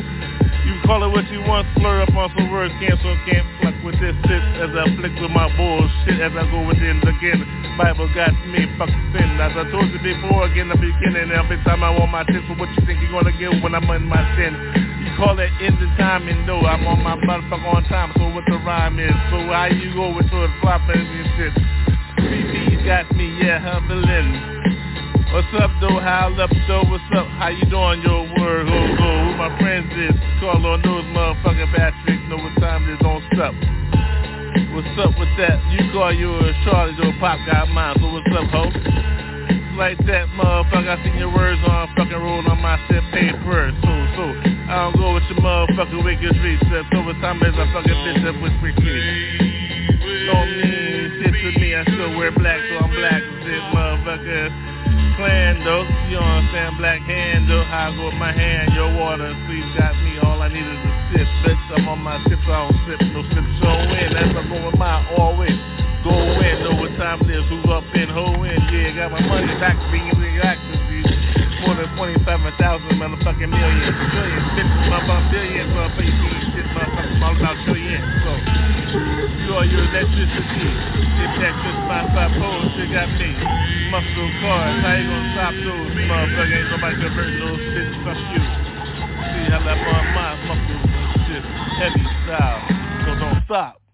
you 0.63 0.73
call 0.87 1.03
it 1.03 1.11
what 1.11 1.27
you 1.31 1.43
want, 1.43 1.67
slur 1.75 2.01
up 2.01 2.15
on 2.15 2.31
some 2.31 2.49
words, 2.49 2.71
cancel, 2.79 3.11
can't 3.27 3.43
fuck 3.59 3.75
with 3.83 3.99
this 3.99 4.15
shit 4.23 4.43
as 4.63 4.71
I 4.71 4.87
flick 4.95 5.19
with 5.19 5.35
my 5.35 5.51
bullshit 5.59 6.23
as 6.23 6.31
I 6.31 6.47
go 6.47 6.63
within 6.63 7.03
again. 7.03 7.43
Bible 7.75 8.07
got 8.15 8.31
me, 8.47 8.71
fuck 8.79 8.87
sin. 9.11 9.35
As 9.35 9.51
I 9.51 9.67
told 9.67 9.91
you 9.91 9.99
before, 9.99 10.47
again, 10.47 10.71
the 10.71 10.79
beginning, 10.79 11.35
every 11.35 11.59
time 11.67 11.83
I 11.83 11.91
want 11.91 12.11
my 12.11 12.23
tip, 12.23 12.39
so 12.47 12.55
what 12.55 12.71
you 12.71 12.87
think 12.87 13.03
you're 13.03 13.11
gonna 13.11 13.35
get 13.35 13.51
when 13.59 13.75
I'm 13.75 13.83
in 13.91 14.07
my 14.07 14.23
sin? 14.39 14.94
Call 15.17 15.39
it 15.39 15.49
ending 15.61 15.95
time 15.95 16.27
and 16.27 16.45
no, 16.45 16.59
I'm 16.59 16.85
on 16.87 16.99
my 16.99 17.15
motherfucker 17.15 17.73
on 17.73 17.83
time, 17.85 18.11
so 18.17 18.27
what 18.35 18.43
the 18.47 18.59
rhyme 18.67 18.99
is. 18.99 19.15
So 19.31 19.47
how 19.47 19.67
you 19.71 19.93
go 19.95 20.13
with 20.13 20.27
of 20.27 20.51
flopping 20.59 20.99
and 20.99 21.29
shit? 21.39 21.53
BB's 22.19 22.83
got 22.85 23.07
me, 23.15 23.31
yeah, 23.39 23.59
humbling. 23.63 24.65
What's 25.31 25.47
up, 25.63 25.71
though? 25.79 25.99
How 26.03 26.35
up, 26.35 26.51
though? 26.67 26.83
What's 26.91 27.03
up? 27.15 27.27
How 27.39 27.47
you 27.47 27.63
doing, 27.71 28.03
your 28.03 28.27
word? 28.39 28.67
Ho, 28.67 28.79
ho. 28.99 29.31
Who 29.31 29.37
my 29.39 29.55
friends 29.59 29.87
is? 29.95 30.19
Call 30.39 30.59
on 30.65 30.81
those 30.83 31.07
motherfucking 31.15 31.71
Patrick. 31.71 32.19
Know 32.27 32.35
what 32.35 32.55
time 32.59 32.83
it 32.83 32.99
is 32.99 33.01
on 33.07 33.23
stop. 33.31 33.55
What's 34.75 34.99
up 34.99 35.17
with 35.17 35.31
that? 35.39 35.63
You 35.71 35.91
call 35.93 36.11
yours 36.11 36.55
Charlie, 36.65 36.95
though. 36.99 37.15
Pop 37.19 37.39
got 37.47 37.69
mine. 37.69 37.95
So 37.99 38.11
what's 38.11 38.27
up, 38.35 38.51
ho? 38.51 39.14
Like 39.75 39.99
that, 40.07 40.31
motherfucker. 40.39 40.87
I 40.87 41.03
seen 41.03 41.19
your 41.19 41.35
words 41.35 41.59
on 41.67 41.91
fucking 41.99 42.15
roll 42.15 42.39
on 42.47 42.61
my 42.63 42.79
set 42.87 43.03
paper. 43.11 43.75
So, 43.83 43.91
so. 44.15 44.23
I 44.71 44.87
don't 44.87 44.95
go 44.95 45.13
with 45.13 45.27
your 45.27 45.43
motherfucking 45.43 45.99
wicked. 45.99 46.31
So 46.31 47.03
what 47.03 47.19
time 47.19 47.43
is 47.43 47.51
I 47.59 47.67
fucking 47.75 47.99
bitch 48.07 48.23
up 48.23 48.39
with 48.39 48.55
Rick 48.63 48.79
Don't 48.79 50.51
mean 50.63 51.19
shit 51.19 51.35
to 51.35 51.59
me. 51.59 51.75
I 51.75 51.83
still 51.83 52.15
wear 52.15 52.31
black, 52.31 52.55
so 52.71 52.87
I'm 52.87 52.91
black 52.95 53.19
as 53.19 53.35
shit, 53.43 53.63
motherfucker. 53.75 54.47
Clan 55.19 55.63
though, 55.63 55.83
you 56.07 56.15
know 56.15 56.23
what 56.23 56.39
I'm 56.39 56.49
saying? 56.55 56.77
Black 56.77 57.01
hand 57.01 57.45
how 57.47 57.91
I 57.91 57.95
go 57.95 58.05
with 58.07 58.15
my 58.15 58.31
hand, 58.31 58.73
your 58.73 58.95
water, 58.95 59.31
please 59.47 59.67
got 59.77 59.95
me. 60.03 60.19
All 60.19 60.41
I 60.41 60.47
need 60.47 60.63
is 60.63 60.81
a 60.87 60.91
sip, 61.11 61.27
bitch. 61.43 61.77
I'm 61.77 61.87
on 61.89 61.99
my 61.99 62.23
sip, 62.23 62.39
so 62.45 62.51
I 62.51 62.71
don't 62.71 62.79
sip, 62.87 62.99
no 63.11 63.21
sip, 63.27 63.45
so 63.59 63.69
in. 63.91 64.13
That's 64.13 64.37
I'm 64.39 64.49
going 64.49 64.79
my 64.79 65.03
in. 65.47 65.84
Go 66.05 66.13
in, 66.13 66.61
know 66.61 66.77
what 66.77 66.93
time 67.01 67.17
it 67.25 67.33
is, 67.33 67.41
who 67.49 67.65
up 67.73 67.81
in, 67.97 68.05
ho 68.13 68.37
in. 68.45 68.61
Yeah, 68.69 68.93
got 68.93 69.09
my 69.09 69.25
money 69.25 69.49
back, 69.57 69.73
being 69.89 70.13
the 70.13 70.37
actors, 70.37 70.77
more 71.65 71.73
than 71.73 71.89
27,000 71.97 72.21
motherfucking 72.93 73.49
millions, 73.49 73.97
billions, 74.13 74.47
bitches, 74.53 74.85
motherfucking 74.85 75.33
billions, 75.33 75.65
shit, 76.53 76.67
motherfucking 76.77 77.25
all 77.25 77.33
about 77.33 77.57
trillions. 77.65 78.05
So, 78.21 78.31
you 78.37 79.49
are 79.57 79.65
your 79.65 79.81
electricity. 79.81 80.69
If 81.25 81.31
that's 81.41 81.57
just 81.65 81.81
my 81.89 82.05
five 82.13 82.37
poles, 82.37 82.69
you 82.77 82.85
got 82.93 83.09
me. 83.17 83.33
Muscle 83.89 84.29
cars, 84.45 84.77
how 84.85 84.93
you 84.93 85.09
gonna 85.09 85.33
stop 85.33 85.57
those 85.57 85.89
motherfuckers? 86.05 86.53
Ain't 86.53 86.69
nobody 86.69 86.95
converting 87.01 87.39
those 87.41 87.61
bitches, 87.73 87.97
fuck 88.05 88.21
you. 88.29 88.45
See 88.45 89.45
how 89.49 89.57
that 89.57 89.77
my 89.81 90.01
mind 90.13 90.37
muscles 90.53 90.85
shit, 91.25 91.41
heavy 91.81 92.05
style, 92.29 92.61
so 93.09 93.17
don't 93.17 93.41
stop. 93.49 93.84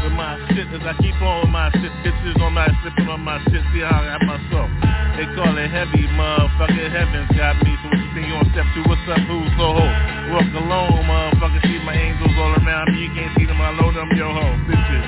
With 0.00 0.16
my 0.16 0.32
shit, 0.56 0.64
as 0.72 0.80
I 0.80 0.96
keep 0.96 1.12
on 1.20 1.44
with 1.44 1.52
my 1.52 1.68
shit, 1.76 1.92
bitches 2.00 2.40
on 2.40 2.56
my 2.56 2.64
slipping 2.80 3.04
on 3.04 3.20
my 3.20 3.36
shit, 3.52 3.60
see 3.68 3.84
how 3.84 4.00
I 4.00 4.16
got 4.16 4.24
myself. 4.24 4.72
They 5.20 5.28
call 5.36 5.52
it 5.52 5.68
heavy, 5.68 6.08
motherfucker, 6.16 6.88
heaven's 6.88 7.28
got 7.36 7.60
me, 7.60 7.76
so 7.84 7.92
what 7.92 8.00
you 8.00 8.08
think 8.16 8.24
you 8.24 8.36
on 8.40 8.48
step 8.56 8.64
two, 8.72 8.80
what's 8.88 9.04
up, 9.12 9.20
who's 9.28 9.52
so 9.60 9.76
ho? 9.76 9.84
Walk 10.32 10.48
alone, 10.56 11.04
motherfucker, 11.04 11.60
see 11.68 11.84
my 11.84 11.92
angels 11.92 12.32
all 12.32 12.56
around 12.64 12.88
me, 12.96 13.04
you 13.04 13.12
can't 13.12 13.28
see 13.36 13.44
them, 13.44 13.60
I 13.60 13.76
load 13.76 13.92
them, 13.92 14.08
yo 14.16 14.32
ho, 14.32 14.46
bitches. 14.64 15.04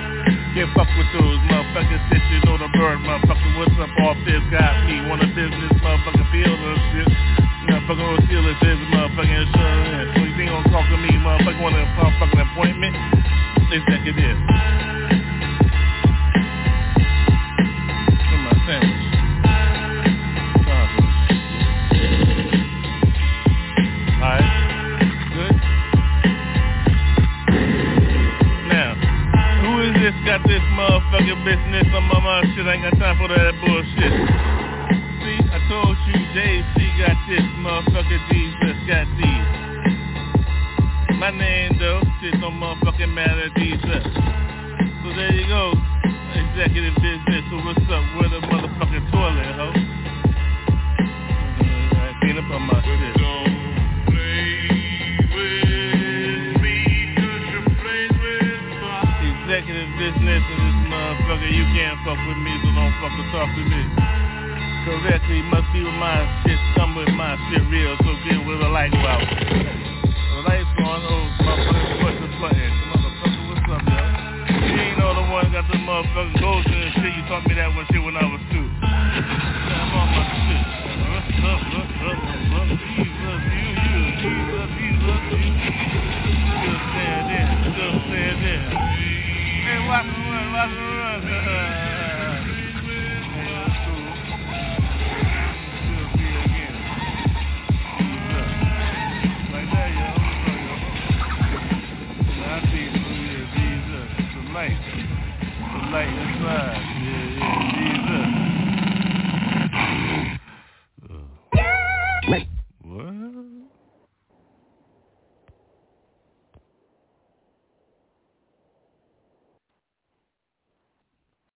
Can't 0.52 0.68
fuck 0.76 0.92
with 1.00 1.08
those 1.16 1.40
motherfuckers, 1.48 2.02
shit, 2.12 2.20
you 2.28 2.44
the 2.44 2.68
bird, 2.76 3.00
motherfucker, 3.00 3.48
what's 3.56 3.72
up, 3.80 3.88
off 4.04 4.20
this, 4.28 4.44
got 4.52 4.76
me, 4.84 5.00
want 5.08 5.24
a 5.24 5.28
business, 5.32 5.72
motherfucker, 5.80 6.26
feel 6.28 6.52
the 6.52 6.72
shit. 6.92 7.08
Motherfucker, 7.64 8.04
no 8.04 8.20
stealers, 8.28 8.60
is 8.60 8.80
motherfucking 8.92 9.40
insurance. 9.40 10.10
So 10.12 10.20
you 10.20 10.36
think 10.36 10.52
gonna 10.52 10.68
talk 10.68 10.84
to 10.84 10.98
me, 11.00 11.16
motherfucker, 11.16 11.64
want 11.64 11.80
a 11.80 11.88
motherfucking 11.96 12.44
appointment? 12.44 12.92
Executive. 13.72 14.31